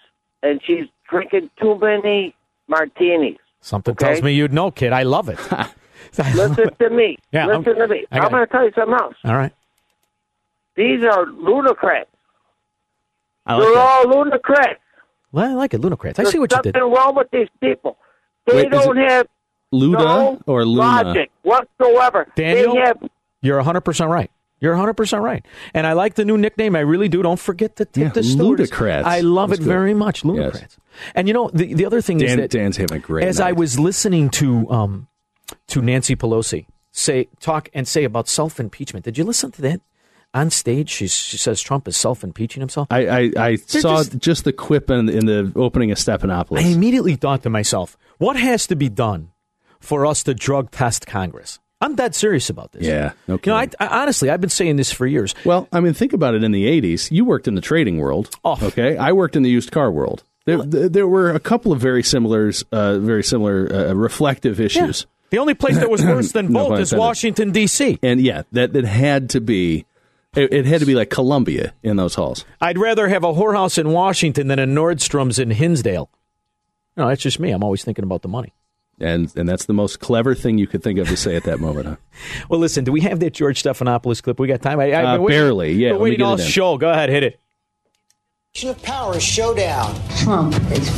and 0.44 0.60
she's 0.64 0.84
drinking 1.10 1.50
too 1.60 1.76
many 1.80 2.34
martinis. 2.68 3.36
Something 3.60 3.92
Okay. 3.92 4.06
tells 4.06 4.22
me 4.22 4.32
you'd 4.32 4.52
know, 4.52 4.70
kid. 4.70 4.92
I 4.92 5.02
love 5.02 5.28
it. 5.28 5.38
Listen 6.18 6.68
to 6.78 6.90
me. 6.90 7.18
Yeah, 7.32 7.46
I'm- 7.48 7.62
Listen 7.62 7.76
to 7.78 7.88
me. 7.88 8.04
I 8.12 8.18
got 8.18 8.26
I'm 8.26 8.30
going 8.32 8.46
to 8.46 8.52
tell 8.52 8.64
you 8.64 8.72
something 8.76 8.94
else. 8.94 9.14
All 9.24 9.34
right. 9.36 9.52
These 10.76 11.04
are 11.04 11.26
ludicrous. 11.26 12.06
I 13.46 13.54
like 13.54 13.62
They're 13.64 13.74
that. 13.74 13.80
all 13.80 14.08
ludicrous. 14.24 14.76
Well, 15.32 15.50
I 15.50 15.54
like 15.54 15.74
it, 15.74 15.80
Lunacrats. 15.80 16.18
I 16.20 16.24
see 16.24 16.38
what 16.38 16.50
you 16.52 16.56
something 16.56 16.72
did. 16.72 16.78
wrong 16.80 17.14
with 17.16 17.28
these 17.32 17.48
people. 17.60 17.96
They 18.46 18.54
Wait, 18.56 18.70
don't 18.70 18.96
have 18.96 19.26
Luda 19.72 19.98
no 19.98 20.40
or 20.46 20.64
Luna? 20.64 20.80
logic 20.80 21.30
whatsoever. 21.42 22.28
Daniel? 22.36 22.74
They 22.74 22.80
have 22.80 22.98
You're 23.42 23.60
100% 23.62 24.08
right. 24.08 24.30
You're 24.64 24.74
100% 24.74 25.20
right. 25.22 25.44
And 25.74 25.86
I 25.86 25.92
like 25.92 26.14
the 26.14 26.24
new 26.24 26.38
nickname. 26.38 26.74
I 26.74 26.80
really 26.80 27.08
do. 27.08 27.22
Don't 27.22 27.38
forget 27.38 27.76
to 27.76 27.84
tip 27.84 28.02
Yeah, 28.02 28.08
the 28.08 28.22
stewardess. 28.22 28.70
Ludocrats. 28.70 29.04
I 29.04 29.20
love 29.20 29.50
That's 29.50 29.60
it 29.60 29.64
good. 29.64 29.68
very 29.68 29.94
much, 29.94 30.22
Lunacrats. 30.22 30.60
Yes. 30.62 30.76
And 31.14 31.28
you 31.28 31.34
know, 31.34 31.50
the, 31.52 31.74
the 31.74 31.84
other 31.84 32.00
thing 32.00 32.20
is 32.20 32.34
that 32.34 32.50
Dan's 32.50 32.76
having 32.78 32.96
a 32.96 33.00
great 33.00 33.24
as 33.28 33.40
I 33.40 33.52
was 33.52 33.78
listening 33.78 34.30
to 34.30 34.70
um, 34.70 35.08
to 35.68 35.82
Nancy 35.82 36.16
Pelosi 36.16 36.66
say 36.92 37.28
talk 37.40 37.68
and 37.74 37.86
say 37.86 38.04
about 38.04 38.28
self 38.28 38.58
impeachment, 38.58 39.04
did 39.04 39.18
you 39.18 39.24
listen 39.24 39.50
to 39.52 39.62
that 39.62 39.80
on 40.32 40.48
stage? 40.50 40.88
She, 40.90 41.08
she 41.08 41.36
says 41.36 41.60
Trump 41.60 41.86
is 41.88 41.96
self 41.96 42.24
impeaching 42.24 42.60
himself. 42.60 42.86
I, 42.90 43.06
I, 43.06 43.32
I 43.36 43.56
saw 43.56 43.98
just- 43.98 44.18
just, 44.18 44.44
the 44.44 44.52
quip 44.52 44.88
in, 44.90 45.08
in 45.08 45.26
the 45.26 45.52
opening 45.56 45.90
of 45.90 45.98
Stephanopoulos. 45.98 46.58
I 46.58 46.68
immediately 46.68 47.16
thought 47.16 47.42
to 47.42 47.50
myself, 47.50 47.98
what 48.18 48.36
has 48.36 48.66
to 48.68 48.76
be 48.76 48.88
done 48.88 49.32
for 49.80 50.06
us 50.06 50.22
to 50.22 50.32
drug 50.34 50.70
test 50.70 51.06
Congress? 51.06 51.58
I'm 51.84 51.94
dead 51.94 52.14
serious 52.14 52.48
about 52.48 52.72
this. 52.72 52.86
yeah, 52.86 53.12
no 53.28 53.34
You 53.34 53.52
know, 53.52 53.56
I. 53.56 53.68
I, 53.78 54.02
honestly, 54.02 54.30
I've 54.30 54.40
been 54.40 54.48
saying 54.50 54.76
this 54.76 54.90
for 54.90 55.06
years. 55.06 55.34
Well, 55.44 55.68
I 55.70 55.80
mean, 55.80 55.92
think 55.92 56.14
about 56.14 56.34
it. 56.34 56.42
In 56.42 56.50
the 56.50 56.64
'80s, 56.64 57.10
you 57.10 57.26
worked 57.26 57.46
in 57.46 57.54
the 57.54 57.60
trading 57.60 57.98
world. 57.98 58.34
Oh. 58.44 58.58
Okay, 58.62 58.96
I 58.96 59.12
worked 59.12 59.36
in 59.36 59.42
the 59.42 59.50
used 59.50 59.70
car 59.70 59.90
world. 59.92 60.24
There, 60.46 60.62
there 60.62 60.88
there 60.88 61.08
were 61.08 61.30
a 61.30 61.40
couple 61.40 61.72
of 61.72 61.80
very 61.80 62.02
similar, 62.02 62.50
uh, 62.72 62.98
very 62.98 63.22
similar 63.22 63.70
uh, 63.70 63.92
reflective 63.92 64.60
issues. 64.60 65.06
The 65.28 65.38
only 65.38 65.54
place 65.54 65.76
that 65.76 65.90
was 65.90 66.02
worse 66.04 66.32
than 66.32 66.52
No 66.52 66.70
both 66.70 66.80
is. 66.80 66.94
Washington 66.94 67.52
D.C. 67.52 67.98
And 68.02 68.20
yeah, 68.20 68.44
that 68.52 68.72
that 68.72 68.84
had 68.84 69.30
to 69.30 69.40
be. 69.40 69.84
It, 70.34 70.52
it 70.52 70.66
had 70.66 70.80
to 70.80 70.86
be 70.86 70.94
like 70.94 71.10
Colombia 71.10 71.74
in 71.82 71.96
those 71.96 72.14
halls. 72.16 72.44
I'd 72.60 72.76
rather 72.78 73.08
have 73.08 73.22
a 73.22 73.32
whorehouse 73.32 73.78
in 73.78 73.90
Washington 73.90 74.48
than 74.48 74.58
a 74.58 74.66
Nordstrom's 74.66 75.38
in 75.38 75.50
Hinsdale. 75.50 76.10
No, 76.96 77.08
that's 77.08 77.22
just 77.22 77.38
me. 77.38 77.50
I'm 77.52 77.62
always 77.62 77.84
thinking 77.84 78.04
about 78.04 78.22
the 78.22 78.28
money. 78.28 78.52
And 79.00 79.32
and 79.36 79.48
that's 79.48 79.64
the 79.64 79.72
most 79.72 79.98
clever 80.00 80.34
thing 80.34 80.56
you 80.58 80.66
could 80.68 80.82
think 80.82 80.98
of 81.00 81.08
to 81.08 81.16
say 81.16 81.34
at 81.34 81.44
that 81.44 81.58
moment. 81.60 81.86
Huh? 81.86 81.96
Well, 82.48 82.60
listen, 82.60 82.84
do 82.84 82.92
we 82.92 83.00
have 83.00 83.18
that 83.20 83.32
George 83.34 83.62
Stephanopoulos 83.62 84.22
clip? 84.22 84.38
We 84.38 84.46
got 84.46 84.62
time. 84.62 84.78
I, 84.78 84.94
I've 84.94 85.04
Uh, 85.04 85.12
been 85.14 85.22
waiting- 85.22 85.40
barely, 85.40 85.72
yeah, 85.72 85.88
been 85.88 85.92
let 85.92 85.98
me 85.98 86.02
waiting 86.04 86.18
get 86.18 86.24
all 86.26 86.36
show. 86.36 86.78
Go 86.78 86.90
ahead, 86.90 87.08
hit 87.10 87.22
it. 87.24 87.40
of 88.68 88.80
powers 88.82 89.22
showdown. 89.22 89.94
Trump 90.18 90.54
is 90.70 90.88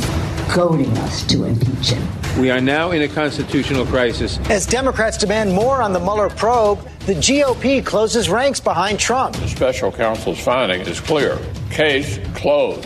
goading 0.53 0.95
us 0.99 1.25
to 1.27 1.45
impeach 1.45 1.91
him. 1.91 2.07
We 2.39 2.51
are 2.51 2.61
now 2.61 2.91
in 2.91 3.01
a 3.01 3.07
constitutional 3.07 3.85
crisis. 3.85 4.39
As 4.49 4.65
Democrats 4.65 5.17
demand 5.17 5.53
more 5.53 5.81
on 5.81 5.93
the 5.93 5.99
Mueller 5.99 6.29
probe, 6.29 6.79
the 7.07 7.13
GOP 7.15 7.83
closes 7.83 8.29
ranks 8.29 8.59
behind 8.59 8.99
Trump. 8.99 9.35
The 9.37 9.47
special 9.47 9.91
counsel's 9.91 10.39
finding 10.39 10.81
is 10.81 10.99
clear. 10.99 11.39
Case 11.71 12.19
closed. 12.35 12.85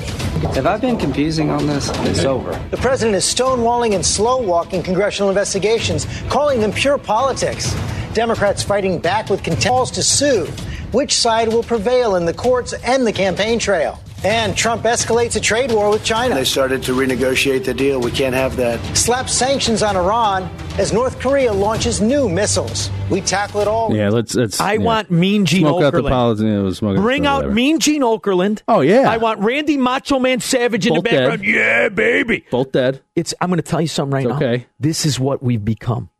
Have 0.55 0.65
I 0.65 0.77
been 0.77 0.97
confusing 0.97 1.49
on 1.49 1.67
this? 1.67 1.89
It's 2.07 2.23
over. 2.23 2.53
The 2.71 2.77
president 2.77 3.15
is 3.15 3.25
stonewalling 3.25 3.93
and 3.93 4.05
slow 4.05 4.41
walking 4.41 4.81
congressional 4.81 5.29
investigations, 5.29 6.07
calling 6.29 6.61
them 6.61 6.71
pure 6.71 6.97
politics. 6.97 7.75
Democrats 8.13 8.63
fighting 8.63 8.99
back 8.99 9.29
with 9.29 9.43
contempt 9.43 9.67
calls 9.67 9.91
to 9.91 10.03
sue. 10.03 10.45
Which 10.91 11.15
side 11.15 11.47
will 11.47 11.63
prevail 11.63 12.15
in 12.15 12.25
the 12.25 12.33
courts 12.33 12.73
and 12.73 13.07
the 13.07 13.13
campaign 13.13 13.59
trail? 13.59 13.99
And 14.23 14.55
Trump 14.55 14.83
escalates 14.83 15.35
a 15.35 15.39
trade 15.39 15.71
war 15.71 15.89
with 15.89 16.03
China. 16.03 16.35
They 16.35 16.43
started 16.43 16.83
to 16.83 16.91
renegotiate 16.93 17.65
the 17.65 17.73
deal. 17.73 17.99
We 17.99 18.11
can't 18.11 18.35
have 18.35 18.55
that. 18.57 18.79
Slap 18.95 19.27
sanctions 19.27 19.81
on 19.81 19.97
Iran 19.97 20.43
as 20.77 20.93
North 20.93 21.19
Korea 21.19 21.51
launches 21.51 22.01
new 22.01 22.29
missiles. 22.29 22.91
We 23.09 23.21
tackle 23.21 23.61
it 23.61 23.67
all. 23.67 23.95
Yeah, 23.95 24.09
let's. 24.09 24.35
let's 24.35 24.61
I 24.61 24.73
yeah. 24.73 24.79
want 24.79 25.09
Mean 25.09 25.45
Gene 25.47 25.61
smoke 25.61 25.81
out 25.83 25.93
the 25.93 26.01
Okerlund. 26.03 26.09
politics. 26.09 26.43
Yeah, 26.43 26.69
smoke 26.71 26.97
Bring 26.97 27.25
out 27.25 27.37
whatever. 27.37 27.53
Mean 27.55 27.79
Gene 27.79 28.03
Okerlund. 28.03 28.61
Oh, 28.67 28.81
yeah. 28.81 29.09
I 29.09 29.17
want 29.17 29.39
Randy 29.39 29.75
Macho 29.77 30.19
Man 30.19 30.39
Savage 30.39 30.85
in 30.85 30.93
Both 30.93 31.05
the 31.05 31.09
background. 31.09 31.41
dead. 31.41 31.47
Yeah, 31.49 31.89
baby. 31.89 32.45
Both 32.51 32.73
dead. 32.73 33.01
It's. 33.15 33.33
I'm 33.41 33.49
going 33.49 33.57
to 33.57 33.63
tell 33.63 33.81
you 33.81 33.87
something 33.87 34.13
right 34.13 34.25
It's 34.25 34.29
now. 34.29 34.35
okay. 34.35 34.67
This 34.79 35.03
is 35.03 35.19
what 35.19 35.41
we've 35.41 35.65
become, 35.65 36.11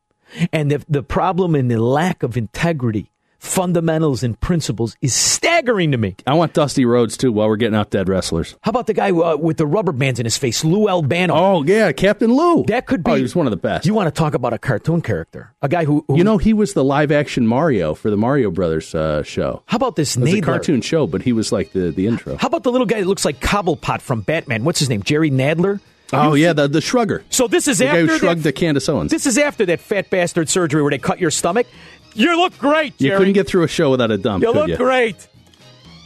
and 0.52 0.72
the 0.72 0.84
the 0.90 1.04
problem 1.04 1.54
and 1.54 1.70
the 1.70 1.80
lack 1.80 2.24
of 2.24 2.36
integrity, 2.36 3.12
fundamentals, 3.42 4.24
and 4.24 4.40
principles 4.40 4.96
is 5.02 5.14
staggering 5.14 5.92
to 5.92 5.98
me. 5.98 6.16
I 6.28 6.36
want 6.36 6.54
Dusty 6.54 6.86
Rhodes 6.86 7.18
too. 7.18 7.32
While 7.32 7.48
we're 7.48 7.58
getting 7.58 7.76
out 7.76 7.90
dead 7.90 8.08
wrestlers. 8.08 8.56
How 8.62 8.70
about 8.70 8.88
the 8.88 8.94
guy 8.94 9.10
uh, 9.12 9.36
with 9.36 9.58
the 9.58 9.66
rubber 9.66 9.92
bands 9.92 10.20
in 10.20 10.26
his 10.26 10.38
face, 10.38 10.64
Lou 10.64 10.88
Albano? 10.88 11.34
Oh 11.34 11.64
yeah, 11.64 11.92
Captain 11.92 12.32
Lou. 12.32 12.64
That 12.66 12.86
could 12.86 13.04
be. 13.04 13.12
Oh, 13.12 13.16
he 13.16 13.22
was 13.22 13.36
one 13.36 13.48
of 13.48 13.52
the 13.52 13.58
best. 13.58 13.86
You 13.86 13.94
want 13.94 14.08
to 14.08 14.18
talk 14.18 14.36
about 14.36 14.54
a 14.54 14.60
cartoon 14.60 15.02
character, 15.02 15.54
a 15.62 15.68
guy 15.68 15.86
who, 15.86 16.06
who 16.08 16.18
You 16.18 16.24
know, 16.24 16.38
he 16.38 16.54
was 16.54 16.74
the 16.74 16.84
live 16.84 17.12
action 17.12 17.48
Mario 17.48 17.96
for 17.96 18.10
the 18.10 18.18
Mario 18.18 18.52
Brothers 18.52 18.94
uh, 18.94 19.24
show. 19.24 19.64
How 19.66 19.78
about 19.78 19.96
this 19.96 20.16
It 20.16 20.22
was 20.22 20.34
a 20.34 20.42
cartoon 20.42 20.82
show, 20.82 21.08
but 21.08 21.24
he 21.24 21.34
was 21.34 21.52
like 21.52 21.74
the, 21.74 21.92
the 21.92 22.08
intro. 22.08 22.38
How 22.38 22.48
about 22.48 22.64
the 22.64 22.72
little 22.72 22.88
guy 22.88 23.00
that 23.00 23.08
looks 23.08 23.26
like 23.26 23.40
Cobblepot 23.40 24.02
from 24.02 24.22
Batman? 24.22 24.64
What's 24.64 24.80
his 24.80 24.90
name? 24.90 25.02
Jerry 25.04 25.32
Nadler. 25.32 25.80
Oh 26.14 26.34
yeah, 26.34 26.54
the 26.54 26.68
the 26.68 26.80
shrugger. 26.80 27.24
So 27.30 27.48
this 27.48 27.68
is 27.68 27.78
the 27.78 27.86
guy 27.86 28.00
after 28.00 28.08
who 28.14 28.18
shrugged 28.20 28.42
that, 28.42 28.44
the 28.44 28.54
Candace 28.54 28.90
Owens. 28.90 29.12
This 29.12 29.26
is 29.26 29.38
after 29.38 29.66
that 29.68 29.80
fat 29.80 30.10
bastard 30.10 30.50
surgery 30.50 30.82
where 30.82 30.92
they 30.92 30.98
cut 30.98 31.20
your 31.20 31.32
stomach. 31.32 31.68
You 32.14 32.36
look 32.38 32.58
great, 32.58 33.00
you 33.00 33.12
couldn't 33.18 33.34
get 33.34 33.48
through 33.48 33.64
a 33.64 33.68
show 33.68 33.92
without 33.92 34.12
a 34.12 34.18
dump. 34.18 34.44
You 34.44 34.52
could 34.52 34.60
look 34.60 34.70
you? 34.70 34.78
great. 34.78 35.28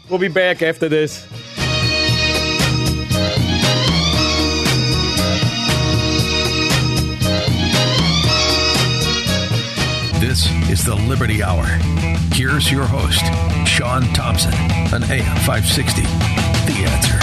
We'll 0.10 0.20
be 0.20 0.28
back 0.28 0.62
after 0.62 0.88
this. 0.88 1.26
This 10.20 10.52
is 10.70 10.84
the 10.84 10.96
Liberty 11.08 11.42
Hour. 11.42 11.66
Here's 12.34 12.72
your 12.72 12.86
host, 12.86 13.24
Sean 13.68 14.04
Thompson, 14.14 14.54
on 14.94 15.04
AM 15.06 15.38
560. 15.46 16.02
The 16.02 16.84
answer. 16.88 17.15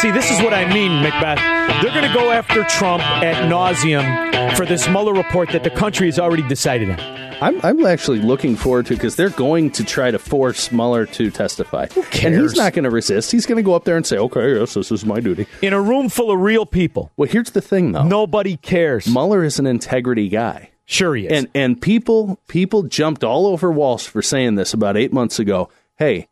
See, 0.00 0.12
this 0.12 0.30
is 0.30 0.40
what 0.42 0.54
I 0.54 0.72
mean, 0.72 1.02
Macbeth. 1.02 1.38
They're 1.82 1.92
going 1.92 2.06
to 2.06 2.14
go 2.14 2.30
after 2.30 2.62
Trump 2.62 3.02
at 3.02 3.50
nauseum 3.50 4.56
for 4.56 4.64
this 4.64 4.88
Mueller 4.88 5.12
report 5.12 5.50
that 5.50 5.64
the 5.64 5.70
country 5.70 6.06
has 6.06 6.20
already 6.20 6.46
decided 6.46 6.90
on. 6.90 7.00
I'm, 7.40 7.60
I'm 7.64 7.84
actually 7.84 8.20
looking 8.20 8.54
forward 8.54 8.86
to 8.86 8.94
because 8.94 9.16
they're 9.16 9.28
going 9.28 9.72
to 9.72 9.82
try 9.82 10.12
to 10.12 10.20
force 10.20 10.70
Mueller 10.70 11.04
to 11.06 11.32
testify. 11.32 11.88
And 11.96 12.04
cares? 12.12 12.52
he's 12.52 12.56
not 12.56 12.74
going 12.74 12.84
to 12.84 12.90
resist. 12.90 13.32
He's 13.32 13.44
going 13.44 13.56
to 13.56 13.62
go 13.64 13.74
up 13.74 13.86
there 13.86 13.96
and 13.96 14.06
say, 14.06 14.18
okay, 14.18 14.60
yes, 14.60 14.74
this 14.74 14.92
is 14.92 15.04
my 15.04 15.18
duty. 15.18 15.48
In 15.62 15.72
a 15.72 15.80
room 15.80 16.08
full 16.08 16.30
of 16.30 16.38
real 16.38 16.64
people. 16.64 17.10
Well, 17.16 17.28
here's 17.28 17.50
the 17.50 17.60
thing, 17.60 17.90
though. 17.90 18.04
Nobody 18.04 18.56
cares. 18.56 19.08
Mueller 19.08 19.42
is 19.42 19.58
an 19.58 19.66
integrity 19.66 20.28
guy. 20.28 20.70
Sure 20.84 21.16
he 21.16 21.26
is. 21.26 21.32
And 21.32 21.48
and 21.54 21.82
people 21.82 22.40
people 22.46 22.84
jumped 22.84 23.24
all 23.24 23.46
over 23.46 23.70
Walsh 23.70 24.06
for 24.06 24.22
saying 24.22 24.54
this 24.54 24.72
about 24.72 24.96
eight 24.96 25.12
months 25.12 25.40
ago. 25.40 25.68
Hey, 25.96 26.28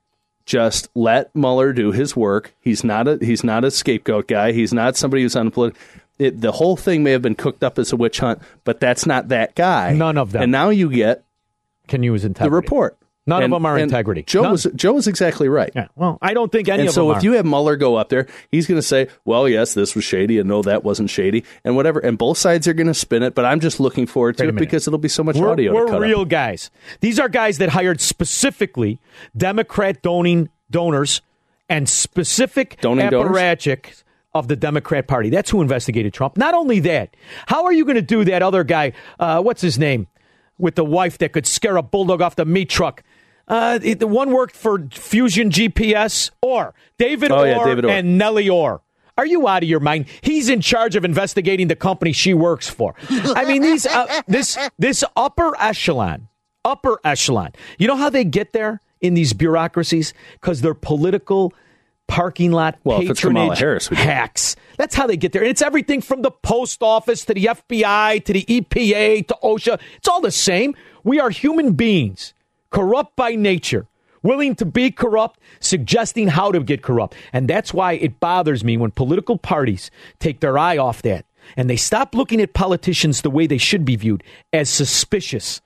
just 0.47 0.88
let 0.94 1.34
Mueller 1.34 1.72
do 1.72 1.92
his 1.92 2.16
work. 2.16 2.55
He's 2.61 2.82
not 2.84 3.07
a 3.09 3.18
he's 3.20 3.44
not 3.44 3.64
a 3.64 3.70
scapegoat 3.70 4.28
guy. 4.28 4.53
He's 4.53 4.72
not 4.72 4.97
somebody 4.97 5.22
who's 5.22 5.36
on 5.36 5.51
the. 5.51 5.72
It, 6.18 6.40
the 6.40 6.53
whole 6.53 6.76
thing 6.76 7.03
may 7.03 7.11
have 7.11 7.20
been 7.20 7.34
cooked 7.34 7.62
up 7.62 7.78
as 7.78 7.92
a 7.92 7.97
witch 7.97 8.20
hunt, 8.20 8.40
but 8.64 8.80
that's 8.80 9.05
not 9.05 9.28
that 9.28 9.55
guy. 9.55 9.92
None 9.92 10.16
of 10.16 10.32
them. 10.32 10.44
And 10.44 10.53
now 10.53 10.70
you 10.70 10.88
get 10.88 11.24
Can 11.88 12.03
you 12.03 12.12
use 12.14 12.24
integrity. 12.24 12.49
the 12.51 12.55
report. 12.57 12.97
None 13.29 13.43
And- 13.43 13.53
of 13.53 13.57
them 13.57 13.66
are 13.66 13.77
integrity. 13.77 14.22
Joe 14.22 14.43
None. 14.43 14.53
was 14.53 14.66
Joe 14.77 14.93
was 14.93 15.09
exactly 15.09 15.49
right. 15.49 15.70
Yeah. 15.74 15.89
Well, 15.97 16.16
I 16.22 16.33
don't 16.33 16.53
think 16.53 16.68
any 16.68 16.81
and 16.83 16.89
of 16.89 16.95
so 16.95 17.07
them 17.09 17.14
So 17.14 17.18
if 17.18 17.24
you 17.24 17.33
have 17.33 17.45
Mueller 17.45 17.74
go 17.77 17.97
up 17.97 18.09
there, 18.09 18.27
he's 18.53 18.66
going 18.68 18.79
to 18.79 18.87
say, 18.87 19.09
"Well, 19.24 19.49
yes, 19.49 19.74
this 19.74 19.95
was 19.97 20.05
shady," 20.05 20.39
and 20.39 20.49
no, 20.49 20.62
that 20.62 20.85
wasn't 20.85 21.11
shady, 21.11 21.45
and 21.64 21.74
whatever. 21.74 21.99
And 21.99 22.16
both 22.16 22.39
sides 22.39 22.68
are 22.68 22.72
going 22.72 22.87
to 22.87 22.95
spin 22.95 23.22
it. 23.24 23.35
But 23.35 23.45
I'm 23.45 23.59
just 23.59 23.81
looking 23.81 24.07
forward 24.07 24.37
to 24.39 24.45
Wait 24.45 24.51
it 24.51 24.55
minute. 24.55 24.66
because 24.66 24.87
it'll 24.87 24.99
be 24.99 25.09
so 25.09 25.24
much 25.24 25.37
we're, 25.37 25.51
audio. 25.51 25.74
we're 25.74 25.87
cut 25.87 25.97
up. 25.97 26.01
real 26.03 26.24
guys. 26.24 26.70
These 27.01 27.18
are 27.18 27.29
guys 27.29 27.59
that 27.59 27.70
hired 27.70 28.01
specifically 28.01 29.01
Democrat 29.37 30.03
doning 30.03 30.49
donors 30.70 31.20
and 31.68 31.89
specific 31.89 32.81
Doning 32.81 33.11
donors? 33.11 34.05
of 34.35 34.47
the 34.49 34.55
Democrat 34.57 35.09
Party. 35.09 35.31
That's 35.31 35.51
who 35.51 35.62
investigated 35.62 36.12
Trump. 36.14 36.37
Not 36.37 36.55
only 36.55 36.79
that, 36.81 37.16
how 37.47 37.64
are 37.64 37.72
you 37.72 37.85
going 37.85 37.97
to 37.97 38.03
do 38.03 38.24
that 38.27 38.43
other 38.43 38.62
guy? 38.62 38.93
Uh, 39.18 39.43
what's 39.43 39.62
his 39.62 39.79
name? 39.79 40.07
With 40.59 40.74
the 40.74 40.85
wife 40.85 41.18
that 41.18 41.33
could 41.33 41.47
scare 41.47 41.77
a 41.77 41.83
bulldog 41.83 42.22
off 42.22 42.37
the 42.37 42.45
meat 42.45 42.68
truck. 42.70 43.03
Uh, 43.49 43.78
the 43.78 44.07
one 44.07 44.30
worked 44.32 44.57
for 44.57 44.86
Fusion 44.90 45.51
GPS 45.51 46.30
or 46.42 46.74
David 46.99 47.30
Oh, 47.30 47.38
Ohr 47.38 47.47
yeah, 47.47 47.64
David 47.64 47.84
Ohr. 47.84 47.90
and 47.90 48.18
Nellie 48.18 48.49
Ohr. 48.49 48.80
Are 49.18 49.24
you 49.26 49.47
out 49.49 49.62
of 49.62 49.68
your 49.68 49.80
mind? 49.80 50.07
He's 50.20 50.49
in 50.49 50.61
charge 50.61 50.94
of 50.97 51.05
investigating 51.05 51.68
the 51.68 51.76
company 51.76 52.12
she 52.12 52.34
works 52.34 52.68
for. 52.68 52.94
I 53.11 53.44
mean, 53.47 53.62
these 53.62 53.86
uh, 53.86 54.22
this 54.26 54.59
this 54.78 55.05
upper 55.16 55.57
echelon, 55.59 56.28
upper 56.64 56.99
echelon. 57.05 57.53
You 57.78 57.86
know 57.88 57.97
how 57.97 58.11
they 58.11 58.24
get 58.24 58.53
there 58.53 58.80
in 59.01 59.14
these 59.14 59.32
bureaucracies 59.32 60.12
because 60.32 60.61
they're 60.61 60.74
political 60.74 61.55
parking 62.09 62.53
lot 62.53 62.78
Well, 62.84 63.01
if 63.01 63.11
it's 63.11 63.20
Kamala 63.20 63.55
patronage 63.55 63.59
Harris, 63.59 63.88
hacks. 63.88 64.57
That's 64.76 64.94
how 64.94 65.07
they 65.07 65.16
get 65.16 65.32
there. 65.32 65.42
And 65.42 65.51
it's 65.51 65.62
everything 65.62 66.01
from 66.03 66.22
the 66.22 66.30
post 66.30 66.82
office 66.82 67.24
to 67.24 67.34
the 67.34 67.47
FBI 67.47 68.22
to 68.24 68.32
the 68.32 68.44
EPA 68.44 69.26
to 69.28 69.36
OSHA. 69.42 69.80
It's 69.97 70.09
all 70.09 70.20
the 70.20 70.30
same. 70.30 70.74
We 71.05 71.20
are 71.20 71.30
human 71.30 71.72
beings, 71.72 72.34
corrupt 72.77 73.16
by 73.16 73.35
nature, 73.35 73.87
willing 74.22 74.55
to 74.55 74.66
be 74.66 74.91
corrupt, 74.91 75.41
suggesting 75.61 76.29
how 76.29 76.53
to 76.53 76.62
get 76.62 76.83
corrupt. 76.83 77.14
And 77.33 77.49
that's 77.49 77.72
why 77.72 77.95
it 77.95 78.20
bothers 78.20 78.62
me 78.62 78.77
when 78.77 78.91
political 78.91 79.39
parties 79.39 79.91
take 80.18 80.41
their 80.41 80.59
eye 80.59 80.77
off 80.77 81.01
that 81.01 81.24
and 81.57 81.70
they 81.70 81.77
stop 81.77 82.14
looking 82.14 82.39
at 82.39 82.53
politicians 82.53 83.22
the 83.22 83.31
way 83.31 83.47
they 83.47 83.57
should 83.57 83.87
be 83.87 83.97
viewed 83.97 84.22
as 84.53 84.68
suspicious. 84.68 85.62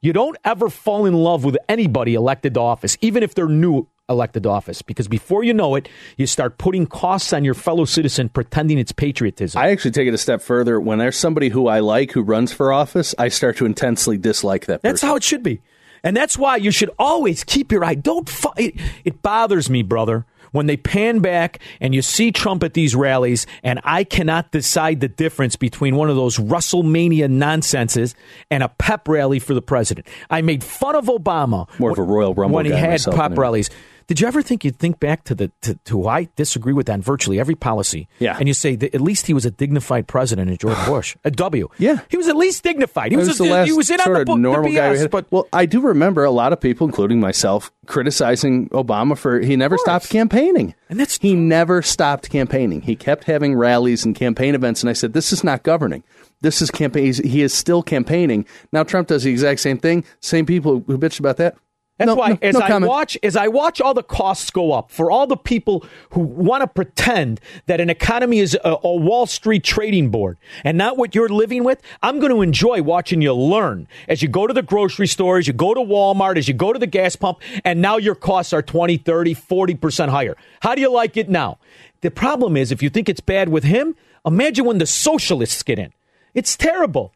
You 0.00 0.12
don't 0.12 0.36
ever 0.44 0.68
fall 0.68 1.06
in 1.06 1.14
love 1.14 1.44
with 1.44 1.56
anybody 1.68 2.14
elected 2.14 2.54
to 2.54 2.60
office, 2.60 2.98
even 3.00 3.22
if 3.22 3.36
they're 3.36 3.46
new 3.46 3.86
elected 4.08 4.42
to 4.42 4.48
office, 4.48 4.82
because 4.82 5.06
before 5.06 5.44
you 5.44 5.54
know 5.54 5.76
it, 5.76 5.88
you 6.16 6.26
start 6.26 6.58
putting 6.58 6.86
costs 6.86 7.32
on 7.32 7.44
your 7.44 7.54
fellow 7.54 7.84
citizen 7.84 8.28
pretending 8.30 8.78
it's 8.78 8.90
patriotism. 8.90 9.60
I 9.60 9.70
actually 9.70 9.92
take 9.92 10.08
it 10.08 10.14
a 10.14 10.18
step 10.18 10.42
further. 10.42 10.80
When 10.80 10.98
there's 10.98 11.16
somebody 11.16 11.50
who 11.50 11.68
I 11.68 11.78
like 11.80 12.10
who 12.10 12.22
runs 12.22 12.52
for 12.52 12.72
office, 12.72 13.14
I 13.16 13.28
start 13.28 13.58
to 13.58 13.66
intensely 13.66 14.18
dislike 14.18 14.66
that 14.66 14.82
person. 14.82 14.92
That's 14.92 15.02
how 15.02 15.14
it 15.14 15.22
should 15.22 15.44
be. 15.44 15.60
And 16.02 16.16
that's 16.16 16.38
why 16.38 16.56
you 16.56 16.70
should 16.70 16.90
always 16.98 17.44
keep 17.44 17.72
your 17.72 17.84
eye. 17.84 17.94
Don't. 17.94 18.28
Fu- 18.28 18.52
it, 18.56 18.74
it 19.04 19.22
bothers 19.22 19.68
me, 19.68 19.82
brother, 19.82 20.26
when 20.52 20.66
they 20.66 20.76
pan 20.76 21.20
back 21.20 21.60
and 21.80 21.94
you 21.94 22.02
see 22.02 22.32
Trump 22.32 22.62
at 22.62 22.74
these 22.74 22.94
rallies, 22.94 23.46
and 23.62 23.80
I 23.84 24.04
cannot 24.04 24.50
decide 24.50 25.00
the 25.00 25.08
difference 25.08 25.56
between 25.56 25.96
one 25.96 26.10
of 26.10 26.16
those 26.16 26.38
WrestleMania 26.38 27.28
nonsenses 27.30 28.14
and 28.50 28.62
a 28.62 28.68
pep 28.68 29.08
rally 29.08 29.38
for 29.38 29.54
the 29.54 29.62
president. 29.62 30.06
I 30.30 30.42
made 30.42 30.64
fun 30.64 30.94
of 30.96 31.06
Obama 31.06 31.68
More 31.78 31.90
of 31.90 31.98
a 31.98 32.02
Royal 32.02 32.34
Rumble 32.34 32.56
when 32.56 32.66
he 32.66 32.72
had 32.72 33.02
pep 33.04 33.18
anyway. 33.18 33.36
rallies. 33.36 33.70
Did 34.08 34.20
you 34.20 34.26
ever 34.26 34.40
think 34.40 34.64
you'd 34.64 34.78
think 34.78 35.00
back 35.00 35.24
to 35.24 35.34
the 35.34 35.52
to, 35.60 35.74
to 35.84 35.92
who 35.92 36.08
I 36.08 36.30
disagree 36.34 36.72
with 36.72 36.88
on 36.88 37.02
virtually 37.02 37.38
every 37.38 37.54
policy? 37.54 38.08
Yeah. 38.18 38.38
and 38.38 38.48
you 38.48 38.54
say 38.54 38.74
that 38.74 38.94
at 38.94 39.02
least 39.02 39.26
he 39.26 39.34
was 39.34 39.44
a 39.44 39.50
dignified 39.50 40.08
president, 40.08 40.50
at 40.54 40.58
George 40.60 40.82
Bush, 40.86 41.14
a 41.24 41.30
W. 41.30 41.68
Yeah. 41.76 41.98
he 42.08 42.16
was 42.16 42.26
at 42.26 42.34
least 42.36 42.62
dignified. 42.62 43.12
He 43.12 43.18
was, 43.18 43.28
was 43.28 43.38
a- 43.40 43.42
the 43.42 43.50
last 43.50 43.66
he 43.66 43.72
was 43.74 43.90
in 43.90 44.00
on 44.00 44.04
sort 44.04 44.14
the 44.16 44.20
of 44.22 44.26
book, 44.26 44.36
the 44.36 44.40
normal 44.40 44.72
guy 44.72 44.92
we 44.92 45.06
but 45.08 45.30
well, 45.30 45.46
I 45.52 45.66
do 45.66 45.82
remember 45.82 46.24
a 46.24 46.30
lot 46.30 46.54
of 46.54 46.60
people, 46.60 46.86
including 46.86 47.20
myself, 47.20 47.70
criticizing 47.84 48.70
Obama 48.70 49.16
for 49.16 49.40
he 49.40 49.56
never 49.56 49.76
stopped 49.76 50.08
campaigning. 50.08 50.74
And 50.88 50.98
that's 50.98 51.18
he 51.18 51.34
never 51.34 51.82
stopped 51.82 52.30
campaigning. 52.30 52.80
He 52.80 52.96
kept 52.96 53.24
having 53.24 53.56
rallies 53.56 54.06
and 54.06 54.14
campaign 54.14 54.54
events, 54.54 54.82
and 54.82 54.88
I 54.88 54.94
said, 54.94 55.12
"This 55.12 55.34
is 55.34 55.44
not 55.44 55.64
governing. 55.64 56.02
This 56.40 56.62
is 56.62 56.70
campaign. 56.70 57.12
He 57.12 57.42
is 57.42 57.52
still 57.52 57.82
campaigning 57.82 58.46
now. 58.72 58.84
Trump 58.84 59.08
does 59.08 59.24
the 59.24 59.30
exact 59.30 59.60
same 59.60 59.76
thing. 59.76 60.04
Same 60.20 60.46
people 60.46 60.82
who 60.86 60.96
bitch 60.96 61.18
about 61.20 61.36
that. 61.36 61.56
That's 61.98 62.06
No, 62.06 62.14
why, 62.14 62.28
no, 62.30 62.38
as 62.42 62.54
no 62.54 62.60
I 62.60 62.68
comment. 62.68 62.88
watch, 62.88 63.18
as 63.24 63.36
I 63.36 63.48
watch 63.48 63.80
all 63.80 63.92
the 63.92 64.04
costs 64.04 64.50
go 64.50 64.72
up 64.72 64.90
for 64.90 65.10
all 65.10 65.26
the 65.26 65.36
people 65.36 65.84
who 66.10 66.20
want 66.20 66.62
to 66.62 66.68
pretend 66.68 67.40
that 67.66 67.80
an 67.80 67.90
economy 67.90 68.38
is 68.38 68.56
a, 68.64 68.76
a 68.84 68.96
Wall 68.96 69.26
Street 69.26 69.64
trading 69.64 70.08
board 70.10 70.38
and 70.62 70.78
not 70.78 70.96
what 70.96 71.16
you're 71.16 71.28
living 71.28 71.64
with, 71.64 71.82
I'm 72.00 72.20
going 72.20 72.32
to 72.32 72.40
enjoy 72.40 72.82
watching 72.82 73.20
you 73.20 73.34
learn 73.34 73.88
as 74.06 74.22
you 74.22 74.28
go 74.28 74.46
to 74.46 74.54
the 74.54 74.62
grocery 74.62 75.08
store, 75.08 75.38
as 75.38 75.48
you 75.48 75.52
go 75.52 75.74
to 75.74 75.80
Walmart, 75.80 76.36
as 76.38 76.46
you 76.46 76.54
go 76.54 76.72
to 76.72 76.78
the 76.78 76.86
gas 76.86 77.16
pump, 77.16 77.38
and 77.64 77.82
now 77.82 77.96
your 77.96 78.14
costs 78.14 78.52
are 78.52 78.62
20, 78.62 78.96
30, 78.98 79.34
40% 79.34 80.08
higher. 80.08 80.36
How 80.60 80.76
do 80.76 80.80
you 80.80 80.92
like 80.92 81.16
it 81.16 81.28
now? 81.28 81.58
The 82.00 82.12
problem 82.12 82.56
is, 82.56 82.70
if 82.70 82.80
you 82.80 82.90
think 82.90 83.08
it's 83.08 83.20
bad 83.20 83.48
with 83.48 83.64
him, 83.64 83.96
imagine 84.24 84.64
when 84.64 84.78
the 84.78 84.86
socialists 84.86 85.64
get 85.64 85.80
in. 85.80 85.92
It's 86.32 86.56
terrible. 86.56 87.12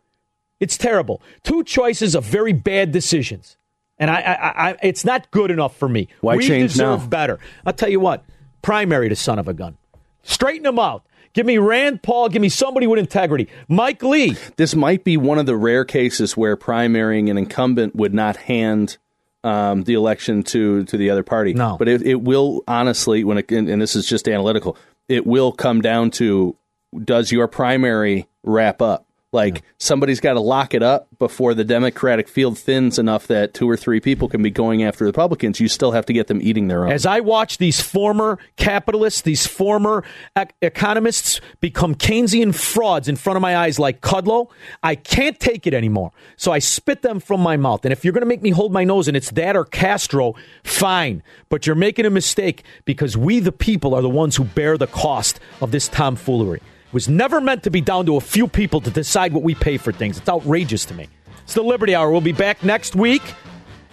It's 0.58 0.76
terrible. 0.76 1.22
Two 1.44 1.62
choices 1.62 2.16
of 2.16 2.24
very 2.24 2.52
bad 2.52 2.90
decisions. 2.90 3.56
And 4.02 4.10
I, 4.10 4.20
I, 4.20 4.70
I 4.70 4.76
it's 4.82 5.04
not 5.04 5.30
good 5.30 5.52
enough 5.52 5.76
for 5.76 5.88
me. 5.88 6.08
Why 6.22 6.34
we 6.34 6.44
change 6.44 6.72
deserve 6.72 7.02
now? 7.02 7.06
better. 7.06 7.38
I'll 7.64 7.72
tell 7.72 7.88
you 7.88 8.00
what. 8.00 8.24
Primary 8.60 9.08
the 9.08 9.14
son 9.14 9.38
of 9.38 9.46
a 9.46 9.54
gun. 9.54 9.78
Straighten 10.24 10.66
him 10.66 10.80
out. 10.80 11.06
Give 11.34 11.46
me 11.46 11.58
Rand 11.58 12.02
Paul. 12.02 12.28
Give 12.28 12.42
me 12.42 12.48
somebody 12.48 12.88
with 12.88 12.98
integrity. 12.98 13.48
Mike 13.68 14.02
Lee. 14.02 14.36
This 14.56 14.74
might 14.74 15.04
be 15.04 15.16
one 15.16 15.38
of 15.38 15.46
the 15.46 15.56
rare 15.56 15.84
cases 15.84 16.36
where 16.36 16.56
primarying 16.56 17.30
an 17.30 17.38
incumbent 17.38 17.94
would 17.94 18.12
not 18.12 18.36
hand 18.38 18.98
um, 19.44 19.84
the 19.84 19.94
election 19.94 20.42
to 20.44 20.82
to 20.86 20.96
the 20.96 21.08
other 21.08 21.22
party. 21.22 21.54
No. 21.54 21.76
but 21.78 21.86
it, 21.86 22.02
it 22.02 22.22
will 22.22 22.64
honestly 22.66 23.22
when 23.22 23.38
it, 23.38 23.52
and, 23.52 23.68
and 23.68 23.80
this 23.80 23.94
is 23.94 24.04
just 24.04 24.26
analytical. 24.26 24.76
It 25.08 25.28
will 25.28 25.52
come 25.52 25.80
down 25.80 26.10
to 26.12 26.56
does 27.04 27.30
your 27.30 27.46
primary 27.46 28.26
wrap 28.42 28.82
up? 28.82 29.06
Like 29.32 29.62
somebody's 29.78 30.20
got 30.20 30.34
to 30.34 30.40
lock 30.40 30.74
it 30.74 30.82
up 30.82 31.08
before 31.18 31.54
the 31.54 31.64
Democratic 31.64 32.28
field 32.28 32.58
thins 32.58 32.98
enough 32.98 33.26
that 33.28 33.54
two 33.54 33.68
or 33.68 33.78
three 33.78 33.98
people 33.98 34.28
can 34.28 34.42
be 34.42 34.50
going 34.50 34.82
after 34.82 35.06
Republicans. 35.06 35.58
You 35.58 35.68
still 35.68 35.92
have 35.92 36.04
to 36.06 36.12
get 36.12 36.26
them 36.26 36.40
eating 36.42 36.68
their 36.68 36.84
own. 36.84 36.92
As 36.92 37.06
I 37.06 37.20
watch 37.20 37.56
these 37.56 37.80
former 37.80 38.38
capitalists, 38.56 39.22
these 39.22 39.46
former 39.46 40.04
ec- 40.36 40.54
economists 40.60 41.40
become 41.60 41.94
Keynesian 41.94 42.54
frauds 42.54 43.08
in 43.08 43.16
front 43.16 43.36
of 43.38 43.40
my 43.40 43.56
eyes 43.56 43.78
like 43.78 44.02
Kudlow, 44.02 44.50
I 44.82 44.96
can't 44.96 45.40
take 45.40 45.66
it 45.66 45.72
anymore. 45.72 46.12
So 46.36 46.52
I 46.52 46.58
spit 46.58 47.00
them 47.00 47.18
from 47.18 47.40
my 47.40 47.56
mouth. 47.56 47.86
And 47.86 47.92
if 47.92 48.04
you're 48.04 48.12
going 48.12 48.20
to 48.22 48.26
make 48.26 48.42
me 48.42 48.50
hold 48.50 48.70
my 48.70 48.84
nose 48.84 49.08
and 49.08 49.16
it's 49.16 49.30
that 49.30 49.56
or 49.56 49.64
Castro, 49.64 50.34
fine. 50.62 51.22
But 51.48 51.66
you're 51.66 51.74
making 51.74 52.04
a 52.04 52.10
mistake 52.10 52.64
because 52.84 53.16
we, 53.16 53.40
the 53.40 53.50
people, 53.50 53.94
are 53.94 54.02
the 54.02 54.10
ones 54.10 54.36
who 54.36 54.44
bear 54.44 54.76
the 54.76 54.86
cost 54.86 55.40
of 55.62 55.70
this 55.70 55.88
tomfoolery. 55.88 56.60
It 56.92 56.96
was 56.96 57.08
never 57.08 57.40
meant 57.40 57.62
to 57.62 57.70
be 57.70 57.80
down 57.80 58.04
to 58.04 58.16
a 58.16 58.20
few 58.20 58.46
people 58.46 58.82
to 58.82 58.90
decide 58.90 59.32
what 59.32 59.42
we 59.42 59.54
pay 59.54 59.78
for 59.78 59.92
things. 59.92 60.18
It's 60.18 60.28
outrageous 60.28 60.84
to 60.84 60.94
me. 60.94 61.08
It's 61.42 61.54
the 61.54 61.62
Liberty 61.62 61.94
Hour. 61.94 62.10
We'll 62.10 62.20
be 62.20 62.32
back 62.32 62.62
next 62.62 62.94
week, 62.94 63.22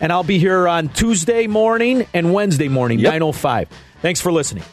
and 0.02 0.12
I'll 0.12 0.26
be 0.26 0.38
here 0.38 0.68
on 0.68 0.90
Tuesday 0.90 1.48
morning 1.48 2.08
and 2.14 2.34
Wednesday 2.34 2.68
morning, 2.68 3.00
9.05. 3.00 3.70
Thanks 4.02 4.20
for 4.20 4.34
listening. 4.34 4.66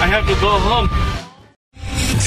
I 0.00 0.06
have 0.06 0.26
to 0.26 0.34
go 0.40 0.58
home. 0.58 1.03